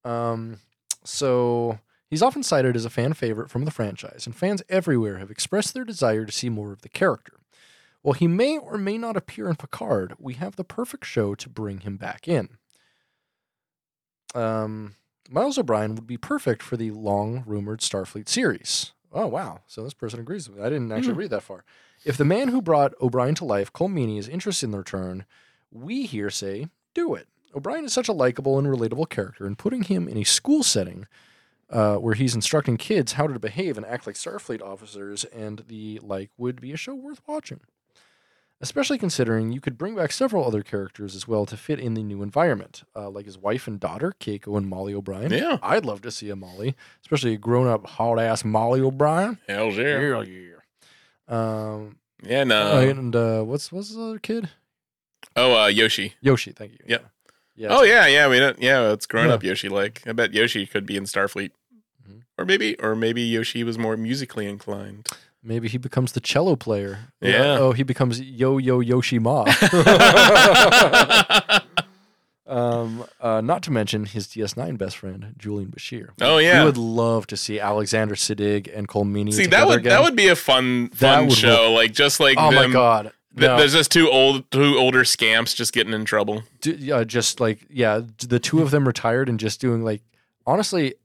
Um, 0.03 0.59
so 1.03 1.79
he's 2.09 2.21
often 2.21 2.41
cited 2.43 2.75
as 2.75 2.85
a 2.85 2.89
fan 2.89 3.13
favorite 3.13 3.49
from 3.49 3.65
the 3.65 3.71
franchise, 3.71 4.25
and 4.25 4.35
fans 4.35 4.63
everywhere 4.69 5.17
have 5.17 5.29
expressed 5.29 5.73
their 5.73 5.83
desire 5.83 6.25
to 6.25 6.31
see 6.31 6.49
more 6.49 6.71
of 6.71 6.81
the 6.81 6.89
character. 6.89 7.33
While 8.01 8.13
he 8.13 8.27
may 8.27 8.57
or 8.57 8.77
may 8.77 8.97
not 8.97 9.15
appear 9.15 9.47
in 9.47 9.55
Picard, 9.55 10.15
we 10.17 10.33
have 10.35 10.55
the 10.55 10.63
perfect 10.63 11.05
show 11.05 11.35
to 11.35 11.49
bring 11.49 11.81
him 11.81 11.97
back 11.97 12.27
in. 12.27 12.57
Um, 14.33 14.95
Miles 15.29 15.57
O'Brien 15.57 15.95
would 15.95 16.07
be 16.07 16.17
perfect 16.17 16.63
for 16.63 16.77
the 16.77 16.91
long 16.91 17.43
rumored 17.45 17.79
Starfleet 17.81 18.27
series. 18.29 18.91
Oh 19.13 19.27
wow! 19.27 19.59
So 19.67 19.83
this 19.83 19.93
person 19.93 20.19
agrees 20.21 20.47
with 20.47 20.57
me. 20.57 20.63
I 20.63 20.69
didn't 20.69 20.91
actually 20.91 21.13
Hmm. 21.13 21.19
read 21.19 21.29
that 21.31 21.43
far. 21.43 21.65
If 22.05 22.17
the 22.17 22.25
man 22.25 22.47
who 22.47 22.61
brought 22.61 22.93
O'Brien 23.01 23.35
to 23.35 23.45
life, 23.45 23.71
Colm 23.73 23.93
Meaney, 23.93 24.17
is 24.17 24.27
interested 24.29 24.65
in 24.67 24.71
the 24.71 24.77
return, 24.77 25.25
we 25.69 26.05
here 26.05 26.29
say 26.29 26.67
do 26.93 27.13
it. 27.13 27.27
O'Brien 27.53 27.83
is 27.85 27.93
such 27.93 28.07
a 28.07 28.13
likable 28.13 28.57
and 28.57 28.67
relatable 28.67 29.09
character, 29.09 29.45
and 29.45 29.57
putting 29.57 29.83
him 29.83 30.07
in 30.07 30.17
a 30.17 30.23
school 30.23 30.63
setting 30.63 31.07
uh, 31.69 31.97
where 31.97 32.13
he's 32.15 32.33
instructing 32.35 32.77
kids 32.77 33.13
how 33.13 33.27
to 33.27 33.37
behave 33.37 33.75
and 33.77 33.85
act 33.85 34.07
like 34.07 34.15
Starfleet 34.15 34.61
officers 34.61 35.25
and 35.25 35.63
the 35.67 35.99
like 36.01 36.31
would 36.37 36.61
be 36.61 36.71
a 36.71 36.77
show 36.77 36.95
worth 36.95 37.21
watching. 37.27 37.59
Especially 38.61 38.97
considering 38.99 39.51
you 39.51 39.59
could 39.59 39.77
bring 39.77 39.95
back 39.95 40.11
several 40.11 40.45
other 40.45 40.61
characters 40.61 41.15
as 41.15 41.27
well 41.27 41.45
to 41.47 41.57
fit 41.57 41.79
in 41.79 41.95
the 41.95 42.03
new 42.03 42.21
environment, 42.21 42.83
uh, 42.95 43.09
like 43.09 43.25
his 43.25 43.37
wife 43.37 43.67
and 43.67 43.79
daughter, 43.79 44.13
Keiko 44.19 44.55
and 44.55 44.67
Molly 44.67 44.93
O'Brien. 44.93 45.31
Yeah. 45.31 45.57
I'd 45.63 45.83
love 45.85 46.01
to 46.03 46.11
see 46.11 46.29
a 46.29 46.35
Molly, 46.35 46.75
especially 47.01 47.33
a 47.33 47.37
grown 47.37 47.67
up, 47.67 47.87
hot 47.87 48.19
ass 48.19 48.45
Molly 48.45 48.79
O'Brien. 48.81 49.39
Hell's 49.47 49.77
yeah. 49.77 49.99
Yeah, 49.99 50.21
yeah. 50.21 50.55
Um, 51.27 51.97
Yeah. 52.23 52.43
No. 52.43 52.79
and 52.79 53.15
uh, 53.15 53.41
what's 53.43 53.71
what's 53.71 53.95
the 53.95 54.01
other 54.01 54.19
kid? 54.19 54.49
oh, 55.35 55.63
uh, 55.63 55.67
Yoshi. 55.67 56.13
Yoshi. 56.21 56.51
Thank 56.51 56.73
you. 56.73 56.79
Yep. 56.87 57.05
Yeah. 57.55 57.67
Oh 57.71 57.83
yeah, 57.83 58.05
yeah. 58.07 58.27
We 58.27 58.39
don't. 58.39 58.61
Yeah, 58.61 58.91
it's 58.91 59.05
grown 59.05 59.27
Yeah. 59.27 59.33
up 59.35 59.43
Yoshi. 59.43 59.69
Like 59.69 60.01
I 60.07 60.11
bet 60.13 60.33
Yoshi 60.33 60.65
could 60.65 60.85
be 60.85 60.97
in 60.97 61.03
Starfleet, 61.05 61.51
Mhm. 62.07 62.21
or 62.37 62.45
maybe, 62.45 62.77
or 62.79 62.95
maybe 62.95 63.21
Yoshi 63.21 63.63
was 63.63 63.77
more 63.77 63.97
musically 63.97 64.47
inclined. 64.47 65.07
Maybe 65.43 65.67
he 65.67 65.79
becomes 65.79 66.11
the 66.11 66.19
cello 66.19 66.55
player. 66.55 66.99
Yeah. 67.19 67.57
Oh, 67.59 67.71
he 67.71 67.81
becomes 67.83 68.21
Yo 68.21 68.59
Yo 68.59 68.79
Yoshi 68.79 69.17
Ma. 69.17 69.43
um, 72.47 73.05
uh, 73.19 73.41
not 73.41 73.63
to 73.63 73.71
mention 73.71 74.05
his 74.05 74.27
DS9 74.27 74.77
best 74.77 74.97
friend, 74.97 75.33
Julian 75.37 75.71
Bashir. 75.71 76.09
Oh, 76.21 76.37
yeah. 76.37 76.59
We 76.59 76.65
would 76.65 76.77
love 76.77 77.27
to 77.27 77.37
see 77.37 77.59
Alexander 77.59 78.15
Siddig 78.15 78.69
and 78.75 78.87
Colm 78.87 79.11
Meaney 79.11 79.33
See, 79.33 79.45
that 79.47 79.67
would 79.67 79.79
again. 79.79 79.89
that 79.91 80.03
would 80.03 80.15
be 80.15 80.27
a 80.27 80.35
fun 80.35 80.89
fun 80.89 81.29
show. 81.29 81.71
Like 81.73 81.93
just 81.93 82.19
like 82.19 82.37
Oh 82.37 82.51
my 82.51 82.67
god. 82.67 83.11
Th- 83.37 83.49
No. 83.49 83.57
There's 83.57 83.73
just 83.73 83.91
two 83.91 84.09
old, 84.09 84.49
two 84.51 84.77
older 84.77 85.05
scamps 85.05 85.53
just 85.53 85.71
getting 85.73 85.93
in 85.93 86.03
trouble. 86.05 86.43
D- 86.61 86.75
yeah, 86.77 87.03
just 87.05 87.39
like 87.39 87.59
yeah, 87.69 88.01
the 88.27 88.39
two 88.39 88.61
of 88.61 88.71
them 88.71 88.85
retired 88.85 89.29
and 89.29 89.39
just 89.39 89.61
doing 89.61 89.83
like 89.83 90.01
honestly, 90.45 90.95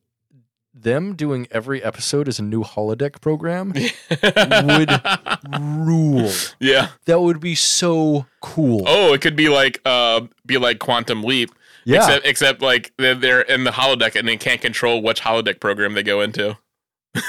them 0.79 1.15
doing 1.15 1.49
every 1.51 1.83
episode 1.83 2.29
as 2.29 2.39
a 2.39 2.43
new 2.43 2.63
holodeck 2.63 3.21
program 3.21 3.73
would 3.73 4.91
rule. 5.61 6.31
Yeah. 6.61 6.89
That 7.07 7.21
would 7.21 7.41
be 7.41 7.55
so 7.55 8.27
cool. 8.43 8.85
Oh, 8.87 9.15
it 9.15 9.21
could 9.23 9.37
be 9.37 9.49
like 9.49 9.81
uh, 9.85 10.23
be 10.45 10.59
like 10.59 10.79
Quantum 10.79 11.23
Leap. 11.23 11.51
yeah, 11.85 11.99
Except, 11.99 12.27
except 12.27 12.63
like 12.63 12.93
they're, 12.99 13.15
they're 13.15 13.41
in 13.41 13.65
the 13.65 13.71
holodeck 13.71 14.17
and 14.17 14.29
they 14.29 14.37
can't 14.37 14.61
control 14.61 15.03
which 15.03 15.23
holodeck 15.23 15.61
program 15.61 15.95
they 15.95 16.03
go 16.03 16.21
into. 16.21 16.57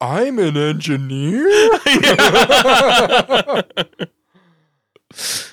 I'm 0.00 0.38
an 0.38 0.56
engineer. 0.56 1.48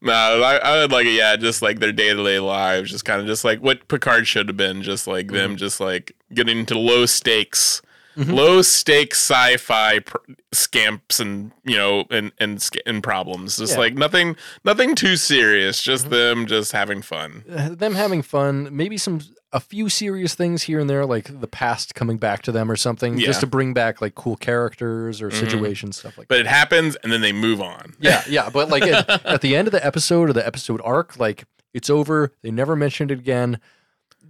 no, 0.00 0.12
I, 0.12 0.56
I 0.56 0.80
would 0.82 0.92
like 0.92 1.06
it. 1.06 1.12
Yeah, 1.14 1.36
just 1.36 1.62
like 1.62 1.78
their 1.80 1.92
day 1.92 2.12
to 2.14 2.22
day 2.24 2.38
lives, 2.38 2.90
just 2.90 3.04
kind 3.04 3.20
of 3.20 3.26
just 3.26 3.44
like 3.44 3.60
what 3.60 3.88
Picard 3.88 4.26
should 4.26 4.48
have 4.48 4.56
been, 4.56 4.82
just 4.82 5.06
like 5.06 5.28
them, 5.28 5.50
Mm-hmm. 5.50 5.56
just 5.56 5.80
like 5.80 6.14
getting 6.34 6.58
into 6.58 6.78
low 6.78 7.06
stakes, 7.06 7.82
Mhm. 8.16 8.32
low 8.34 8.62
stakes 8.62 9.18
sci-fi 9.18 9.98
pr- 10.00 10.16
scamps 10.52 11.20
and 11.20 11.52
you 11.64 11.76
know 11.76 12.04
and 12.10 12.32
and 12.38 12.66
and 12.86 13.02
problems. 13.02 13.58
Just 13.58 13.74
Yeah. 13.74 13.78
like 13.80 13.94
nothing, 13.94 14.36
nothing 14.64 14.94
too 14.94 15.16
serious. 15.16 15.82
Just 15.82 16.06
Mhm. 16.06 16.10
them, 16.10 16.46
just 16.46 16.72
having 16.72 17.02
fun. 17.02 17.44
Uh, 17.50 17.70
them 17.74 17.94
having 17.94 18.22
fun, 18.22 18.68
maybe 18.74 18.96
some 18.96 19.20
a 19.56 19.60
few 19.60 19.88
serious 19.88 20.34
things 20.34 20.64
here 20.64 20.78
and 20.78 20.88
there, 20.90 21.06
like 21.06 21.40
the 21.40 21.46
past 21.48 21.94
coming 21.94 22.18
back 22.18 22.42
to 22.42 22.52
them 22.52 22.70
or 22.70 22.76
something, 22.76 23.16
Yeah. 23.16 23.24
just 23.26 23.40
to 23.40 23.46
bring 23.46 23.72
back 23.72 24.02
like 24.02 24.14
cool 24.14 24.36
characters 24.36 25.22
or 25.22 25.30
Mhm. 25.30 25.40
situations, 25.40 25.96
stuff 25.96 26.18
like 26.18 26.28
But 26.28 26.34
that. 26.36 26.40
it 26.42 26.46
happens 26.48 26.94
and 26.96 27.10
then 27.10 27.22
they 27.22 27.32
move 27.32 27.62
on. 27.62 27.94
Yeah, 27.98 28.22
yeah, 28.28 28.50
but 28.50 28.68
like 28.68 28.82
at, 28.82 29.08
at 29.26 29.40
the 29.40 29.56
end 29.56 29.66
of 29.66 29.72
the 29.72 29.84
episode 29.84 30.28
or 30.28 30.34
the 30.34 30.46
episode 30.46 30.80
arc, 30.84 31.18
like 31.18 31.44
it's 31.72 31.88
over. 31.88 32.32
They 32.42 32.50
never 32.50 32.76
mentioned 32.76 33.10
it 33.10 33.18
again. 33.18 33.58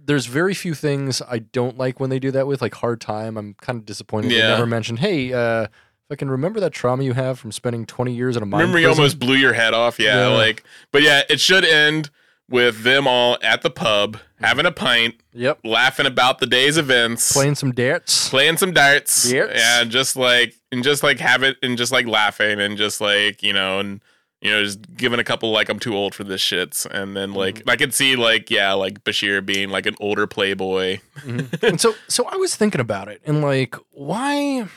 There's 0.05 0.27
very 0.27 0.53
few 0.53 0.73
things 0.73 1.21
I 1.29 1.39
don't 1.39 1.77
like 1.77 1.99
when 1.99 2.09
they 2.09 2.19
do 2.19 2.31
that 2.31 2.47
with, 2.47 2.61
like 2.61 2.75
hard 2.75 3.01
time. 3.01 3.35
I'm 3.37 3.55
kind 3.59 3.77
of 3.77 3.85
disappointed 3.85 4.31
they 4.31 4.37
never 4.37 4.65
mentioned. 4.65 4.99
Hey, 4.99 5.33
uh, 5.33 5.63
if 5.63 5.69
I 6.11 6.15
can 6.15 6.29
remember 6.31 6.61
that 6.61 6.71
trauma 6.71 7.03
you 7.03 7.11
have 7.11 7.37
from 7.37 7.51
spending 7.51 7.85
20 7.85 8.13
years 8.13 8.37
in 8.37 8.43
a 8.43 8.45
mine 8.45 8.61
Remember, 8.61 8.79
you 8.79 8.85
prison. 8.87 9.01
almost 9.01 9.19
blew 9.19 9.35
your 9.35 9.51
head 9.51 9.73
off. 9.73 9.99
Yeah, 9.99 10.29
Yeah. 10.29 10.35
like, 10.37 10.63
but 10.93 11.01
yeah, 11.01 11.23
it 11.29 11.41
should 11.41 11.65
end 11.65 12.09
with 12.49 12.83
them 12.83 13.07
all 13.07 13.37
at 13.41 13.61
the 13.61 13.69
pub 13.69 14.17
having 14.39 14.65
a 14.65 14.71
pint, 14.71 15.15
Yep, 15.33 15.59
laughing 15.63 16.05
about 16.05 16.39
the 16.39 16.45
day's 16.47 16.77
events, 16.77 17.33
playing 17.33 17.55
some 17.55 17.71
darts. 17.73 18.29
playing 18.29 18.57
some 18.57 18.71
darts, 18.73 19.29
Darts. 19.31 19.53
yeah, 19.55 19.83
just 19.83 20.15
like 20.15 20.53
and 20.71 20.83
just 20.83 21.03
like 21.03 21.19
have 21.19 21.43
it 21.43 21.57
and 21.63 21.77
just 21.77 21.91
like 21.91 22.05
laughing 22.07 22.59
and 22.59 22.77
just 22.77 23.01
like 23.01 23.41
you 23.43 23.53
know 23.53 23.79
and 23.79 24.01
you 24.41 24.51
know 24.51 24.63
just 24.63 24.79
giving 24.95 25.19
a 25.19 25.23
couple 25.23 25.51
like 25.51 25.67
I'm 25.69 25.79
too 25.79 25.95
old 25.95 26.13
for 26.15 26.23
this 26.23 26.41
shits 26.41 26.85
and 26.85 27.15
then 27.17 27.33
like 27.33 27.55
Mm-hmm. 27.59 27.69
I 27.69 27.75
could 27.75 27.93
see 27.93 28.15
like 28.15 28.49
yeah 28.51 28.73
like 28.73 29.03
Bashir 29.03 29.45
being 29.45 29.69
like 29.69 29.85
an 29.85 29.95
older 29.99 30.27
playboy. 30.27 30.99
Mhm. 31.21 31.63
and 31.63 31.81
so 31.81 31.95
so 32.07 32.25
I 32.25 32.35
was 32.37 32.55
thinking 32.55 32.79
about 32.81 33.07
it 33.07 33.21
and 33.25 33.41
like 33.41 33.75
why 33.91 34.67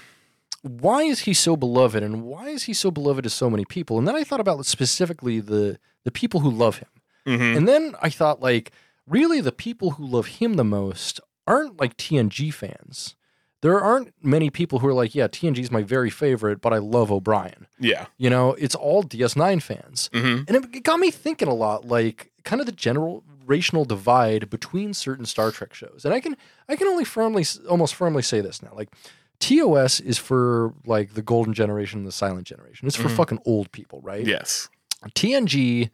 why 0.62 1.02
is 1.02 1.20
he 1.20 1.32
so 1.34 1.56
beloved 1.56 2.02
and 2.02 2.22
why 2.22 2.48
is 2.48 2.64
he 2.64 2.72
so 2.74 2.90
beloved 2.90 3.24
to 3.24 3.30
so 3.30 3.48
many 3.48 3.64
people? 3.64 3.98
And 3.98 4.06
then 4.08 4.14
I 4.16 4.24
thought 4.24 4.40
about 4.40 4.64
specifically 4.66 5.40
the 5.40 5.78
the 6.04 6.10
people 6.10 6.40
who 6.40 6.50
love 6.50 6.78
him. 6.78 6.88
Hmm 7.36 7.56
And 7.56 7.68
then 7.68 7.94
I 8.02 8.10
thought 8.10 8.40
like 8.40 8.72
really 9.06 9.40
the 9.40 9.52
people 9.52 9.92
who 9.92 10.06
love 10.06 10.26
him 10.26 10.54
the 10.54 10.64
most 10.64 11.20
aren't 11.46 11.80
like 11.80 11.96
TNG 11.96 12.52
fans. 12.52 13.14
There 13.62 13.78
aren't 13.80 14.14
many 14.22 14.48
people 14.48 14.78
who 14.78 14.86
are 14.88 14.94
like, 14.94 15.14
yeah, 15.14 15.28
TNG 15.28 15.58
is 15.58 15.70
my 15.70 15.82
very 15.82 16.08
favorite, 16.08 16.60
but 16.62 16.72
I 16.72 16.78
love 16.78 17.12
O'Brien. 17.12 17.66
Yeah. 17.78 18.06
You 18.16 18.30
know, 18.30 18.54
it's 18.54 18.74
all 18.74 19.02
DS9 19.04 19.60
fans. 19.62 20.08
hmm 20.14 20.42
And 20.48 20.50
it, 20.56 20.64
it 20.76 20.82
got 20.84 20.98
me 20.98 21.10
thinking 21.10 21.48
a 21.48 21.54
lot, 21.54 21.86
like 21.86 22.30
kind 22.44 22.60
of 22.62 22.66
the 22.66 22.72
generational 22.72 23.86
divide 23.86 24.48
between 24.48 24.94
certain 24.94 25.26
Star 25.26 25.50
Trek 25.50 25.74
shows. 25.74 26.04
And 26.06 26.14
I 26.14 26.20
can 26.20 26.36
I 26.68 26.76
can 26.76 26.86
only 26.88 27.04
firmly, 27.04 27.44
almost 27.68 27.94
firmly 27.94 28.22
say 28.22 28.40
this 28.40 28.62
now, 28.62 28.72
like 28.74 28.88
TOS 29.40 30.00
is 30.00 30.16
for 30.18 30.72
like 30.86 31.14
the 31.14 31.22
golden 31.22 31.52
generation 31.52 31.98
and 32.00 32.06
the 32.08 32.12
silent 32.12 32.46
generation. 32.46 32.86
It's 32.88 32.96
for 32.96 33.08
Mhm. 33.08 33.16
fucking 33.16 33.38
old 33.44 33.72
people, 33.72 34.00
right? 34.02 34.24
Yes. 34.26 34.68
TNG 35.14 35.90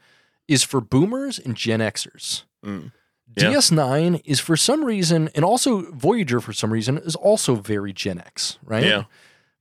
is 0.49 0.63
for 0.63 0.81
boomers 0.81 1.39
and 1.39 1.57
Gen 1.57 1.81
Xers. 1.81 2.45
Mm. 2.65 2.93
Yeah. 3.37 3.51
DS9 3.53 4.23
is 4.25 4.41
for 4.41 4.57
some 4.57 4.85
reason, 4.85 5.29
and 5.35 5.45
also 5.45 5.91
Voyager 5.93 6.41
for 6.41 6.53
some 6.53 6.73
reason 6.73 6.97
is 6.99 7.17
also 7.17 7.57
very 7.57 7.93
Gen 7.93 8.19
X, 8.19 8.59
right? 8.65 8.85
Yeah. 8.85 9.05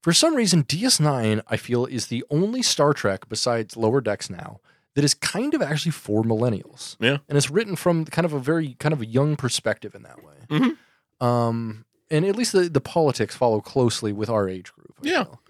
For 0.01 0.13
some 0.13 0.35
reason, 0.35 0.63
DS9, 0.63 1.41
I 1.47 1.57
feel, 1.57 1.85
is 1.87 2.07
the 2.07 2.23
only 2.29 2.61
Star 2.61 2.93
Trek 2.93 3.27
besides 3.27 3.75
Lower 3.75 4.01
Decks 4.01 4.29
now 4.29 4.59
that 4.93 5.03
is 5.03 5.13
kind 5.15 5.53
of 5.55 5.61
actually 5.63 5.91
for 5.91 6.23
millennials. 6.23 6.95
Yeah. 6.99 7.17
And 7.27 7.37
it's 7.37 7.49
written 7.49 7.75
from 7.75 8.05
kind 8.05 8.25
of 8.25 8.31
a 8.33 8.39
very 8.39 8.75
kind 8.79 8.93
of 8.93 9.01
a 9.01 9.05
young 9.05 9.35
perspective 9.35 9.95
in 9.95 10.03
that 10.03 10.23
way. 10.23 10.35
Mhm. 10.49 11.25
Um, 11.25 11.85
and 12.11 12.23
at 12.23 12.35
least 12.35 12.51
the, 12.53 12.69
the 12.69 12.79
politics 12.79 13.35
follow 13.35 13.59
closely 13.61 14.13
with 14.13 14.29
our 14.29 14.47
age 14.47 14.71
group. 14.73 14.93
I 15.03 15.07
Yeah. 15.07 15.23
feel. 15.23 15.41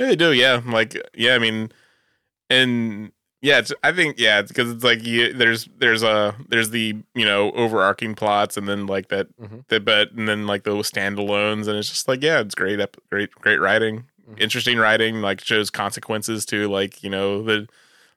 Yeah, 0.00 0.06
they 0.08 0.16
do. 0.16 0.32
Yeah, 0.32 0.60
like 0.66 0.96
yeah. 1.14 1.34
I 1.34 1.38
mean, 1.38 1.70
and 2.50 3.12
yeah, 3.42 3.58
it's, 3.58 3.72
I 3.82 3.92
think 3.92 4.18
yeah, 4.18 4.42
because 4.42 4.70
it's 4.70 4.84
like 4.84 5.04
you, 5.04 5.32
there's 5.32 5.68
there's 5.78 6.02
a 6.02 6.34
there's 6.48 6.70
the 6.70 6.96
you 7.14 7.24
know 7.24 7.52
overarching 7.52 8.14
plots, 8.14 8.56
and 8.56 8.68
then 8.68 8.86
like 8.86 9.08
that, 9.08 9.28
Mhm. 9.38 9.66
the 9.68 9.80
but 9.80 10.12
and 10.12 10.28
then 10.28 10.46
like 10.46 10.64
those 10.64 10.90
standalones, 10.90 11.66
and 11.68 11.76
it's 11.78 11.88
just 11.88 12.08
like 12.08 12.22
yeah, 12.22 12.40
it's 12.40 12.54
great, 12.54 12.80
ep- 12.80 12.96
great, 13.10 13.30
great 13.32 13.58
writing, 13.60 14.04
Mhm. 14.30 14.40
interesting 14.40 14.78
writing. 14.78 15.20
Like 15.22 15.40
shows 15.42 15.70
consequences 15.70 16.44
to 16.46 16.68
like 16.68 17.02
you 17.02 17.10
know 17.10 17.42
the 17.42 17.66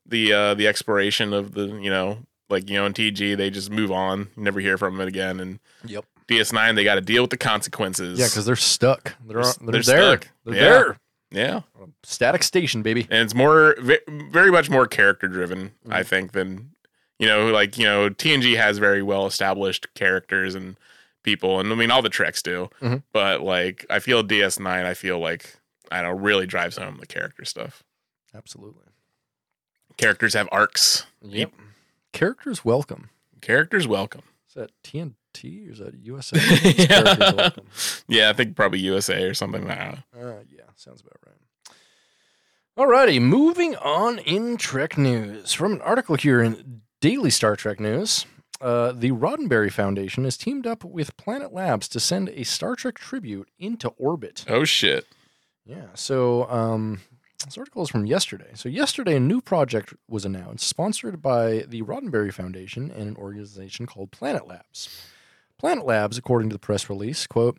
the 0.06 0.34
uh 0.34 0.54
the 0.56 0.68
exploration 0.68 1.34
of 1.34 1.54
the 1.54 1.68
you 1.68 1.90
know 1.90 2.20
like 2.50 2.70
you 2.70 2.76
know 2.76 2.86
in 2.86 2.94
TG 2.94 3.36
they 3.38 3.50
just 3.50 3.70
move 3.72 3.92
on, 3.92 4.28
never 4.36 4.60
hear 4.60 4.78
from 4.78 5.00
it 5.00 5.08
again, 5.08 5.40
and 5.40 5.60
Yep. 5.86 6.06
DS9 6.28 6.76
they 6.76 6.84
got 6.86 6.96
to 6.96 7.02
deal 7.02 7.24
with 7.24 7.32
the 7.32 7.38
consequences. 7.38 8.18
Yeah, 8.20 8.28
because 8.28 8.46
they're 8.46 8.56
stuck. 8.56 9.14
They're, 9.28 9.42
They're- 9.42 9.54
they're, 9.62 9.72
they're 9.72 9.82
there. 9.82 10.18
stuck. 10.18 10.28
They're 10.46 10.56
Yeah. 10.56 10.62
there. 10.62 10.98
Yeah. 11.34 11.62
Static 12.04 12.44
station, 12.44 12.82
baby. 12.82 13.02
and 13.10 13.24
it's 13.24 13.34
more 13.36 13.76
very 14.08 14.52
much 14.52 14.70
more 14.70 14.88
character 14.88 15.28
driven 15.28 15.72
i 15.90 16.02
Mhm. 16.02 16.06
think 16.06 16.32
than 16.32 16.72
you 17.20 17.28
know 17.28 17.48
like 17.52 17.78
you 17.78 17.84
know 17.86 18.10
tng 18.10 18.56
has 18.56 18.78
very 18.78 19.02
well 19.04 19.26
established 19.26 19.88
characters 19.96 20.56
and 20.56 20.78
people 21.24 21.60
and 21.60 21.72
i 21.72 21.76
mean 21.76 21.92
all 21.92 22.02
the 22.02 22.10
treks 22.10 22.42
do 22.42 22.70
Mhm. 22.82 23.04
but 23.14 23.42
like 23.42 23.86
i 23.90 24.00
feel 24.00 24.24
ds9 24.24 24.68
i 24.86 24.94
feel 24.94 25.20
like 25.20 25.56
i 25.92 26.02
don't 26.02 26.12
know 26.16 26.20
really 26.22 26.46
drives 26.46 26.78
home 26.78 26.98
the 27.00 27.06
character 27.08 27.44
stuff 27.46 27.84
Absolutely. 28.34 28.86
characters 29.98 30.34
have 30.34 30.48
arcs 30.52 31.06
Yep. 31.22 31.52
Characters 32.14 32.64
welcome. 32.66 33.10
characters 33.42 33.88
welcome 33.88 34.24
Is 34.48 34.54
that 34.56 34.72
TNT 35.34 35.68
or 35.70 35.72
is 35.74 35.80
that 35.80 35.96
USA? 36.04 36.38
Yeah. 36.78 37.50
yeah 38.08 38.30
i 38.30 38.34
think 38.34 38.56
probably 38.56 38.80
usa 38.80 39.24
or 39.24 39.34
something 39.34 39.68
like 39.68 39.78
that 39.78 40.04
Uh, 40.20 40.40
yeah, 40.50 40.64
sounds 40.76 41.02
about 41.02 41.18
right. 41.26 41.76
Alrighty, 42.78 43.22
moving 43.22 43.76
on 43.76 44.18
in 44.20 44.58
Trek 44.58 44.98
news. 44.98 45.54
From 45.54 45.74
an 45.74 45.82
article 45.82 46.16
here 46.16 46.42
in 46.42 46.82
Daily 47.02 47.30
Star 47.30 47.56
Trek 47.56 47.80
News, 47.80 48.26
uh, 48.62 48.94
the 48.94 49.12
Roddenberry 49.12 49.72
Foundation 49.72 50.24
has 50.24 50.38
teamed 50.38 50.66
up 50.66 50.84
with 50.84 51.16
Planet 51.16 51.54
Labs 51.54 51.88
to 51.90 52.00
send 52.00 52.30
a 52.30 52.44
Star 52.44 52.76
Trek 52.76 52.96
tribute 52.98 53.50
into 53.60 53.90
orbit. 53.90 54.44
oh 54.48 54.64
shit 54.66 55.06
Yeah, 55.68 55.88
so 55.94 56.50
um, 56.50 57.02
this 57.46 57.58
article 57.60 57.84
is 57.84 57.90
from 57.90 58.08
yesterday. 58.08 58.52
So, 58.56 58.70
yesterday, 58.70 59.18
a 59.18 59.20
new 59.20 59.40
project 59.42 59.94
was 60.10 60.26
announced, 60.26 60.68
sponsored 60.68 61.22
by 61.22 61.66
the 61.68 61.84
Roddenberry 61.84 62.34
Foundation 62.34 62.90
and 62.90 63.08
an 63.08 63.16
organization 63.18 63.86
called 63.86 64.10
Planet 64.12 64.48
Labs. 64.48 64.90
Planet 65.64 65.86
Labs, 65.86 66.18
according 66.18 66.50
to 66.50 66.56
the 66.56 66.60
press 66.60 66.90
release, 66.90 67.26
quote, 67.26 67.58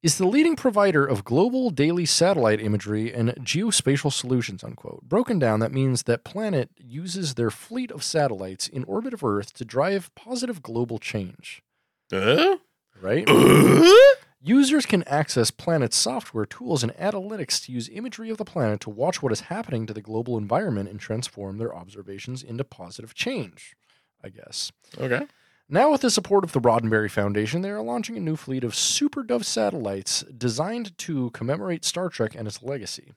is 0.00 0.16
the 0.16 0.28
leading 0.28 0.54
provider 0.54 1.04
of 1.04 1.24
global 1.24 1.70
daily 1.70 2.06
satellite 2.06 2.60
imagery 2.60 3.12
and 3.12 3.30
geospatial 3.40 4.12
solutions, 4.12 4.62
unquote. 4.62 5.02
Broken 5.02 5.40
down, 5.40 5.58
that 5.58 5.72
means 5.72 6.04
that 6.04 6.22
Planet 6.22 6.70
uses 6.78 7.34
their 7.34 7.50
fleet 7.50 7.90
of 7.90 8.04
satellites 8.04 8.68
in 8.68 8.84
orbit 8.84 9.12
of 9.12 9.24
Earth 9.24 9.52
to 9.54 9.64
drive 9.64 10.14
positive 10.14 10.62
global 10.62 11.00
change. 11.00 11.64
uh? 12.12 12.58
Right? 13.00 13.24
Uh? 13.26 13.92
Users 14.40 14.86
can 14.86 15.02
access 15.08 15.50
Planet's 15.50 15.96
software 15.96 16.46
tools 16.46 16.84
and 16.84 16.94
analytics 16.94 17.64
to 17.64 17.72
use 17.72 17.88
imagery 17.88 18.30
of 18.30 18.38
the 18.38 18.44
planet 18.44 18.78
to 18.82 18.90
watch 18.90 19.20
what 19.20 19.32
is 19.32 19.40
happening 19.40 19.84
to 19.88 19.92
the 19.92 20.00
global 20.00 20.38
environment 20.38 20.88
and 20.88 21.00
transform 21.00 21.58
their 21.58 21.74
observations 21.74 22.44
into 22.44 22.62
positive 22.62 23.14
change, 23.14 23.74
I 24.22 24.28
guess. 24.28 24.70
okay 24.96 25.26
Now, 25.72 25.90
with 25.90 26.02
the 26.02 26.10
support 26.10 26.44
of 26.44 26.52
the 26.52 26.60
Roddenberry 26.60 27.10
Foundation, 27.10 27.62
they 27.62 27.70
are 27.70 27.80
launching 27.80 28.14
a 28.18 28.20
new 28.20 28.36
fleet 28.36 28.62
of 28.62 28.74
Super 28.74 29.22
Dove 29.22 29.46
satellites 29.46 30.22
designed 30.24 30.98
to 30.98 31.30
commemorate 31.30 31.86
Star 31.86 32.10
Trek 32.10 32.34
and 32.34 32.46
its 32.46 32.62
legacy. 32.62 33.14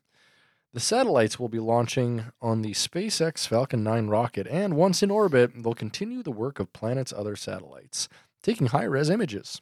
The 0.72 0.80
satellites 0.80 1.38
will 1.38 1.49
be 1.49 1.60
launching 1.60 2.32
on 2.41 2.62
the 2.62 2.72
SpaceX 2.72 3.45
Falcon 3.45 3.84
9 3.84 4.08
rocket, 4.08 4.47
and 4.47 4.78
once 4.78 5.03
in 5.03 5.12
orbit, 5.12 5.51
they'll 5.53 5.74
continue 5.74 6.24
the 6.24 6.32
work 6.32 6.62
of 6.62 6.72
Planet's 6.72 7.12
other 7.12 7.36
satellites, 7.36 8.08
taking 8.41 8.68
high 8.68 8.86
res 8.86 9.10
images. 9.10 9.62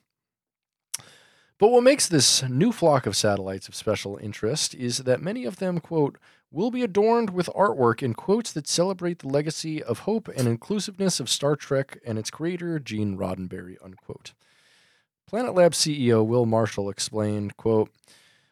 But 1.58 1.70
what 1.70 1.82
makes 1.82 2.08
this 2.08 2.44
new 2.44 2.72
flock 2.72 3.08
of 3.08 3.16
satellites 3.16 3.68
of 3.68 3.74
special 3.74 4.18
interest 4.18 4.76
is 4.76 5.00
that 5.00 5.20
many 5.20 5.46
of 5.46 5.58
them, 5.58 5.80
quote, 5.80 6.20
will 6.54 6.70
be 6.70 6.84
adorned 6.84 7.32
with 7.32 7.50
artwork 7.56 8.04
and 8.04 8.16
quotes 8.16 8.54
that 8.54 8.68
celebrate 8.68 9.20
the 9.20 9.28
legacy 9.28 9.82
of 9.84 10.00
hope 10.00 10.28
and 10.28 10.48
inclusiveness 10.48 11.20
of 11.20 11.28
Star 11.28 11.56
Trek 11.56 11.98
and 12.06 12.20
its 12.20 12.30
creator, 12.30 12.78
Gene 12.78 13.18
Roddenberry, 13.18 13.76
unquote. 13.84 14.34
Planet 15.26 15.56
Lab 15.56 15.72
CEO 15.72 16.24
Will 16.24 16.46
Marshall 16.46 16.92
explained, 16.92 17.58
quote, 17.58 17.90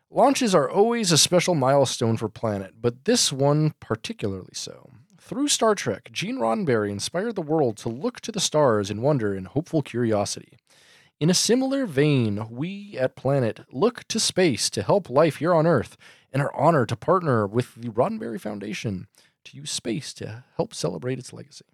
Launches 0.09 0.55
are 0.55 0.69
always 0.69 1.11
a 1.11 1.17
special 1.17 1.53
milestone 1.53 2.17
for 2.17 2.27
Planet, 2.27 2.73
but 2.81 3.05
this 3.05 3.31
one 3.31 3.75
particularly 3.79 4.53
so. 4.53 4.89
Through 5.19 5.49
Star 5.49 5.75
Trek, 5.75 6.09
Gene 6.11 6.39
Roddenberry 6.39 6.89
inspired 6.89 7.35
the 7.35 7.41
world 7.41 7.77
to 7.77 7.89
look 7.89 8.19
to 8.21 8.31
the 8.31 8.39
stars 8.39 8.89
in 8.89 9.03
wonder 9.03 9.33
and 9.35 9.47
hopeful 9.47 9.83
curiosity. 9.83 10.57
In 11.19 11.29
a 11.29 11.35
similar 11.35 11.85
vein, 11.85 12.47
we 12.49 12.97
at 12.97 13.15
Planet 13.15 13.59
look 13.71 14.07
to 14.07 14.19
space 14.19 14.71
to 14.71 14.81
help 14.81 15.07
life 15.07 15.35
here 15.35 15.53
on 15.53 15.67
Earth 15.67 15.95
and 16.31 16.41
are 16.41 16.55
honor 16.55 16.85
to 16.85 16.95
partner 16.95 17.45
with 17.45 17.75
the 17.75 17.89
Roddenberry 17.89 18.39
Foundation 18.39 19.07
to 19.45 19.57
use 19.57 19.71
space 19.71 20.13
to 20.15 20.43
help 20.55 20.73
celebrate 20.73 21.19
its 21.19 21.33
legacy. 21.33 21.65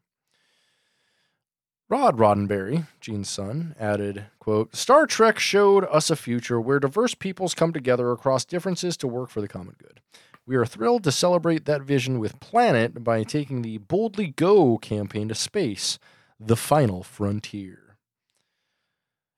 Rod 1.90 2.18
Roddenberry, 2.18 2.88
Gene's 3.00 3.30
son, 3.30 3.74
added, 3.80 4.26
quote, 4.40 4.76
Star 4.76 5.06
Trek 5.08 5.40
showed 5.40 5.86
us 5.86 6.10
a 6.10 6.18
future 6.18 6.60
where 6.60 6.82
diverse 6.82 7.16
peoples 7.16 7.54
come 7.54 7.72
together 7.72 8.12
across 8.12 8.44
differences 8.44 8.98
to 8.98 9.08
work 9.08 9.30
for 9.30 9.40
the 9.40 9.48
common 9.48 9.76
good. 9.82 10.02
We 10.46 10.58
are 10.58 10.66
thrilled 10.66 11.04
to 11.06 11.12
celebrate 11.12 11.66
that 11.66 11.82
vision 11.82 12.20
with 12.20 12.40
Planet 12.42 13.04
by 13.04 13.24
taking 13.24 13.62
the 13.62 13.78
Boldly 13.78 14.28
Go 14.28 14.78
campaign 14.78 15.30
to 15.30 15.36
space, 15.36 15.98
the 16.40 16.58
final 16.58 17.04
frontier. 17.04 17.98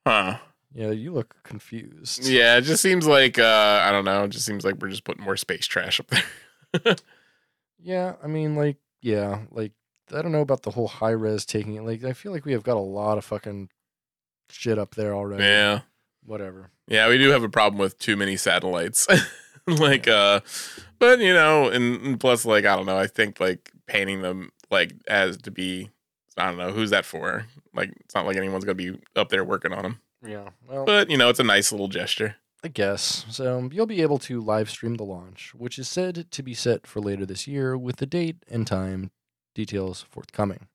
Huh. 0.08 0.38
Yeah, 0.74 0.92
you 0.92 1.12
look 1.12 1.36
confused. 1.44 2.26
Yeah, 2.26 2.58
it 2.58 2.62
just 2.62 2.82
seems 2.82 3.08
like 3.08 3.40
uh 3.40 3.82
I 3.84 3.92
don't 3.92 4.06
know. 4.06 4.24
It 4.26 4.30
just 4.30 4.46
seems 4.46 4.64
like 4.64 4.76
we're 4.76 4.90
just 4.90 5.04
putting 5.04 5.24
more 5.24 5.38
space 5.38 5.66
trash 5.66 6.00
up 6.00 6.08
there. 6.08 6.96
Yeah, 7.82 8.16
I 8.22 8.28
mean, 8.28 8.56
like, 8.56 8.78
yeah, 9.02 9.44
like, 9.52 9.72
I 10.14 10.22
don't 10.22 10.34
know 10.34 10.42
about 10.42 10.64
the 10.64 10.72
whole 10.72 10.90
high 10.90 11.12
res 11.12 11.46
taking 11.46 11.76
it. 11.76 11.84
Like, 11.84 12.04
I 12.04 12.12
feel 12.12 12.32
like 12.32 12.44
we 12.44 12.52
have 12.52 12.64
got 12.64 12.76
a 12.76 12.80
lot 12.82 13.18
of 13.18 13.24
fucking 13.24 13.70
shit 14.50 14.78
up 14.78 14.96
there 14.96 15.14
already. 15.14 15.44
yeah. 15.44 15.82
Whatever. 16.26 16.72
Yeah, 16.88 17.08
we 17.08 17.18
do 17.18 17.30
have 17.30 17.44
a 17.44 17.50
problem 17.50 17.80
with 17.80 17.98
too 17.98 18.18
many 18.18 18.36
satellites. 18.36 19.08
like 19.68 20.08
uh 20.08 20.42
but 21.00 21.20
you 21.20 21.34
know, 21.34 21.70
and, 21.70 22.02
and 22.02 22.20
plus 22.20 22.46
like 22.46 22.66
I 22.66 22.76
don't 22.76 22.86
know, 22.86 22.98
I 22.98 23.08
think 23.08 23.40
like 23.40 23.72
painting 23.88 24.22
them 24.22 24.52
like 24.70 24.94
as 25.08 25.38
to 25.38 25.52
be 25.52 25.90
I 26.38 26.48
don't 26.48 26.58
know, 26.58 26.72
who's 26.72 26.90
that 26.90 27.06
for? 27.06 27.46
Like 27.74 27.94
it's 28.02 28.14
not 28.14 28.26
like 28.26 28.36
anyone's 28.38 28.66
going 28.66 28.78
to 28.78 28.92
be 28.94 29.00
up 29.16 29.30
there 29.30 29.44
working 29.44 29.72
on 29.74 29.84
them. 29.84 30.02
Yeah. 30.26 30.50
Well, 30.68 30.86
But, 30.86 31.10
you 31.10 31.18
know, 31.18 31.30
it's 31.30 31.40
a 31.40 31.44
nice 31.44 31.72
little 31.72 31.88
gesture. 31.88 32.36
I 32.64 32.68
guess. 32.68 33.26
So 33.30 33.58
um, 33.58 33.70
you'll 33.72 33.86
be 33.86 34.02
able 34.02 34.18
to 34.20 34.42
live 34.42 34.70
stream 34.70 34.96
the 34.96 35.06
launch, 35.06 35.54
which 35.56 35.80
is 35.80 35.88
said 35.88 36.30
to 36.32 36.44
be 36.44 36.54
set 36.54 36.86
for 36.86 37.00
later 37.00 37.26
this 37.26 37.48
year, 37.48 37.78
with 37.78 37.98
the 37.98 38.06
date 38.06 38.38
and 38.50 38.68
time 38.68 39.12
details 39.56 40.02
forthcoming. 40.10 40.68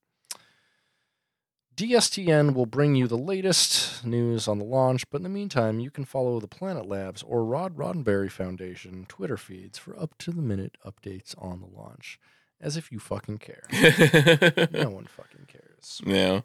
DSTN 1.76 2.54
will 2.54 2.66
bring 2.66 2.94
you 2.94 3.08
the 3.08 3.18
latest 3.18 4.04
news 4.04 4.46
on 4.46 4.58
the 4.58 4.64
launch, 4.64 5.10
but 5.10 5.18
in 5.18 5.22
the 5.24 5.28
meantime, 5.28 5.80
you 5.80 5.90
can 5.90 6.04
follow 6.04 6.38
the 6.38 6.46
Planet 6.46 6.86
Labs 6.86 7.22
or 7.24 7.44
Rod 7.44 7.76
Roddenberry 7.76 8.30
Foundation 8.30 9.06
Twitter 9.08 9.36
feeds 9.36 9.76
for 9.76 9.98
up 9.98 10.16
to 10.18 10.30
the 10.30 10.40
minute 10.40 10.76
updates 10.86 11.34
on 11.36 11.60
the 11.60 11.66
launch. 11.66 12.18
As 12.60 12.76
if 12.76 12.92
you 12.92 13.00
fucking 13.00 13.38
care. 13.38 13.64
no 14.72 14.88
one 14.88 15.06
fucking 15.06 15.48
cares. 15.48 16.00
yeah. 16.06 16.42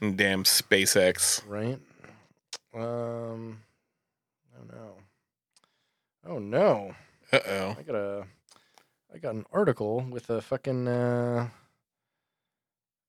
Damn 0.00 0.44
SpaceX. 0.44 1.42
Right? 1.48 1.78
Um 2.74 3.60
Oh 4.54 4.64
no. 4.68 4.94
Oh 6.26 6.38
no. 6.38 6.94
Uh-oh. 7.32 7.76
I 7.78 7.82
got 7.82 7.96
a 7.96 8.26
I 9.14 9.18
got 9.18 9.34
an 9.34 9.46
article 9.52 10.04
with 10.10 10.28
a 10.28 10.42
fucking 10.42 10.86
uh, 10.86 11.48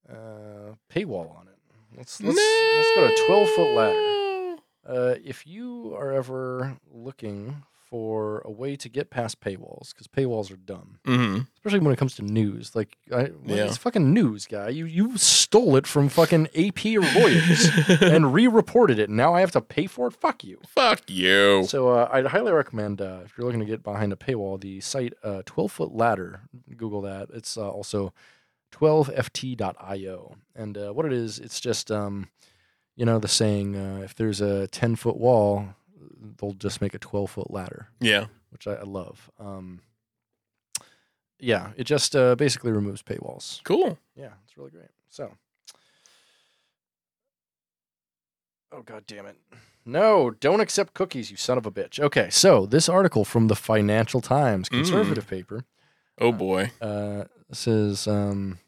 uh, 0.08 0.74
paywall 0.90 1.36
on 1.36 1.48
it. 1.48 1.58
Let's 1.96 2.22
let's, 2.22 2.36
let's 2.36 2.88
go 2.96 3.08
to 3.08 3.22
twelve 3.26 3.48
foot 3.50 3.74
ladder. 3.74 4.56
Uh, 4.86 5.14
if 5.22 5.46
you 5.46 5.94
are 5.98 6.12
ever 6.12 6.78
looking 6.90 7.62
for 7.90 8.42
a 8.44 8.50
way 8.50 8.76
to 8.76 8.88
get 8.88 9.08
past 9.10 9.40
paywalls, 9.40 9.92
because 9.94 10.06
paywalls 10.08 10.52
are 10.52 10.56
dumb, 10.56 10.98
Mhm. 11.06 11.46
especially 11.56 11.78
when 11.78 11.92
it 11.92 11.98
comes 11.98 12.14
to 12.16 12.22
news. 12.22 12.74
Like, 12.76 12.98
I, 13.10 13.24
what- 13.24 13.56
Yeah. 13.56 13.64
it's 13.64 13.76
fucking 13.78 14.12
news, 14.12 14.46
guy. 14.46 14.68
You 14.68 14.84
you 14.84 15.16
stole 15.16 15.76
it 15.76 15.86
from 15.86 16.08
fucking 16.08 16.48
AP 16.54 16.96
or 16.96 17.00
Reuters 17.02 18.02
and 18.02 18.34
re-reported 18.34 18.98
it, 18.98 19.08
and 19.08 19.16
now 19.16 19.34
I 19.34 19.40
have 19.40 19.52
to 19.52 19.60
pay 19.62 19.86
for 19.86 20.06
it. 20.08 20.12
Fuck 20.14 20.44
you. 20.44 20.58
Fuck 20.66 21.08
you. 21.08 21.64
So 21.66 21.88
uh, 21.88 22.08
I'd 22.12 22.26
highly 22.26 22.52
recommend 22.52 23.00
uh, 23.00 23.20
if 23.24 23.36
you're 23.38 23.46
looking 23.46 23.60
to 23.60 23.66
get 23.66 23.82
behind 23.82 24.12
a 24.12 24.16
paywall, 24.16 24.60
the 24.60 24.80
site 24.80 25.14
uh, 25.22 25.42
12 25.46 25.72
Foot 25.72 25.94
Ladder. 25.94 26.42
Google 26.76 27.00
that. 27.02 27.28
It's 27.32 27.56
uh, 27.56 27.70
also 27.70 28.12
12ft.io. 28.72 30.36
And 30.54 30.76
uh, 30.78 30.92
what 30.92 31.06
it 31.06 31.12
is, 31.12 31.38
it's 31.38 31.60
just 31.60 31.90
um, 31.90 32.28
you 32.96 33.04
know 33.06 33.18
the 33.18 33.28
saying: 33.28 33.76
uh, 33.76 34.00
if 34.04 34.14
there's 34.14 34.40
a 34.40 34.66
10 34.68 34.96
foot 34.96 35.16
wall, 35.16 35.68
they'll 36.40 36.52
just 36.52 36.80
make 36.80 36.94
a 36.94 36.98
12 36.98 37.30
foot 37.30 37.50
ladder, 37.50 37.88
Yeah. 38.00 38.26
which 38.50 38.66
I, 38.66 38.74
I 38.74 38.82
love. 38.82 39.30
Um, 39.38 39.80
yeah, 41.38 41.70
it 41.76 41.84
just 41.84 42.16
uh, 42.16 42.34
basically 42.34 42.72
removes 42.72 43.02
paywalls. 43.02 43.62
Cool. 43.64 43.98
Yeah, 44.16 44.30
it's 44.44 44.56
really 44.56 44.70
great. 44.70 44.88
So. 45.08 45.32
Oh 48.72 48.82
god 48.82 49.04
damn 49.06 49.26
it. 49.26 49.36
No, 49.84 50.30
don't 50.30 50.60
accept 50.60 50.92
cookies, 50.92 51.30
you 51.30 51.36
son 51.38 51.56
of 51.56 51.64
a 51.64 51.70
bitch. 51.70 51.98
Okay, 51.98 52.28
so 52.30 52.66
this 52.66 52.88
article 52.88 53.24
from 53.24 53.48
the 53.48 53.56
Financial 53.56 54.20
Times, 54.20 54.68
conservative 54.68 55.26
paper, 55.26 55.64
Oh 56.18 56.32
boy. 56.32 56.72
uh, 56.82 57.24
says 57.52 58.06
um, 58.06 58.58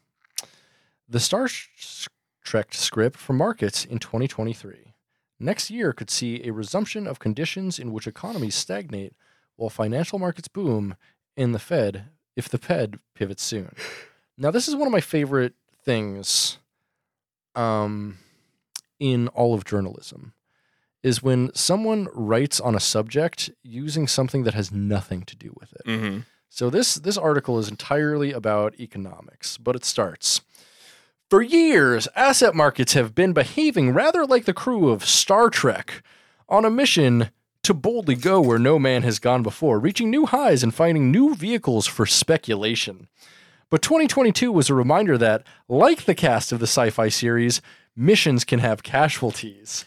the 1.07 1.19
Star 1.19 1.47
Trek 2.43 2.73
script 2.73 3.19
for 3.19 3.33
markets 3.33 3.85
in 3.85 3.99
2023. 3.99 4.90
Next 5.41 5.71
year 5.71 5.91
could 5.91 6.11
see 6.11 6.43
a 6.43 6.53
resumption 6.53 7.07
of 7.07 7.17
conditions 7.17 7.79
in 7.79 7.91
which 7.91 8.05
economies 8.05 8.53
stagnate 8.53 9.13
while 9.55 9.71
financial 9.71 10.19
markets 10.19 10.47
boom 10.47 10.95
in 11.35 11.51
the 11.51 11.59
Fed 11.59 12.05
if 12.35 12.47
the 12.47 12.59
Fed 12.59 12.99
pivots 13.15 13.41
soon. 13.41 13.75
Now, 14.37 14.51
this 14.51 14.67
is 14.67 14.75
one 14.75 14.87
of 14.87 14.91
my 14.91 15.01
favorite 15.01 15.55
things 15.83 16.59
um, 17.55 18.19
in 18.99 19.27
all 19.29 19.55
of 19.55 19.65
journalism 19.65 20.33
is 21.01 21.23
when 21.23 21.53
someone 21.55 22.07
writes 22.13 22.59
on 22.59 22.75
a 22.75 22.79
subject 22.79 23.49
using 23.63 24.07
something 24.07 24.43
that 24.43 24.53
has 24.53 24.71
nothing 24.71 25.23
to 25.23 25.35
do 25.35 25.51
with 25.59 25.73
it. 25.73 25.85
Mm-hmm. 25.85 26.19
So 26.49 26.69
this 26.69 26.95
this 26.95 27.17
article 27.17 27.57
is 27.57 27.69
entirely 27.69 28.31
about 28.31 28.79
economics, 28.79 29.57
but 29.57 29.75
it 29.75 29.85
starts. 29.85 30.41
For 31.31 31.41
years, 31.41 32.09
asset 32.13 32.53
markets 32.53 32.91
have 32.91 33.15
been 33.15 33.31
behaving 33.31 33.93
rather 33.93 34.25
like 34.25 34.43
the 34.43 34.53
crew 34.53 34.89
of 34.89 35.05
Star 35.05 35.49
Trek 35.49 36.03
on 36.49 36.65
a 36.65 36.69
mission 36.69 37.29
to 37.63 37.73
boldly 37.73 38.15
go 38.15 38.41
where 38.41 38.59
no 38.59 38.77
man 38.77 39.03
has 39.03 39.17
gone 39.17 39.41
before, 39.41 39.79
reaching 39.79 40.09
new 40.09 40.25
highs 40.25 40.61
and 40.61 40.75
finding 40.75 41.09
new 41.09 41.33
vehicles 41.33 41.87
for 41.87 42.05
speculation. 42.05 43.07
But 43.69 43.81
2022 43.81 44.51
was 44.51 44.69
a 44.69 44.73
reminder 44.73 45.17
that, 45.19 45.43
like 45.69 46.03
the 46.03 46.15
cast 46.15 46.51
of 46.51 46.59
the 46.59 46.67
sci 46.67 46.89
fi 46.89 47.07
series, 47.07 47.61
missions 47.95 48.43
can 48.43 48.59
have 48.59 48.83
casualties. 48.83 49.85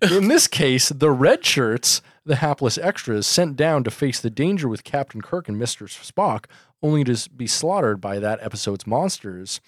In 0.00 0.28
this 0.28 0.46
case, 0.46 0.90
the 0.90 1.10
red 1.10 1.44
shirts, 1.44 2.02
the 2.24 2.36
hapless 2.36 2.78
extras 2.78 3.26
sent 3.26 3.56
down 3.56 3.82
to 3.82 3.90
face 3.90 4.20
the 4.20 4.30
danger 4.30 4.68
with 4.68 4.84
Captain 4.84 5.22
Kirk 5.22 5.48
and 5.48 5.60
Mr. 5.60 5.88
Spock, 5.88 6.44
only 6.84 7.02
to 7.02 7.28
be 7.30 7.48
slaughtered 7.48 8.00
by 8.00 8.20
that 8.20 8.40
episode's 8.42 8.86
monsters, 8.86 9.60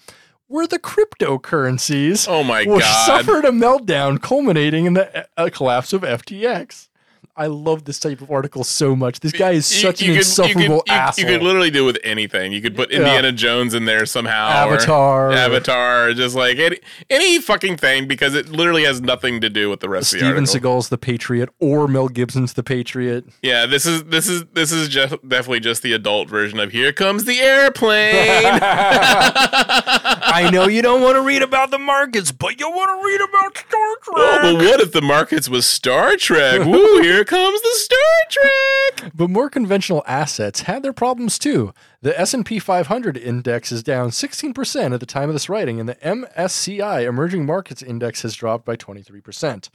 were 0.49 0.67
the 0.67 0.79
cryptocurrencies, 0.79 2.27
Oh 2.29 2.43
my 2.43 2.63
which 2.65 2.81
god. 2.81 3.05
suffered 3.05 3.45
a 3.45 3.51
meltdown 3.51 4.21
culminating 4.21 4.85
in 4.85 4.93
the 4.93 5.27
uh, 5.37 5.49
collapse 5.51 5.93
of 5.93 6.01
FTX. 6.01 6.89
I 7.37 7.45
love 7.47 7.83
this 7.85 7.99
type 7.99 8.21
of 8.21 8.31
article 8.31 8.63
so 8.63 8.95
much. 8.95 9.19
This 9.19 9.31
guy 9.31 9.51
is 9.51 9.71
You- 9.73 9.81
such 9.87 10.01
you 10.01 10.07
an 10.07 10.13
could- 10.13 10.25
insufferable 10.25 10.81
could, 10.81 10.91
you- 10.91 10.97
asshole. 10.97 11.25
You 11.25 11.31
could 11.37 11.43
literally 11.43 11.69
do 11.69 11.85
with 11.85 11.99
anything. 12.03 12.51
You 12.51 12.61
could 12.61 12.75
put 12.75 12.89
Yeah. 12.91 12.97
Indiana 12.97 13.31
Jones 13.31 13.73
in 13.75 13.85
there 13.85 14.05
somehow. 14.07 14.67
or 14.67 14.73
Avatar. 14.73 15.31
Avatar. 15.31 16.13
Just 16.13 16.35
like 16.35 16.57
any, 16.57 16.79
any 17.09 17.39
fucking 17.39 17.77
thing 17.77 18.07
because 18.07 18.33
it 18.33 18.49
literally 18.49 18.85
has 18.85 19.01
nothing 19.01 19.39
to 19.41 19.49
do 19.49 19.69
with 19.69 19.81
the 19.81 19.89
rest 19.89 20.13
of 20.13 20.19
the 20.19 20.25
article. 20.25 20.45
Steven. 20.47 20.61
Seagal's 20.63 20.89
The 20.89 20.97
Patriot 20.97 21.49
or 21.59 21.87
Mel 21.87 22.07
Gibson's 22.07 22.53
The 22.53 22.63
Patriot. 22.63 23.25
Yeah, 23.43 23.65
this 23.67 23.85
is 23.85 24.05
this 24.05 24.27
is 24.27 24.43
this 24.53 24.71
is 24.71 24.87
just 24.89 25.13
definitely 25.27 25.59
just 25.59 25.83
the 25.83 25.93
adult 25.93 26.29
version 26.29 26.59
of 26.59 26.71
"Here 26.71 26.91
Comes 26.91 27.25
the 27.25 27.39
Airplane." 27.39 28.15
I 30.29 30.49
know 30.51 30.67
you 30.67 30.81
don't 30.81 31.01
want 31.01 31.15
to 31.15 31.21
read 31.21 31.41
about 31.41 31.71
the 31.71 31.79
markets, 31.79 32.31
but 32.31 32.59
you 32.59 32.69
want 32.69 32.89
to 32.89 33.05
read 33.05 33.21
about 33.21 33.57
Star 33.57 33.95
Trek. 34.03 34.15
oh, 34.17 34.39
but 34.41 34.55
what 34.55 34.79
if 34.81 34.91
the 34.91 35.01
markets 35.01 35.49
was 35.49 35.65
Star 35.65 36.15
Trek? 36.15 36.59
Woo! 36.65 37.01
Here 37.01 37.23
comes 37.27 37.61
the 37.61 37.71
Star 37.75 37.99
Trek. 38.29 39.11
But 39.15 39.29
more 39.29 39.49
conventional 39.49 40.03
assets 40.07 40.61
had 40.61 40.81
their 40.81 40.93
problems 40.93 41.37
too. 41.37 41.73
The 42.01 42.19
S&P 42.19 42.57
500 42.59 43.17
index 43.17 43.71
is 43.71 43.83
down 43.83 44.09
16% 44.09 44.93
at 44.93 44.99
the 44.99 45.05
time 45.05 45.29
of 45.29 45.35
this 45.35 45.49
writing 45.49 45.79
and 45.79 45.87
the 45.87 45.95
MSCI 45.95 47.05
Emerging 47.07 47.45
Markets 47.45 47.81
Index 47.83 48.21
has 48.23 48.33
dropped 48.33 48.65
by 48.65 48.75
23%. 48.75 49.69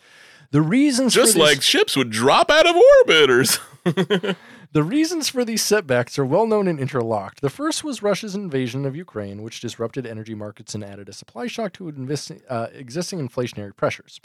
The 0.50 0.60
reasons 0.62 1.14
Just 1.14 1.32
for 1.32 1.38
this, 1.38 1.48
like 1.48 1.62
ships 1.62 1.96
would 1.96 2.10
drop 2.10 2.50
out 2.50 2.66
of 2.66 2.74
orbit 2.76 3.30
or 3.30 3.40
s- 3.40 3.58
The 4.72 4.82
reasons 4.82 5.28
for 5.28 5.44
these 5.44 5.62
setbacks 5.62 6.18
are 6.18 6.24
well 6.24 6.46
known 6.46 6.66
and 6.66 6.80
interlocked. 6.80 7.42
The 7.42 7.50
first 7.50 7.84
was 7.84 8.02
Russia's 8.02 8.34
invasion 8.34 8.86
of 8.86 8.96
Ukraine, 8.96 9.42
which 9.42 9.60
disrupted 9.60 10.06
energy 10.06 10.34
markets 10.34 10.74
and 10.74 10.82
added 10.82 11.10
a 11.10 11.12
supply 11.12 11.46
shock 11.46 11.74
to 11.74 11.88
uh, 12.48 12.68
existing 12.72 13.28
inflationary 13.28 13.76
pressures. 13.76 14.18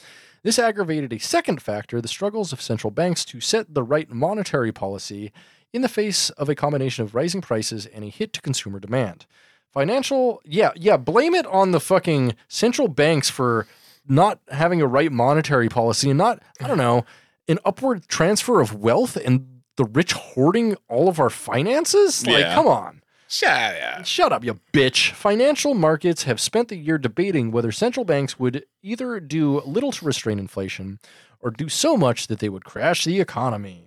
This 0.43 0.57
aggravated 0.57 1.11
a 1.11 1.19
second 1.19 1.61
factor 1.61 1.99
the 1.99 2.07
struggles 2.07 2.53
of 2.53 2.61
central 2.61 2.91
banks 2.91 3.25
to 3.25 3.41
set 3.41 3.73
the 3.73 3.83
right 3.83 4.09
monetary 4.09 4.71
policy 4.71 5.33
in 5.73 5.81
the 5.81 5.89
face 5.89 6.29
of 6.31 6.47
a 6.47 6.55
combination 6.55 7.03
of 7.03 7.13
rising 7.13 7.41
prices 7.41 7.85
and 7.85 8.05
a 8.05 8.09
hit 8.09 8.31
to 8.31 8.41
consumer 8.41 8.79
demand. 8.79 9.25
Financial, 9.73 10.41
yeah, 10.45 10.71
yeah, 10.77 10.95
blame 10.95 11.35
it 11.35 11.45
on 11.47 11.71
the 11.71 11.81
fucking 11.81 12.35
central 12.47 12.87
banks 12.87 13.29
for 13.29 13.67
not 14.07 14.39
having 14.47 14.81
a 14.81 14.87
right 14.87 15.11
monetary 15.11 15.67
policy 15.67 16.09
and 16.09 16.17
not, 16.17 16.41
I 16.61 16.69
don't 16.69 16.77
know, 16.77 17.03
an 17.49 17.59
upward 17.65 18.07
transfer 18.07 18.61
of 18.61 18.73
wealth 18.73 19.17
and 19.17 19.56
the 19.77 19.85
rich 19.85 20.13
hoarding 20.13 20.75
all 20.89 21.07
of 21.09 21.19
our 21.19 21.29
finances? 21.29 22.25
Like, 22.27 22.39
Yeah. 22.39 22.53
come 22.55 22.67
on. 22.67 23.01
Yeah, 23.41 23.73
yeah. 23.73 24.03
Shut 24.03 24.31
up, 24.31 24.43
you 24.45 24.59
bitch. 24.71 25.11
Financial 25.11 25.73
markets 25.73 26.23
have 26.23 26.39
spent 26.39 26.69
the 26.69 26.77
year 26.77 26.97
debating 26.97 27.51
whether 27.51 27.71
central 27.73 28.05
banks 28.05 28.39
would 28.39 28.65
either 28.81 29.19
do 29.19 29.59
little 29.61 29.91
to 29.91 30.05
restrain 30.05 30.39
inflation 30.39 30.99
or 31.41 31.51
do 31.51 31.67
so 31.67 31.97
much 31.97 32.27
that 32.27 32.39
they 32.39 32.47
would 32.49 32.63
crash 32.63 33.03
the 33.03 33.19
economy. 33.19 33.83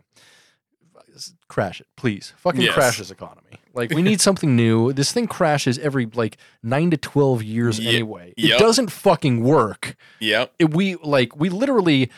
Crash 1.48 1.80
it, 1.80 1.86
please. 1.96 2.32
Fucking 2.36 2.60
Yes. 2.60 2.74
crash 2.74 2.98
this 2.98 3.10
economy. 3.10 3.58
Like, 3.74 3.90
we 3.90 4.02
need 4.10 4.20
something 4.20 4.54
new. 4.54 4.92
This 4.92 5.10
thing 5.12 5.26
crashes 5.26 5.78
every 5.78 6.06
like 6.06 6.36
nine 6.62 6.90
to 6.92 6.96
12 6.96 7.42
years 7.42 7.78
Ye- 7.80 7.88
anyway. 7.88 8.32
It 8.36 8.44
yep. 8.50 8.58
doesn't 8.58 8.90
fucking 8.90 9.42
work. 9.42 9.96
Yeah. 10.20 10.46
We 10.60 10.96
like, 10.96 11.34
we 11.36 11.48
literally 11.48 12.10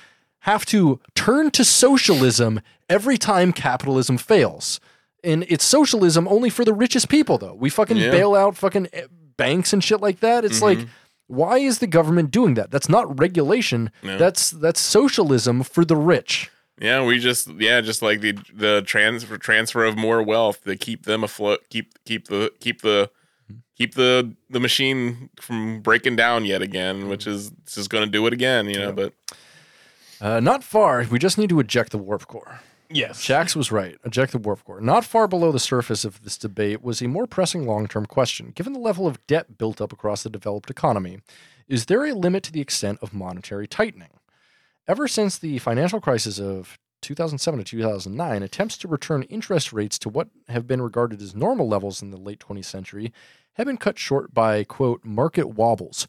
have 0.43 0.65
to 0.67 1.01
turn 1.15 1.51
to 1.53 1.65
socialism 1.65 2.61
every 2.89 3.17
time 3.19 3.53
capitalism 3.53 4.19
fails. 4.19 4.81
And 5.25 5.45
it's 5.49 5.65
socialism 5.65 6.27
only 6.29 6.51
for 6.51 6.65
the 6.65 6.75
richest 6.75 7.09
people, 7.09 7.39
though. 7.39 7.55
We 7.55 7.71
fucking 7.71 7.97
Yeah. 7.97 8.11
bail 8.11 8.35
out 8.35 8.57
fucking 8.57 8.89
eh, 8.93 9.03
banks 9.37 9.73
and 9.73 9.83
shit 9.83 10.01
like 10.01 10.21
that. 10.21 10.45
It's 10.45 10.61
like, 10.61 10.79
Mhm. 10.79 10.89
why 11.29 11.59
is 11.59 11.79
the 11.79 11.87
government 11.87 12.31
doing 12.31 12.55
that? 12.55 12.71
That's 12.71 12.89
not 12.89 13.19
regulation. 13.21 13.91
No. 14.03 14.19
That's 14.19 14.51
that's 14.51 14.81
socialism 14.81 15.63
for 15.63 15.85
the 15.85 15.97
rich. 15.97 16.51
Yeah, 16.81 17.05
we 17.05 17.19
just 17.21 17.49
yeah, 17.61 17.81
just 17.81 18.03
like 18.03 18.21
the 18.21 18.37
the 18.53 18.83
transfer 18.85 19.39
transfer 19.39 19.85
of 19.85 19.97
more 19.97 20.23
wealth 20.23 20.65
to 20.65 20.75
keep 20.77 21.05
them 21.05 21.23
afloat, 21.23 21.61
keep 21.71 21.93
keep 22.05 22.27
the 22.27 22.51
keep 22.59 22.83
the 22.83 23.09
keep 23.79 23.95
the 23.95 24.33
the 24.51 24.59
machine 24.59 25.29
from 25.41 25.81
breaking 25.81 26.17
down 26.17 26.45
yet 26.45 26.63
again, 26.63 27.09
which 27.09 27.27
is 27.29 27.53
just 27.73 27.91
going 27.91 28.05
to 28.05 28.11
do 28.11 28.27
it 28.27 28.33
again, 28.33 28.69
you 28.69 28.79
know. 28.79 28.87
Yeah. 28.87 28.93
But 28.93 29.13
Uh, 30.23 30.39
not 30.39 30.63
far. 30.63 31.05
We 31.11 31.19
just 31.19 31.37
need 31.37 31.49
to 31.49 31.59
eject 31.59 31.91
the 31.91 31.99
warp 31.99 32.29
core. 32.29 32.61
yes, 32.89 33.21
Shaxs 33.21 33.57
was 33.57 33.73
right. 33.73 33.99
Eject 34.05 34.31
the 34.31 34.39
warp 34.39 34.63
core. 34.63 34.81
Not 34.81 35.05
far 35.05 35.27
below 35.27 35.51
the 35.51 35.59
surface 35.59 36.05
of 36.05 36.23
this 36.23 36.39
debate 36.39 36.81
was 36.81 37.03
a 37.03 37.09
more 37.09 37.27
pressing 37.27 37.67
long 37.67 37.89
term 37.89 38.07
question. 38.07 38.53
Given 38.55 38.73
the 38.73 38.79
level 38.79 39.09
of 39.09 39.27
debt 39.27 39.59
built 39.59 39.81
up 39.81 39.93
across 39.93 40.23
the 40.23 40.31
developed 40.31 40.71
economy, 40.71 41.19
is 41.67 41.87
there 41.87 42.07
a 42.07 42.15
limit 42.15 42.45
to 42.45 42.53
the 42.53 42.61
extent 42.61 43.01
of 43.03 43.13
monetary 43.13 43.67
tightening? 43.67 44.11
Ever 44.87 45.09
since 45.09 45.39
the 45.39 45.59
financial 45.59 46.01
crisis 46.01 46.39
of 46.39 46.79
2007 47.01 47.59
to 47.59 47.65
2009, 47.65 48.43
attempts 48.45 48.79
to 48.79 48.87
return 48.87 49.25
interest 49.25 49.73
rates 49.73 49.99
to 49.99 50.09
what 50.09 50.29
have 50.49 50.69
been 50.69 50.81
regarded 50.81 51.21
as 51.21 51.35
normal 51.35 51.67
levels 51.67 52.01
in 52.01 52.13
the 52.13 52.17
late 52.17 52.39
20th 52.39 52.67
century 52.67 53.13
have 53.55 53.67
been 53.67 53.77
cut 53.77 53.99
short 53.99 54.33
by, 54.33 54.63
quote, 54.63 55.05
market 55.05 55.49
wobbles. 55.49 56.07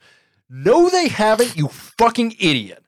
No, 0.48 0.88
they 0.88 1.08
haven't, 1.08 1.58
you 1.58 1.68
fucking 1.68 2.36
idiot. 2.40 2.83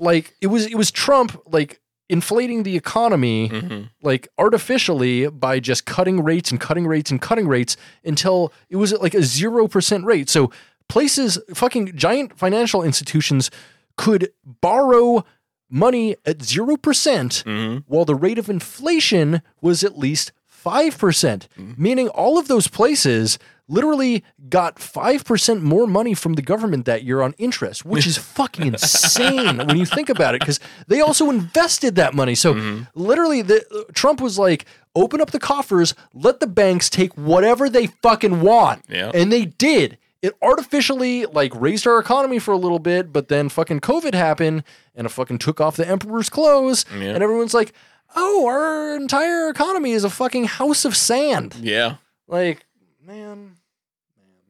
Like, 0.00 0.34
it 0.40 0.48
was, 0.48 0.66
it 0.66 0.74
was 0.74 0.90
Trump, 0.90 1.40
like, 1.46 1.80
inflating 2.08 2.64
the 2.64 2.76
economy 2.76 3.46
hmm 3.46 3.82
like 4.02 4.26
artificially 4.36 5.28
by 5.28 5.60
just 5.60 5.86
cutting 5.86 6.24
rates 6.24 6.50
and 6.50 6.58
cutting 6.60 6.86
rates 6.86 7.10
and 7.10 7.20
cutting 7.20 7.46
rates 7.46 7.76
until 8.04 8.52
it 8.68 8.76
was 8.76 8.92
at 8.92 9.00
like 9.00 9.14
a 9.14 9.18
0% 9.18 10.04
rate. 10.04 10.28
So 10.28 10.50
places, 10.88 11.38
fucking 11.54 11.96
giant 11.96 12.36
financial 12.36 12.82
institutions 12.82 13.50
could 13.96 14.32
borrow 14.44 15.24
money 15.70 16.16
at 16.26 16.38
0% 16.38 17.42
hmm 17.44 17.78
while 17.86 18.04
the 18.04 18.16
rate 18.16 18.38
of 18.38 18.50
inflation 18.50 19.40
was 19.60 19.84
at 19.84 19.96
least 19.96 20.32
5%, 20.64 21.46
meaning 21.76 22.08
all 22.08 22.38
of 22.38 22.48
those 22.48 22.68
places 22.68 23.38
literally 23.70 24.24
got 24.48 24.76
5% 24.76 25.62
more 25.62 25.86
money 25.86 26.12
from 26.12 26.34
the 26.34 26.42
government 26.42 26.84
that 26.86 27.04
year 27.04 27.22
on 27.22 27.34
interest, 27.38 27.84
which 27.84 28.06
is 28.06 28.18
fucking 28.36 28.66
insane 28.66 29.58
when 29.58 29.78
you 29.78 29.86
think 29.86 30.08
about 30.08 30.34
it, 30.34 30.40
because 30.40 30.60
they 30.88 31.00
also 31.00 31.30
invested 31.30 31.94
that 31.94 32.12
money. 32.12 32.34
So 32.34 32.54
mm-hmm. 32.54 32.82
literally, 32.94 33.42
the, 33.42 33.64
uh, 33.72 33.92
Trump 33.94 34.20
was 34.20 34.38
like, 34.38 34.66
open 34.94 35.20
up 35.20 35.30
the 35.30 35.38
coffers, 35.38 35.94
let 36.12 36.40
the 36.40 36.46
banks 36.46 36.90
take 36.90 37.16
whatever 37.16 37.68
they 37.68 37.86
fucking 37.86 38.40
want. 38.40 38.84
Yeah. 38.88 39.12
And 39.14 39.32
they 39.32 39.46
did. 39.46 39.98
It 40.20 40.36
artificially 40.42 41.24
like 41.24 41.52
raised 41.54 41.86
our 41.86 41.98
economy 41.98 42.38
for 42.38 42.52
a 42.52 42.58
little 42.58 42.78
bit, 42.78 43.10
but 43.10 43.28
then 43.28 43.48
fucking 43.48 43.80
COVID 43.80 44.12
happened 44.12 44.64
and 44.94 45.06
it 45.06 45.10
fucking 45.10 45.38
took 45.38 45.62
off 45.62 45.76
the 45.76 45.88
emperor's 45.88 46.28
clothes. 46.28 46.84
And 47.14 47.22
everyone's 47.22 47.54
like, 47.54 47.72
oh, 48.16 48.46
our 48.46 48.96
entire 48.96 49.48
economy 49.48 49.92
is 49.92 50.04
a 50.04 50.10
fucking 50.10 50.44
house 50.44 50.84
of 50.84 50.96
sand. 50.96 51.54
yeah. 51.56 51.96
Like, 52.26 52.64
man, 53.04 53.16
man. 53.16 53.56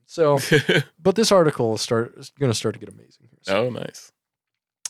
So, 0.07 0.39
but 1.03 1.15
this 1.17 1.33
article 1.33 1.75
is 1.75 1.81
start 1.81 2.15
is 2.17 2.31
going 2.39 2.51
to 2.51 2.57
start 2.57 2.75
to 2.75 2.81
get 2.81 2.89
amazing 2.89 3.29
here. 3.31 3.39
So, 3.43 3.67
oh, 3.67 3.71
nice. 3.71 4.13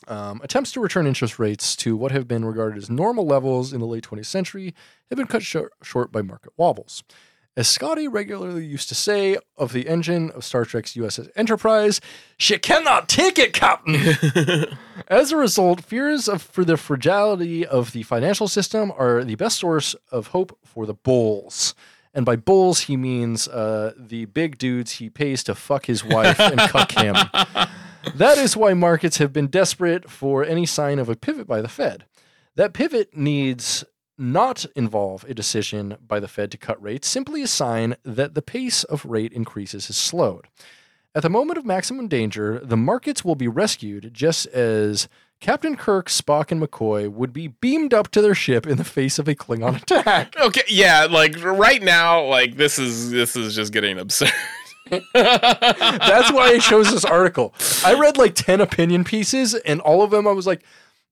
um, 0.08 0.40
attempts 0.42 0.72
to 0.72 0.80
return 0.80 1.06
interest 1.06 1.38
rates 1.38 1.76
to 1.76 1.96
what 1.96 2.10
have 2.12 2.26
been 2.26 2.44
regarded 2.44 2.78
as 2.78 2.90
normal 2.90 3.26
levels 3.26 3.72
in 3.72 3.80
the 3.80 3.86
late 3.86 4.04
20th 4.04 4.26
century 4.26 4.74
have 5.08 5.16
been 5.16 5.26
cut 5.26 5.42
short, 5.42 5.72
short 5.82 6.10
by 6.10 6.22
market 6.22 6.52
wobbles. 6.56 7.02
As 7.56 7.68
Scotty 7.68 8.06
regularly 8.06 8.64
used 8.64 8.88
to 8.90 8.94
say 8.94 9.36
of 9.58 9.72
the 9.72 9.88
engine 9.88 10.30
of 10.30 10.44
Star 10.44 10.64
Trek's 10.64 10.94
USS 10.94 11.28
Enterprise, 11.34 12.00
she 12.38 12.58
cannot 12.58 13.08
take 13.08 13.38
it, 13.38 13.52
Captain. 13.52 13.96
As 15.08 15.32
a 15.32 15.36
result, 15.36 15.82
fears 15.82 16.28
of, 16.28 16.42
for 16.42 16.64
the 16.64 16.76
fragility 16.76 17.66
of 17.66 17.92
the 17.92 18.04
financial 18.04 18.46
system 18.46 18.92
are 18.96 19.24
the 19.24 19.34
best 19.34 19.58
source 19.58 19.96
of 20.12 20.28
hope 20.28 20.56
for 20.64 20.86
the 20.86 20.94
bulls. 20.94 21.74
And 22.14 22.24
by 22.24 22.36
bulls, 22.36 22.82
he 22.82 22.96
means 22.96 23.48
uh, 23.48 23.94
the 23.96 24.26
big 24.26 24.56
dudes 24.56 24.92
he 24.92 25.10
pays 25.10 25.42
to 25.44 25.54
fuck 25.54 25.86
his 25.86 26.04
wife 26.04 26.38
and 26.38 26.58
cuck 26.60 26.92
him. 26.92 27.16
That 28.14 28.38
is 28.38 28.56
why 28.56 28.72
markets 28.74 29.18
have 29.18 29.32
been 29.32 29.48
desperate 29.48 30.10
for 30.10 30.42
any 30.42 30.64
sign 30.64 30.98
of 30.98 31.08
a 31.08 31.16
pivot 31.16 31.46
by 31.46 31.60
the 31.60 31.68
Fed. 31.68 32.04
That 32.56 32.72
pivot 32.72 33.16
needs 33.16 33.84
not 34.20 34.66
involve 34.76 35.24
a 35.24 35.34
decision 35.34 35.96
by 36.06 36.20
the 36.20 36.28
Fed 36.28 36.50
to 36.52 36.58
cut 36.58 36.80
rates, 36.82 37.08
simply 37.08 37.42
a 37.42 37.46
sign 37.46 37.96
that 38.04 38.34
the 38.34 38.42
pace 38.42 38.84
of 38.84 39.04
rate 39.04 39.32
increases 39.32 39.86
has 39.86 39.96
slowed. 39.96 40.46
At 41.14 41.22
the 41.22 41.30
moment 41.30 41.58
of 41.58 41.64
maximum 41.64 42.06
danger, 42.06 42.60
the 42.62 42.76
markets 42.76 43.24
will 43.24 43.34
be 43.34 43.48
rescued 43.48 44.14
just 44.14 44.46
as 44.48 45.08
Captain 45.40 45.74
Kirk, 45.74 46.08
Spock, 46.08 46.52
and 46.52 46.62
McCoy 46.62 47.10
would 47.10 47.32
be 47.32 47.48
beamed 47.48 47.94
up 47.94 48.10
to 48.12 48.20
their 48.22 48.34
ship 48.34 48.66
in 48.66 48.76
the 48.76 48.84
face 48.84 49.18
of 49.18 49.26
a 49.26 49.34
Klingon 49.34 49.76
attack. 49.82 50.36
Okay, 50.38 50.62
yeah, 50.68 51.06
like 51.10 51.42
right 51.42 51.82
now, 51.82 52.24
like 52.26 52.56
this 52.56 52.78
is 52.78 53.10
this 53.10 53.34
is 53.34 53.56
just 53.56 53.72
getting 53.72 53.98
absurd. 53.98 54.30
That's 55.14 56.32
why 56.32 56.52
I 56.52 56.58
chose 56.58 56.90
this 56.90 57.04
article. 57.04 57.54
I 57.84 57.94
read 57.94 58.16
like 58.16 58.34
10 58.34 58.60
opinion 58.60 59.04
pieces 59.04 59.54
and 59.54 59.80
all 59.80 60.02
of 60.02 60.10
them 60.10 60.26
I 60.26 60.32
was 60.32 60.46
like, 60.46 60.62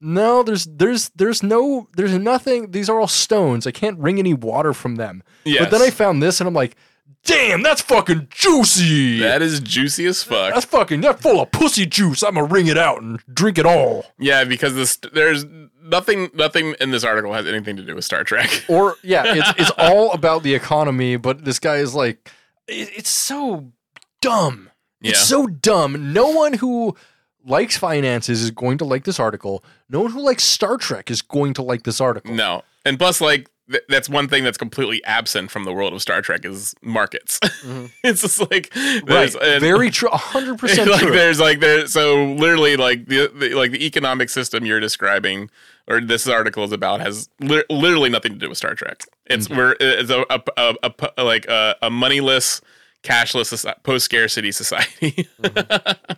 no, 0.01 0.43
there's 0.43 0.65
there's 0.65 1.09
there's 1.11 1.43
no 1.43 1.89
there's 1.97 2.17
nothing. 2.17 2.71
These 2.71 2.89
are 2.89 3.01
all 3.01 3.09
stones. 3.09 3.67
I 3.67 3.71
can't 3.71 3.99
wring 3.99 4.19
any 4.19 4.35
water 4.35 4.73
from 4.73 4.97
them. 4.97 5.23
But 5.45 5.71
then 5.71 5.83
I 5.83 5.91
found 5.91 6.23
this 6.23 6.41
and 6.41 6.47
I'm 6.49 6.55
like, 6.55 6.77
damn, 7.25 7.63
that's 7.63 7.81
fucking 7.83 8.29
juicy. 8.31 9.19
That 9.21 9.43
is 9.43 9.61
juicy 9.61 10.07
as 10.07 10.23
fuck. 10.23 10.55
that's 10.55 10.67
fucking 10.67 11.01
that's 11.01 11.21
full 11.21 11.41
of 11.41 11.51
pussy 11.51 11.87
juice. 11.87 12.23
I'm 12.23 12.35
gonna 12.35 12.47
wring 12.47 12.67
it 12.69 12.79
out 12.79 13.03
and 13.03 13.21
drink 13.33 13.59
it 13.59 13.67
all. 13.67 14.07
Yeah, 14.19 14.45
because 14.45 14.75
this 14.75 14.97
there's 15.13 15.45
nothing 15.83 16.31
nothing 16.35 16.75
in 16.81 16.91
this 16.91 17.05
article 17.05 17.33
has 17.33 17.47
anything 17.47 17.77
to 17.77 17.83
do 17.83 17.95
with 17.95 18.05
Star 18.05 18.25
Trek. 18.25 18.65
Or 18.69 18.97
yeah, 19.03 19.23
it's 19.27 19.53
it's 19.59 19.73
all 19.79 20.13
about 20.13 20.43
the 20.43 20.55
economy, 20.55 21.17
but 21.17 21.45
this 21.45 21.59
guy 21.59 21.77
is 21.77 21.95
like 21.95 22.31
it, 22.67 22.91
it's 22.97 23.11
so 23.11 23.73
dumb. 24.21 24.71
Yeah. 25.01 25.11
It's 25.11 25.21
so 25.21 25.47
dumb. 25.47 26.13
No 26.13 26.29
one 26.29 26.55
who 26.55 26.97
likes 27.45 27.77
finances 27.77 28.43
is 28.43 28.51
going 28.51 28.79
to 28.79 28.85
like 28.85 29.05
this 29.05 29.19
article. 29.21 29.65
No 29.89 30.01
one 30.03 30.11
who 30.13 30.21
likes 30.21 30.45
Star 30.45 30.77
Trek 30.77 31.11
is 31.11 31.23
going 31.23 31.55
to 31.55 31.63
like 31.63 31.85
this 31.85 32.01
article. 32.01 32.35
No. 32.35 32.63
And 32.85 32.99
plus 32.99 33.21
like 33.21 33.49
th- 33.71 33.83
that's 33.89 34.09
one 34.09 34.29
thing 34.29 34.45
that's 34.45 34.59
completely 34.59 35.03
absent 35.05 35.51
from 35.51 35.65
the 35.65 35.73
world 35.73 35.93
of 35.93 36.01
Star 36.03 36.21
Trek 36.23 36.45
is 36.45 36.75
markets. 36.83 37.39
Mm-hmm. 37.59 37.87
it's 38.05 38.23
just 38.23 38.41
like 38.51 38.71
Right. 38.75 39.03
there's 39.07 39.37
and- 39.37 39.61
Very 39.61 39.91
true. 39.99 40.09
100% 40.09 40.87
like 40.87 41.01
true. 41.01 41.11
there's 41.13 41.41
like 41.41 41.61
there 41.61 41.87
so 41.87 42.25
literally 42.35 42.77
like 42.77 43.07
the, 43.07 43.31
the 43.35 43.55
like 43.55 43.73
the 43.73 43.85
economic 43.85 44.31
system 44.31 44.65
you're 44.65 44.81
describing 44.81 45.51
or 45.89 46.01
this 46.01 46.29
article 46.29 46.63
is 46.65 46.73
about 46.73 47.01
has 47.01 47.29
li- 47.41 47.65
literally 47.69 48.11
nothing 48.11 48.33
to 48.33 48.39
do 48.39 48.49
with 48.49 48.59
Star 48.59 48.75
Trek. 48.75 49.03
It's 49.27 49.49
mm-hmm. 49.49 49.57
we're 49.57 49.77
it's 49.81 50.11
a, 50.11 50.25
a, 50.31 50.75
a, 50.83 50.95
a- 51.17 51.25
like 51.25 51.47
a, 51.47 51.77
a 51.83 51.91
moneyless, 51.91 52.61
cashless 53.03 53.65
post 53.83 54.05
scarcity 54.05 54.53
society. 54.63 55.29
Mm-hmm. 55.43 56.13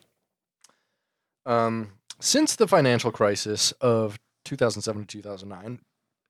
Um, 1.47 1.93
since 2.21 2.57
the 2.57 2.69
financial 2.69 3.11
crisis 3.11 3.73
of 3.81 4.19
2007 4.45 5.03
to 5.03 5.07
2009, 5.07 5.81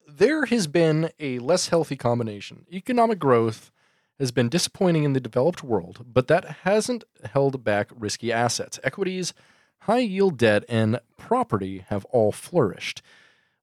there 0.06 0.46
has 0.46 0.66
been 0.66 1.10
a 1.18 1.38
less 1.38 1.68
healthy 1.68 1.96
combination. 1.96 2.66
Economic 2.72 3.18
growth 3.18 3.70
has 4.18 4.30
been 4.30 4.48
disappointing 4.48 5.04
in 5.04 5.12
the 5.14 5.20
developed 5.20 5.64
world, 5.64 6.04
but 6.06 6.28
that 6.28 6.58
hasn't 6.62 7.04
held 7.32 7.64
back 7.64 7.90
risky 7.94 8.32
assets. 8.32 8.78
Equities, 8.84 9.32
high 9.80 9.98
yield 9.98 10.36
debt, 10.36 10.64
and 10.68 11.00
property 11.16 11.84
have 11.88 12.04
all 12.06 12.30
flourished. 12.32 13.02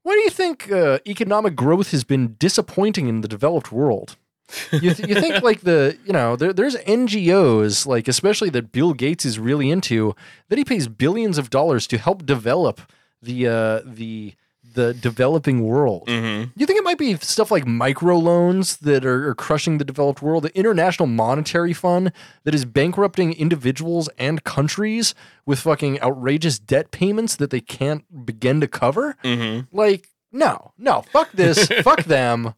Why 0.04 0.14
do 0.14 0.20
you 0.20 0.30
think 0.30 0.72
uh, 0.72 1.00
economic 1.06 1.56
growth 1.56 1.91
has 1.91 2.04
been 2.04 2.36
disappointing 2.39 3.08
in 3.08 3.22
the 3.22 3.28
developed 3.28 3.72
world? 3.72 4.16
You, 4.72 4.93
th- 4.93 5.10
you 5.10 5.16
think 5.16 5.43
like 5.43 5.62
the 5.62 5.98
you 6.06 6.14
know 6.14 6.36
there, 6.36 6.54
there's 6.54 6.76
NGOs 6.78 7.86
like 7.86 8.08
especially 8.08 8.50
that 8.52 8.72
Bill 8.72 8.93
Gates 8.93 9.26
is 9.26 9.39
really 9.39 9.70
into 9.70 10.16
that 10.50 10.58
he 10.58 10.64
pays 10.64 10.88
billions 10.88 11.38
of 11.38 11.50
dollars 11.50 11.88
to 11.88 11.98
help 11.98 12.26
develop 12.26 12.82
the 13.22 13.48
uh, 13.48 13.82
the 13.86 14.36
the 14.78 14.93
developing 14.93 15.64
world. 15.64 16.08
Mm-hmm. 16.08 16.52
You 16.56 16.66
think 16.66 16.78
it 16.78 16.84
might 16.84 17.00
be 17.00 17.16
stuff 17.18 17.50
like 17.50 17.66
microloans 17.66 18.78
that 18.80 19.06
are, 19.06 19.30
are 19.30 19.36
crushing 19.36 19.80
the 19.80 19.84
developed 19.84 20.22
world, 20.22 20.43
the 20.43 20.56
International 20.56 21.08
Monetary 21.08 21.74
Fund 21.74 22.12
that 22.43 22.54
is 22.54 22.64
bankrupting 22.64 23.34
individuals 23.34 24.08
and 24.20 24.43
countries 24.43 25.16
with 25.48 25.60
fucking 25.60 26.00
outrageous 26.02 26.60
debt 26.60 26.91
payments 26.91 27.36
that 27.38 27.50
they 27.50 27.60
can't 27.60 28.26
begin 28.26 28.62
to 28.62 28.68
cover? 28.68 29.18
Mm-hmm. 29.24 29.76
Like, 29.76 30.10
no, 30.32 30.74
no, 30.78 31.02
fuck 31.12 31.32
this, 31.32 31.68
fuck 31.82 32.04
them, 32.04 32.54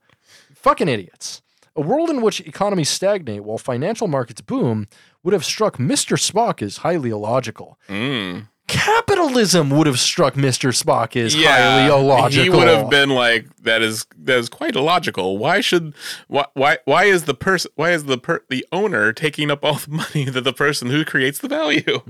fucking 0.56 0.90
idiots. 0.90 1.42
A 1.76 1.82
world 1.82 2.10
in 2.10 2.22
which 2.22 2.42
economies 2.42 2.90
stagnate 2.90 3.44
while 3.44 3.58
financial 3.58 4.08
markets 4.08 4.42
boom 4.42 4.88
would 5.24 5.34
have 5.34 5.46
struck 5.46 5.78
Mr. 5.78 6.18
Spock 6.18 6.62
as 6.62 6.78
highly 6.78 7.10
illogical. 7.10 7.78
Mm. 7.88 8.48
Capitalism 8.68 9.72
would 9.72 9.88
have 9.88 10.00
struck 10.00 10.36
Mr. 10.36 10.70
Spock 10.72 11.16
as 11.16 11.34
highly 11.34 11.92
illogical. 11.92 12.44
He 12.44 12.50
would 12.52 12.68
have 12.68 12.90
been 12.90 13.10
like, 13.10 13.48
"That 13.64 13.82
is 13.82 14.06
that 14.16 14.38
is 14.38 14.48
quite 14.48 14.76
illogical. 14.76 15.40
Why 15.40 15.60
should 15.60 15.96
why 16.28 16.46
why 16.54 16.78
why 16.86 17.06
is 17.06 17.24
the 17.24 17.34
person 17.34 17.72
why 17.76 17.92
is 17.92 18.04
the 18.06 18.20
per, 18.20 18.42
the 18.50 18.64
owner 18.72 19.12
taking 19.12 19.50
up 19.50 19.66
all 19.66 19.76
the 19.76 19.90
money 20.14 20.26
that 20.26 20.44
the 20.44 20.54
person 20.54 20.90
who 20.90 21.04
creates 21.04 21.40
the 21.40 21.48
value?" 21.48 22.02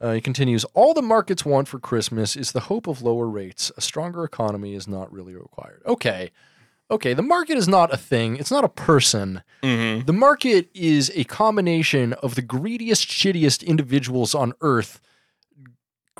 Uh, 0.00 0.12
he 0.12 0.20
continues, 0.20 0.64
all 0.74 0.94
the 0.94 1.02
markets 1.02 1.44
want 1.44 1.66
for 1.66 1.80
Christmas 1.80 2.36
is 2.36 2.52
the 2.52 2.60
hope 2.60 2.86
of 2.86 3.02
lower 3.02 3.28
rates. 3.28 3.72
A 3.76 3.80
stronger 3.80 4.22
economy 4.22 4.74
is 4.74 4.86
not 4.86 5.12
really 5.12 5.34
required. 5.34 5.82
Okay. 5.86 6.30
Okay. 6.90 7.12
The 7.14 7.22
market 7.22 7.56
is 7.58 7.68
not 7.68 7.92
a 7.92 7.96
thing, 7.96 8.36
it's 8.36 8.50
not 8.50 8.64
a 8.64 8.68
person. 8.68 9.42
Mm-hmm. 9.62 10.06
The 10.06 10.12
market 10.12 10.70
is 10.74 11.10
a 11.14 11.24
combination 11.24 12.12
of 12.14 12.34
the 12.34 12.42
greediest, 12.42 13.08
shittiest 13.08 13.64
individuals 13.66 14.34
on 14.34 14.52
earth 14.60 15.00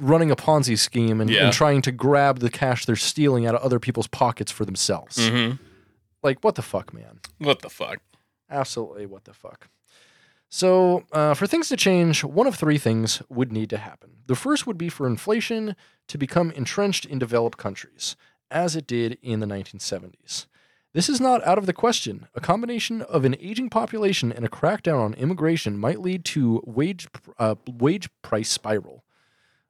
running 0.01 0.31
a 0.31 0.37
Ponzi 0.37 0.79
scheme 0.79 1.21
and, 1.21 1.29
Yeah. 1.31 1.45
and 1.47 1.53
trying 1.53 1.83
to 1.83 1.91
grab 1.93 2.39
the 2.39 2.51
cash 2.51 2.87
they're 2.87 2.95
stealing 2.97 3.47
out 3.47 3.55
of 3.55 3.63
other 3.63 3.81
people's 3.81 4.07
pockets 4.07 4.53
for 4.53 4.65
themselves. 4.65 5.19
Mm-hmm. 5.19 5.57
Like, 6.23 6.39
what 6.43 6.55
the 6.55 6.63
fuck, 6.63 6.93
man? 6.93 7.21
What 7.39 7.63
the 7.63 7.69
fuck? 7.71 7.99
Absolutely, 8.51 9.07
what 9.07 9.25
the 9.25 9.33
fuck. 9.35 9.69
So, 10.51 11.05
uh, 11.13 11.35
for 11.35 11.47
things 11.47 11.69
to 11.69 11.77
change, 11.77 12.25
one 12.25 12.47
of 12.47 12.55
three 12.55 12.79
things 12.79 13.23
would 13.29 13.53
need 13.53 13.69
to 13.71 13.77
happen. 13.77 14.11
The 14.27 14.35
first 14.35 14.67
would 14.67 14.79
be 14.79 14.89
for 14.89 15.07
inflation 15.07 15.77
to 16.09 16.17
become 16.19 16.51
entrenched 16.53 17.05
in 17.05 17.19
developed 17.19 17.59
countries, 17.59 18.17
as 18.51 18.75
it 18.75 18.87
did 18.87 19.19
in 19.23 19.41
the 19.41 19.47
1970s. 19.47 20.47
This 20.99 21.09
is 21.09 21.21
not 21.21 21.47
out 21.47 21.59
of 21.59 21.67
the 21.67 21.73
question. 21.73 22.27
A 22.35 22.41
combination 22.41 23.03
of 23.03 23.25
an 23.25 23.37
aging 23.39 23.71
population 23.71 24.33
and 24.33 24.45
a 24.45 24.49
crackdown 24.49 24.99
on 24.99 25.15
immigration 25.15 25.79
might 25.79 26.01
lead 26.01 26.25
to 26.25 26.61
wage 26.67 27.07
uh, 27.39 27.55
wage 27.69 28.09
price 28.21 28.51
spiral. 28.51 29.05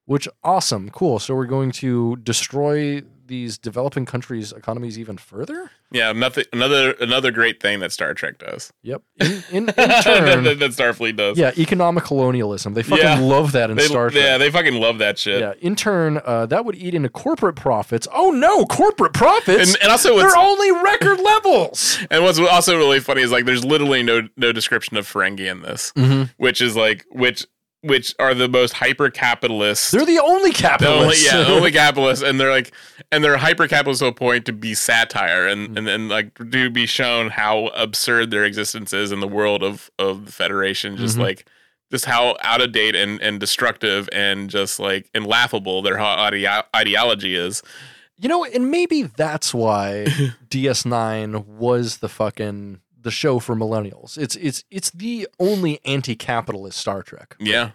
Which 0.06 0.26
awesome, 0.42 0.88
cool. 0.88 1.18
So 1.18 1.34
we're 1.34 1.44
going 1.44 1.70
to 1.72 2.16
destroy 2.16 3.02
these 3.28 3.56
developing 3.58 4.04
countries' 4.06 4.52
economies 4.52 4.98
even 4.98 5.16
further. 5.16 5.70
Yeah, 5.90 6.12
nothing. 6.12 6.44
Another 6.52 6.92
another 7.00 7.30
great 7.30 7.62
thing 7.62 7.80
that 7.80 7.92
Star 7.92 8.12
Trek 8.12 8.38
does. 8.38 8.72
Yep. 8.82 9.02
In, 9.20 9.26
in, 9.26 9.42
in 9.52 9.66
that, 9.66 10.04
turn, 10.04 10.44
that, 10.44 10.58
that 10.58 10.70
Starfleet 10.72 11.16
does. 11.16 11.38
Yeah, 11.38 11.52
economic 11.56 12.04
colonialism. 12.04 12.74
They 12.74 12.82
fucking 12.82 13.04
Yeah. 13.04 13.18
love 13.20 13.52
that 13.52 13.70
in 13.70 13.76
They, 13.76 13.84
Star 13.86 14.10
Trek. 14.10 14.22
yeah, 14.22 14.36
they 14.38 14.50
fucking 14.50 14.74
love 14.74 14.98
that 14.98 15.18
shit. 15.18 15.40
Yeah, 15.40 15.54
in 15.60 15.76
turn, 15.76 16.20
uh, 16.24 16.46
that 16.46 16.64
would 16.64 16.74
eat 16.74 16.94
into 16.94 17.08
corporate 17.08 17.56
profits. 17.56 18.06
Oh 18.12 18.30
no, 18.30 18.66
corporate 18.66 19.12
profits! 19.14 19.74
And, 19.74 19.82
and 19.82 19.90
also, 19.92 20.18
They're 20.18 20.36
only 20.36 20.72
record 20.72 21.20
levels. 21.20 21.98
and 22.10 22.22
what's 22.24 22.38
also 22.38 22.76
really 22.76 23.00
funny 23.00 23.22
is 23.22 23.30
like 23.32 23.44
there's 23.46 23.64
literally 23.64 24.02
no 24.02 24.28
no 24.36 24.52
description 24.52 24.96
of 24.96 25.06
Ferengi 25.10 25.50
in 25.50 25.62
this, 25.62 25.92
Mhm. 25.96 26.30
which 26.36 26.60
is 26.60 26.76
like 26.76 27.06
which 27.10 27.46
which 27.82 28.14
are 28.18 28.34
the 28.34 28.48
most 28.48 28.72
hyper 28.72 29.08
capitalist. 29.10 29.92
They're 29.92 30.04
the 30.04 30.18
only 30.18 30.28
the 30.28 30.28
only, 30.40 30.52
capitalists. 30.52 31.24
yeah, 31.24 31.38
the 31.44 31.52
only 31.54 31.70
capitalists, 31.84 32.24
and 32.24 32.40
they're 32.40 32.50
like, 32.50 32.72
and 33.12 33.22
they're 33.22 33.36
hyper 33.36 33.68
capitalists 33.68 34.00
to 34.00 34.06
a 34.08 34.12
point 34.12 34.46
to 34.46 34.52
be 34.52 34.74
satire, 34.74 35.46
and 35.46 35.68
Mm. 35.70 35.78
and 35.78 35.86
then 35.86 36.08
like 36.08 36.34
to 36.50 36.70
be 36.70 36.86
shown 36.86 37.30
how 37.30 37.68
absurd 37.68 38.30
their 38.30 38.44
existence 38.44 38.92
is 38.92 39.12
in 39.12 39.20
the 39.20 39.28
world 39.28 39.62
of 39.62 39.90
of 39.98 40.26
the 40.26 40.32
Federation, 40.32 40.96
just 40.96 41.16
Mhm. 41.16 41.22
like 41.22 41.46
just 41.90 42.04
how 42.04 42.36
out 42.42 42.60
of 42.60 42.72
date 42.72 42.94
and 42.96 43.20
and 43.22 43.38
destructive 43.40 44.08
and 44.12 44.50
just 44.50 44.78
like 44.80 45.08
and 45.14 45.26
laughable 45.26 45.80
their 45.80 45.96
ideo- 45.96 46.64
ideology 46.74 47.34
is. 47.36 47.62
you 48.20 48.28
know, 48.28 48.44
and 48.44 48.68
maybe 48.70 49.02
that's 49.04 49.54
why 49.54 50.04
DS9 50.50 51.46
was 51.46 51.98
the 51.98 52.08
fucking 52.08 52.80
the 53.00 53.10
show 53.10 53.38
for 53.38 53.54
millennials. 53.54 54.18
It's 54.18 54.36
it's 54.36 54.64
it's 54.70 54.90
the 54.90 55.28
only 55.38 55.80
anti-capitalist 55.84 56.78
Star 56.78 57.02
Trek. 57.02 57.36
Yeah. 57.38 57.70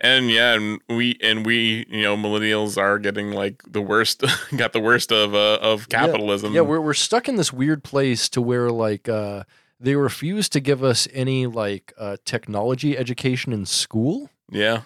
And 0.00 0.30
yeah, 0.30 0.54
and 0.54 0.80
we 0.88 1.18
and 1.20 1.44
we, 1.44 1.84
you 1.88 2.02
know, 2.02 2.16
millennials 2.16 2.78
are 2.78 3.00
getting 3.00 3.32
like 3.32 3.62
the 3.66 3.80
worst, 3.82 4.22
got 4.56 4.72
the 4.72 4.78
worst 4.80 5.10
of 5.10 5.34
uh, 5.34 5.58
of 5.60 5.88
capitalism. 5.88 6.54
Yeah, 6.54 6.60
we're 6.60 6.80
we're 6.80 6.94
stuck 6.94 7.28
in 7.28 7.34
this 7.34 7.52
weird 7.52 7.82
place 7.82 8.28
to 8.28 8.40
where 8.40 8.70
like 8.70 9.08
uh, 9.08 9.42
they 9.80 9.96
refuse 9.96 10.48
to 10.50 10.60
give 10.60 10.84
us 10.84 11.08
any 11.12 11.46
like 11.46 11.92
uh, 11.98 12.16
technology 12.24 12.96
education 12.96 13.52
in 13.52 13.66
school. 13.66 14.30
yeah, 14.52 14.82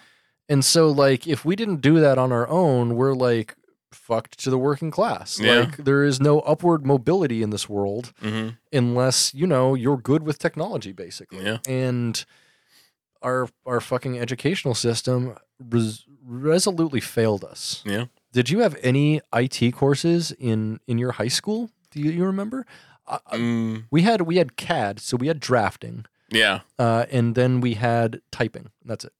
And 0.49 0.65
so, 0.65 0.89
like, 0.89 1.27
if 1.27 1.45
we 1.45 1.55
didn't 1.55 1.81
do 1.81 1.99
that 1.99 2.17
on 2.17 2.31
our 2.31 2.47
own, 2.49 2.95
we're 2.95 3.13
like 3.13 3.55
fucked 3.93 4.39
to 4.39 4.49
the 4.49 4.57
working 4.57 4.91
class. 4.91 5.39
Yeah. 5.39 5.61
Like, 5.61 5.77
there 5.77 6.03
is 6.03 6.19
no 6.19 6.39
upward 6.41 6.85
mobility 6.85 7.41
in 7.41 7.49
this 7.49 7.69
world 7.69 8.13
hmm 8.19 8.49
unless 8.71 9.33
you 9.33 9.45
know 9.45 9.75
you're 9.75 9.97
good 9.97 10.23
with 10.23 10.39
technology, 10.39 10.91
basically. 10.91 11.45
Yeah. 11.45 11.57
And 11.67 12.25
our 13.21 13.47
our 13.65 13.79
fucking 13.79 14.19
educational 14.19 14.75
system 14.75 15.35
res- 15.59 16.05
resolutely 16.25 16.99
failed 16.99 17.43
us. 17.43 17.83
Yeah. 17.85 18.05
Did 18.31 18.49
you 18.49 18.59
have 18.59 18.75
any 18.81 19.21
IT 19.33 19.71
courses 19.75 20.31
in 20.31 20.79
in 20.87 20.97
your 20.97 21.13
high 21.13 21.27
school? 21.29 21.69
Do 21.91 21.99
you, 21.99 22.11
you 22.11 22.25
remember? 22.25 22.65
Uh, 23.07 23.19
uh, 23.27 23.35
mm, 23.35 23.83
we 23.91 24.01
had 24.01 24.21
we 24.21 24.37
had 24.37 24.55
CAD, 24.55 24.99
so 24.99 25.17
we 25.17 25.27
had 25.27 25.39
drafting, 25.39 26.05
yeah, 26.29 26.61
uh, 26.79 27.05
and 27.11 27.35
then 27.35 27.61
we 27.61 27.75
had 27.75 28.21
typing. 28.31 28.71
That's 28.83 29.05
it. 29.05 29.13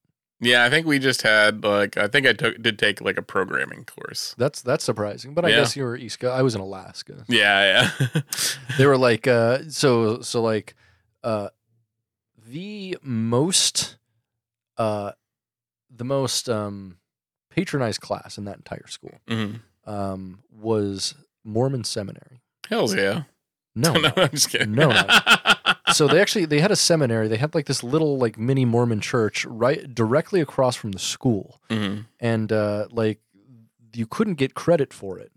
Yeah. 0.43 0.63
I 0.65 0.69
think 0.69 0.85
we 0.87 0.99
just 0.99 1.21
had 1.23 1.63
like 1.63 1.97
I 1.97 2.07
think 2.07 2.27
I 2.27 2.33
took 2.33 2.61
did 2.61 2.77
take 2.79 3.01
like 3.01 3.17
a 3.17 3.21
programming 3.21 3.85
course. 3.85 4.35
That's 4.37 4.61
that's 4.61 4.83
surprising. 4.83 5.33
But 5.33 5.45
I 5.45 5.49
Yeah. 5.49 5.55
guess 5.57 5.75
you 5.75 5.83
were 5.83 5.95
East 5.95 6.19
Coast. 6.19 6.33
I 6.33 6.41
was 6.41 6.55
in 6.55 6.61
Alaska. 6.61 7.25
Yeah, 7.27 7.89
yeah, 7.99 8.21
They 8.77 8.85
were 8.85 8.97
like 8.97 9.27
uh 9.27 9.69
so 9.69 10.21
so 10.21 10.41
like 10.41 10.75
uh 11.23 11.49
the 12.45 12.97
most 13.01 13.97
uh 14.77 15.11
the 15.89 16.03
most 16.03 16.49
um 16.49 16.97
patronized 17.49 18.01
class 18.01 18.37
in 18.37 18.45
that 18.45 18.57
entire 18.57 18.87
school 18.87 19.19
hmm 19.27 19.55
um 19.85 20.39
was 20.51 21.13
Mormon 21.43 21.83
seminary. 21.83 22.41
Hell's 22.69 22.95
yeah. 22.95 23.23
No. 23.75 23.93
no, 23.93 23.99
no. 24.01 24.13
I'm 24.17 24.29
just 24.29 24.49
kidding. 24.49 24.73
No, 24.73 24.89
no. 24.89 25.05
so 25.93 26.07
they 26.07 26.19
actually 26.21 26.45
they 26.45 26.59
had 26.59 26.71
a 26.71 26.75
seminary. 26.75 27.27
They 27.27 27.37
had 27.37 27.53
like 27.55 27.65
this 27.67 27.83
little 27.83 28.17
like 28.17 28.37
mini 28.37 28.65
Mormon 28.65 28.99
church 29.01 29.45
right 29.45 29.93
directly 29.93 30.41
across 30.41 30.75
from 30.75 30.91
the 30.91 30.99
school. 30.99 31.61
hmm 31.69 31.99
and 32.19 32.51
uh, 32.51 32.87
like 32.91 33.19
you 33.93 34.07
couldn't 34.07 34.35
get 34.35 34.53
credit 34.55 34.93
for 34.93 35.19
it 35.19 35.31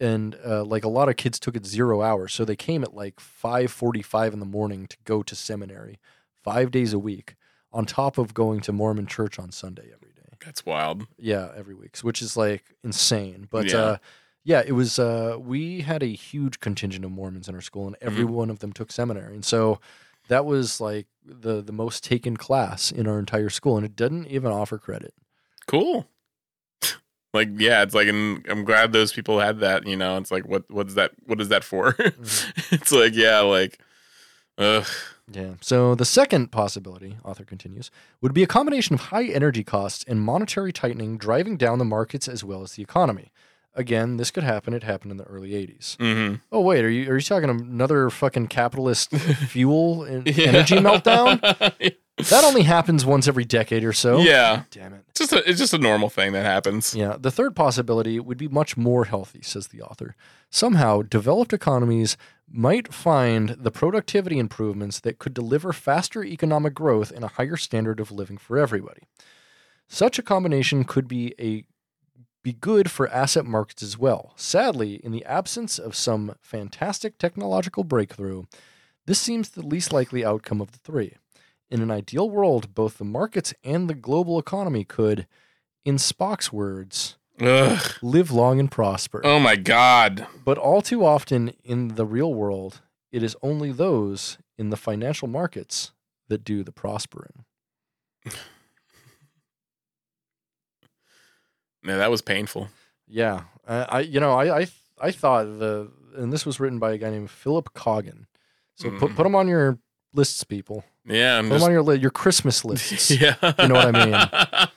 and 0.00 0.36
uh, 0.44 0.64
like 0.64 0.82
a 0.84 0.88
lot 0.88 1.08
of 1.08 1.16
kids 1.16 1.38
took 1.38 1.54
it 1.54 1.64
zero 1.66 2.02
hours 2.02 2.32
so 2.32 2.44
they 2.44 2.56
came 2.56 2.82
at 2.82 2.94
like 2.94 3.16
5.45 3.16 4.32
in 4.32 4.40
the 4.40 4.46
morning 4.46 4.86
to 4.88 4.96
go 5.04 5.22
to 5.22 5.36
seminary 5.36 5.98
five 6.42 6.70
days 6.70 6.92
a 6.92 6.98
week 6.98 7.36
on 7.72 7.84
top 7.86 8.18
of 8.18 8.34
going 8.34 8.60
to 8.60 8.72
mormon 8.72 9.06
church 9.06 9.38
on 9.38 9.52
sunday 9.52 9.88
every 9.94 10.12
day 10.16 10.36
That's 10.44 10.66
wild. 10.66 11.06
yeah 11.18 11.50
every 11.56 11.74
week 11.74 11.96
which 11.98 12.20
is 12.22 12.36
like 12.36 12.64
insane 12.82 13.46
but 13.50 13.66
Yeah. 13.66 13.78
uh, 13.78 13.96
yeah 14.44 14.62
it 14.66 14.72
was 14.72 14.98
uh, 14.98 15.36
we 15.38 15.80
had 15.82 16.02
a 16.02 16.06
huge 16.06 16.60
contingent 16.60 17.04
of 17.04 17.10
mormons 17.10 17.48
in 17.48 17.54
our 17.54 17.60
school 17.60 17.86
and 17.86 17.96
every 18.00 18.24
Mm-hmm. 18.24 18.34
one 18.34 18.50
of 18.50 18.58
them 18.60 18.72
took 18.72 18.90
seminary 18.92 19.34
and 19.34 19.44
so 19.44 19.80
that 20.28 20.44
was 20.44 20.80
like 20.80 21.06
the 21.24 21.60
the 21.62 21.72
most 21.72 22.04
taken 22.04 22.36
class 22.36 22.90
in 22.90 23.06
our 23.06 23.18
entire 23.18 23.50
school 23.50 23.76
and 23.76 23.84
it 23.86 23.96
didn't 23.96 24.26
even 24.26 24.50
offer 24.52 24.78
credit 24.78 25.14
Cool. 25.66 26.08
like 27.32 27.48
yeah, 27.56 27.82
it's 27.82 27.94
like 27.94 28.08
and 28.08 28.44
I'm 28.48 28.64
glad 28.64 28.92
those 28.92 29.12
people 29.12 29.38
had 29.38 29.60
that. 29.60 29.86
You 29.86 29.96
know, 29.96 30.16
it's 30.16 30.32
like 30.32 30.46
what 30.48 30.68
what's 30.68 30.94
that? 30.94 31.12
What 31.24 31.40
is 31.40 31.48
that 31.50 31.62
for? 31.62 31.92
Mm-hmm. 31.92 32.74
it's 32.74 32.90
like 32.90 33.14
yeah, 33.14 33.38
like. 33.40 33.78
Ugh. 34.58 34.84
Yeah. 35.30 35.54
So 35.60 35.94
the 35.94 36.04
second 36.04 36.50
possibility, 36.50 37.16
author 37.24 37.44
continues, 37.44 37.90
would 38.20 38.34
be 38.34 38.42
a 38.42 38.46
combination 38.48 38.94
of 38.94 39.00
high 39.02 39.26
energy 39.26 39.62
costs 39.64 40.04
and 40.08 40.20
monetary 40.20 40.72
tightening 40.72 41.16
driving 41.16 41.56
down 41.56 41.78
the 41.78 41.84
markets 41.86 42.26
as 42.28 42.42
well 42.44 42.62
as 42.62 42.72
the 42.72 42.82
economy. 42.82 43.30
Again, 43.74 44.18
this 44.18 44.30
could 44.30 44.44
happen. 44.44 44.74
It 44.74 44.82
happened 44.82 45.12
in 45.12 45.16
the 45.16 45.24
early 45.24 45.50
80s. 45.52 45.96
Mm-hmm. 45.96 46.36
Oh 46.52 46.60
wait, 46.60 46.84
are 46.84 46.90
you 46.90 47.10
are 47.10 47.16
you 47.16 47.22
talking 47.22 47.48
another 47.48 48.10
fucking 48.10 48.48
capitalist 48.48 49.10
fuel 49.48 50.04
and 50.04 50.28
energy 50.38 50.76
meltdown? 50.76 51.40
That 52.28 52.44
only 52.44 52.62
happens 52.62 53.06
once 53.06 53.26
every 53.26 53.46
decade 53.46 53.84
or 53.84 53.94
so. 53.94 54.18
Yeah. 54.20 54.64
Damn 54.70 54.92
it. 54.92 55.04
It's 55.08 55.18
just 55.20 55.32
a, 55.32 55.48
it's 55.48 55.58
just 55.58 55.72
a 55.72 55.78
normal 55.78 56.10
thing 56.10 56.32
that 56.32 56.44
happens. 56.44 56.94
Yeah, 56.94 57.16
the 57.18 57.30
third 57.30 57.56
possibility 57.56 58.20
would 58.20 58.36
be 58.36 58.48
much 58.48 58.76
more 58.76 59.06
healthy, 59.06 59.40
says 59.42 59.68
the 59.68 59.80
author. 59.80 60.14
Somehow, 60.50 61.02
developed 61.02 61.54
economies 61.54 62.18
might 62.48 62.92
find 62.92 63.50
the 63.50 63.70
productivity 63.70 64.38
improvements 64.38 65.00
that 65.00 65.18
could 65.18 65.32
deliver 65.32 65.72
faster 65.72 66.22
economic 66.22 66.74
growth 66.74 67.10
and 67.10 67.24
a 67.24 67.28
higher 67.28 67.56
standard 67.56 67.98
of 67.98 68.12
living 68.12 68.36
for 68.36 68.58
everybody. 68.58 69.02
Such 69.88 70.18
a 70.18 70.22
combination 70.22 70.84
could 70.84 71.08
be 71.08 71.34
a 71.40 71.64
be 72.42 72.52
good 72.52 72.90
for 72.90 73.08
asset 73.08 73.44
markets 73.46 73.82
as 73.82 73.96
well. 73.98 74.32
Sadly, 74.36 74.94
in 75.04 75.12
the 75.12 75.24
absence 75.24 75.78
of 75.78 75.94
some 75.94 76.34
fantastic 76.40 77.18
technological 77.18 77.84
breakthrough, 77.84 78.44
this 79.06 79.18
seems 79.18 79.50
the 79.50 79.66
least 79.66 79.92
likely 79.92 80.24
outcome 80.24 80.60
of 80.60 80.72
the 80.72 80.78
three. 80.78 81.16
In 81.70 81.80
an 81.82 81.90
ideal 81.90 82.28
world, 82.28 82.74
both 82.74 82.98
the 82.98 83.04
markets 83.04 83.54
and 83.64 83.88
the 83.88 83.94
global 83.94 84.38
economy 84.38 84.84
could, 84.84 85.26
in 85.84 85.96
Spock's 85.96 86.52
words, 86.52 87.16
Ugh. 87.40 87.80
live 88.02 88.30
long 88.30 88.60
and 88.60 88.70
prosper. 88.70 89.20
Oh 89.24 89.38
my 89.38 89.56
god. 89.56 90.26
But 90.44 90.58
all 90.58 90.82
too 90.82 91.04
often 91.04 91.54
in 91.64 91.88
the 91.94 92.06
real 92.06 92.32
world, 92.34 92.82
it 93.10 93.22
is 93.22 93.36
only 93.42 93.72
those 93.72 94.38
in 94.58 94.70
the 94.70 94.76
financial 94.76 95.28
markets 95.28 95.92
that 96.28 96.44
do 96.44 96.62
the 96.62 96.72
prospering. 96.72 97.44
Yeah, 101.84 101.96
that 101.96 102.10
was 102.10 102.22
painful. 102.22 102.68
Yeah, 103.08 103.42
I, 103.66 103.76
I 103.82 104.00
you 104.00 104.20
know, 104.20 104.32
I, 104.32 104.60
I, 104.60 104.66
I 105.00 105.10
thought 105.10 105.44
the, 105.58 105.90
and 106.16 106.32
this 106.32 106.46
was 106.46 106.60
written 106.60 106.78
by 106.78 106.92
a 106.92 106.98
guy 106.98 107.10
named 107.10 107.30
Philip 107.30 107.72
Coggan. 107.74 108.26
So 108.76 108.90
put 108.90 109.10
Mm. 109.10 109.16
put 109.16 109.22
them 109.24 109.34
on 109.34 109.48
your 109.48 109.78
lists, 110.14 110.44
people. 110.44 110.84
Yeah, 111.04 111.38
I'm 111.38 111.44
Put 111.44 111.48
them 111.50 111.56
just 111.56 111.64
on 111.66 111.72
your 111.72 111.82
li- 111.82 111.98
your 111.98 112.10
Christmas 112.10 112.64
lists. 112.64 113.10
yeah. 113.20 113.34
You 113.58 113.68
know 113.68 113.74
what 113.74 113.94
I 113.94 114.04
mean? 114.04 114.68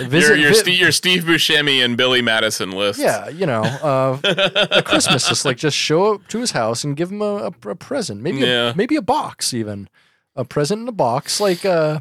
your 0.00 0.08
Visit- 0.08 0.38
your, 0.38 0.50
vi- 0.50 0.54
Steve, 0.58 0.80
your 0.80 0.92
Steve 0.92 1.22
Buscemi 1.24 1.84
and 1.84 1.96
Billy 1.96 2.22
Madison 2.22 2.70
list. 2.72 2.98
Yeah, 2.98 3.28
you 3.28 3.44
know, 3.46 3.62
uh, 3.62 4.18
a 4.70 4.82
Christmas 4.82 5.28
just 5.28 5.44
like 5.44 5.56
just 5.58 5.76
show 5.76 6.14
up 6.14 6.26
to 6.28 6.38
his 6.38 6.52
house 6.52 6.82
and 6.84 6.96
give 6.96 7.10
him 7.12 7.20
a, 7.22 7.50
a, 7.64 7.68
a 7.70 7.74
present, 7.76 8.22
maybe 8.22 8.38
Yeah. 8.38 8.70
a, 8.70 8.74
maybe 8.74 8.96
a 8.96 9.02
box 9.02 9.52
even, 9.54 9.88
a 10.34 10.44
present 10.44 10.82
in 10.82 10.88
a 10.88 10.92
box. 10.92 11.40
Like 11.40 11.64
uh, 11.64 12.00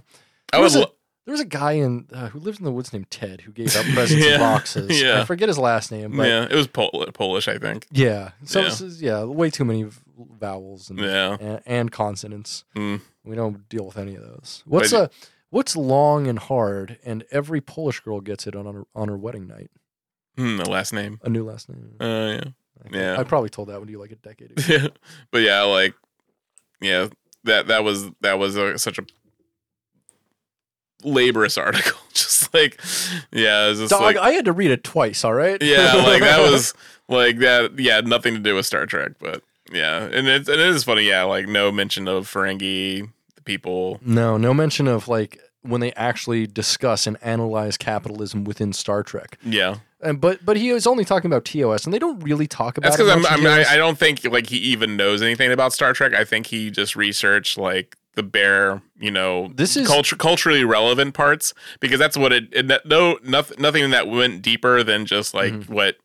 I 0.51 0.59
was, 0.59 0.75
would. 0.77 0.87
A, 1.25 1.29
lo- 1.29 1.31
there 1.31 1.31
was 1.33 1.41
a 1.41 1.45
guy 1.45 1.73
in 1.73 2.07
uh, 2.13 2.27
who 2.29 2.39
lives 2.39 2.59
in 2.59 2.65
the 2.65 2.71
woods 2.71 2.91
named 2.93 3.09
Ted 3.11 3.41
who 3.41 3.51
gave 3.51 3.75
out 3.75 3.85
presents 3.93 4.25
Yeah, 4.25 4.33
in 4.35 4.39
boxes. 4.39 5.01
yeah. 5.01 5.21
I 5.21 5.25
forget 5.25 5.47
his 5.47 5.57
last 5.57 5.91
name, 5.91 6.15
but 6.17 6.27
yeah, 6.27 6.43
it 6.49 6.53
was 6.55 6.67
Pol- 6.67 7.05
Polish, 7.13 7.47
I 7.47 7.57
think. 7.57 7.87
Yeah, 7.91 8.31
so 8.43 8.59
Yeah. 8.59 8.65
this 8.65 8.81
is- 8.81 9.01
yeah, 9.01 9.23
way 9.23 9.49
too 9.49 9.65
many 9.65 9.85
vowels 10.17 10.89
and 10.89 10.99
Yeah. 10.99 11.37
and, 11.39 11.61
and 11.65 11.91
consonants. 11.91 12.63
Mm. 12.75 13.01
We 13.23 13.35
don't 13.35 13.67
deal 13.69 13.85
with 13.85 13.97
any 13.97 14.15
of 14.15 14.21
those. 14.23 14.63
What's 14.65 14.91
But- 14.91 15.01
uh, 15.01 15.07
what's 15.49 15.75
long 15.75 16.27
and 16.27 16.39
hard, 16.39 16.97
and 17.05 17.23
every 17.31 17.61
Polish 17.61 17.99
girl 18.01 18.19
gets 18.21 18.45
it 18.47 18.55
on 18.55 18.65
her 18.73 18.83
on 18.95 19.07
her 19.07 19.17
wedding 19.17 19.47
night. 19.47 19.71
Hmm, 20.37 20.57
the 20.57 20.69
last 20.69 20.93
name. 20.93 21.19
A 21.23 21.29
new 21.29 21.43
last 21.45 21.69
name. 21.69 21.95
Uh, 22.01 22.05
yeah. 22.05 22.41
I 22.83 22.97
yeah. 22.97 23.15
I 23.19 23.23
probably 23.23 23.49
told 23.49 23.69
that 23.69 23.77
one 23.77 23.85
to 23.87 23.91
you 23.91 23.99
like 23.99 24.11
a 24.11 24.15
decade 24.15 24.51
ago. 24.57 24.63
Yeah, 24.67 24.87
but 25.31 25.41
yeah, 25.43 25.61
like, 25.61 25.93
yeah, 26.81 27.07
that 27.45 27.67
that 27.67 27.83
was 27.83 28.09
that 28.21 28.39
was 28.39 28.55
a, 28.57 28.77
such 28.79 28.97
a 28.97 29.05
laborious 31.03 31.57
article. 31.57 31.99
just 32.13 32.53
like, 32.53 32.79
yeah, 33.31 33.67
it 33.69 33.75
just 33.75 33.89
Dog, 33.91 34.01
like, 34.01 34.17
I 34.17 34.31
had 34.31 34.45
to 34.45 34.51
read 34.53 34.71
it 34.71 34.83
twice. 34.83 35.23
All 35.23 35.33
right. 35.33 35.61
yeah, 35.61 35.93
like 35.95 36.21
that 36.21 36.39
was 36.51 36.73
like 37.07 37.39
that. 37.39 37.77
Yeah, 37.79 38.01
nothing 38.01 38.33
to 38.33 38.39
do 38.39 38.55
with 38.55 38.65
Star 38.65 38.85
Trek, 38.85 39.13
but 39.19 39.43
yeah, 39.71 40.03
and 40.03 40.27
and 40.27 40.47
it 40.47 40.59
is 40.59 40.83
funny. 40.83 41.03
Yeah, 41.03 41.23
like 41.23 41.47
no 41.47 41.71
mention 41.71 42.07
of 42.07 42.27
Ferengi, 42.31 43.09
the 43.35 43.41
people. 43.43 43.99
No, 44.03 44.37
no 44.37 44.53
mention 44.53 44.87
of 44.87 45.07
like 45.07 45.39
when 45.61 45.79
they 45.81 45.93
actually 45.93 46.45
discuss 46.45 47.07
and 47.07 47.17
analyze 47.21 47.77
capitalism 47.77 48.43
within 48.43 48.73
Star 48.73 49.01
Trek. 49.01 49.37
Yeah, 49.45 49.77
And 50.01 50.19
but 50.19 50.43
but 50.45 50.57
he 50.57 50.69
is 50.69 50.85
only 50.85 51.05
talking 51.05 51.31
about 51.31 51.45
TOS, 51.45 51.85
and 51.85 51.93
they 51.93 51.99
don't 51.99 52.19
really 52.19 52.47
talk 52.47 52.77
about. 52.77 52.89
that's 52.89 52.99
it 52.99 53.05
because 53.05 53.25
I'm, 53.31 53.45
I'm 53.45 53.47
I, 53.47 53.63
I 53.71 53.77
don't 53.77 53.97
think 53.97 54.25
like 54.25 54.47
he 54.47 54.57
even 54.57 54.97
knows 54.97 55.21
anything 55.21 55.51
about 55.51 55.71
Star 55.73 55.93
Trek. 55.93 56.13
I 56.13 56.25
think 56.25 56.47
he 56.47 56.69
just 56.69 56.95
researched 56.97 57.57
like 57.57 57.95
the 58.15 58.23
bare, 58.23 58.81
you 58.99 59.11
know, 59.11 59.51
This 59.55 59.75
is- 59.75 59.87
culture 59.87 60.15
culturally 60.15 60.63
relevant 60.63 61.13
parts 61.13 61.53
because 61.79 61.99
that's 61.99 62.17
what 62.17 62.31
it. 62.31 62.45
it 62.51 62.85
no, 62.85 63.17
nothing, 63.23 63.59
nothing 63.59 63.89
that 63.91 64.07
went 64.07 64.41
deeper 64.41 64.83
than 64.83 65.05
just 65.05 65.33
like 65.33 65.65
what 65.65 65.97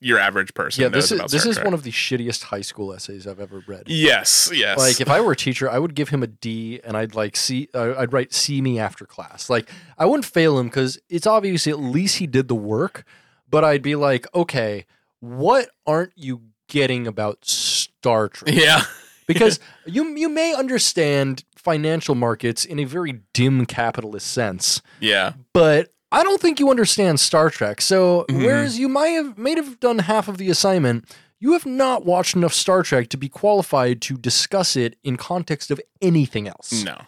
your 0.00 0.18
average 0.18 0.52
person. 0.52 0.82
yeah, 0.82 0.88
knows 0.88 1.04
this 1.04 1.12
is 1.12 1.18
about 1.18 1.30
this 1.30 1.46
is 1.46 1.58
one 1.60 1.72
of 1.72 1.82
the 1.82 1.90
shittiest 1.90 2.42
high 2.44 2.60
school 2.60 2.92
essays 2.92 3.26
I've 3.26 3.40
ever 3.40 3.62
read. 3.66 3.84
Yes, 3.86 4.50
yes. 4.52 4.78
Like 4.78 5.00
if 5.00 5.08
I 5.08 5.20
were 5.22 5.32
a 5.32 5.36
teacher, 5.36 5.70
I 5.70 5.78
would 5.78 5.94
give 5.94 6.10
him 6.10 6.22
a 6.22 6.26
D, 6.26 6.80
and 6.84 6.96
I'd 6.96 7.14
like 7.14 7.36
see, 7.36 7.68
uh, 7.72 7.94
I'd 7.96 8.12
write 8.12 8.34
"see 8.34 8.60
me 8.60 8.78
after 8.78 9.06
class." 9.06 9.48
Like 9.48 9.70
I 9.96 10.04
wouldn't 10.04 10.26
fail 10.26 10.58
him 10.58 10.66
because 10.66 10.98
it's 11.08 11.26
obvious 11.26 11.66
at 11.66 11.78
least 11.78 12.18
he 12.18 12.26
did 12.26 12.48
the 12.48 12.54
work. 12.54 13.04
But 13.48 13.64
I'd 13.64 13.82
be 13.82 13.94
like, 13.94 14.26
okay, 14.34 14.84
what 15.20 15.68
aren't 15.86 16.12
you 16.16 16.42
getting 16.68 17.06
about 17.06 17.44
Star 17.44 18.28
Trek? 18.28 18.52
yeah, 18.58 18.82
because 19.26 19.58
you 19.86 20.04
you 20.16 20.28
may 20.28 20.52
understand 20.54 21.44
financial 21.64 22.14
markets 22.14 22.64
in 22.64 22.78
a 22.78 22.84
very 22.84 23.20
dim 23.32 23.66
capitalist 23.66 24.26
sense, 24.32 24.82
yeah, 25.00 25.32
but 25.52 25.90
I 26.12 26.22
don't 26.22 26.40
think 26.40 26.60
you 26.60 26.70
understand 26.70 27.18
Star 27.18 27.50
Trek. 27.50 27.80
So 27.80 28.24
Mhm. 28.30 28.44
whereas 28.44 28.78
you 28.78 28.88
might 28.88 29.08
have 29.08 29.36
may 29.38 29.54
have 29.56 29.80
done 29.80 29.98
half 30.00 30.28
of 30.28 30.38
the 30.38 30.48
assignment, 30.50 31.04
you 31.40 31.52
have 31.54 31.66
not 31.66 32.04
watched 32.04 32.36
enough 32.36 32.54
Star 32.54 32.82
Trek 32.82 33.08
to 33.08 33.16
be 33.16 33.28
qualified 33.28 34.00
to 34.02 34.16
discuss 34.16 34.76
it 34.76 34.96
in 35.02 35.16
context 35.16 35.70
of 35.70 35.80
anything 36.00 36.46
else. 36.46 36.84
no, 36.84 37.00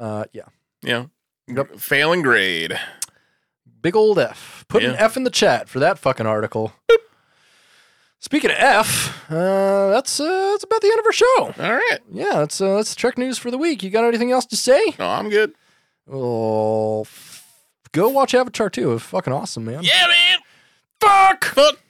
Uh, 0.00 0.24
yeah, 0.32 0.46
yeah. 0.82 1.06
Yep. 1.46 1.78
Failing 1.78 2.22
grade. 2.22 2.78
big 3.82 3.94
old 3.94 4.18
F. 4.18 4.64
Put 4.68 4.82
an 4.82 4.96
F 4.96 5.14
in 5.16 5.24
the 5.24 5.30
chat 5.30 5.68
for 5.68 5.78
that 5.78 5.98
fucking 5.98 6.24
article. 6.26 6.72
Speaking 8.24 8.50
of 8.52 8.56
F, 8.58 9.30
uh, 9.30 9.90
that's 9.90 10.18
uh, 10.18 10.24
that's 10.52 10.64
about 10.64 10.80
the 10.80 10.86
end 10.86 10.98
of 10.98 11.04
our 11.04 11.12
show. 11.12 11.26
All 11.62 11.74
right. 11.74 11.98
Yeah, 12.10 12.38
that's 12.38 12.58
uh, 12.58 12.76
that's 12.76 12.94
Trek 12.94 13.18
news 13.18 13.36
for 13.36 13.50
the 13.50 13.58
week. 13.58 13.82
You 13.82 13.90
got 13.90 14.06
anything 14.06 14.32
else 14.32 14.46
to 14.46 14.56
say? 14.56 14.94
No, 14.98 15.06
I'm 15.06 15.28
good. 15.28 15.52
Oh, 16.10 17.02
f- 17.02 17.46
go 17.92 18.08
watch 18.08 18.34
Avatar 18.34 18.70
2. 18.70 18.94
It's 18.94 19.04
fucking 19.04 19.30
awesome, 19.34 19.66
man. 19.66 19.82
Yeah, 19.82 20.06
man. 20.08 20.38
Fuck. 21.02 21.44
Fuck. 21.44 21.80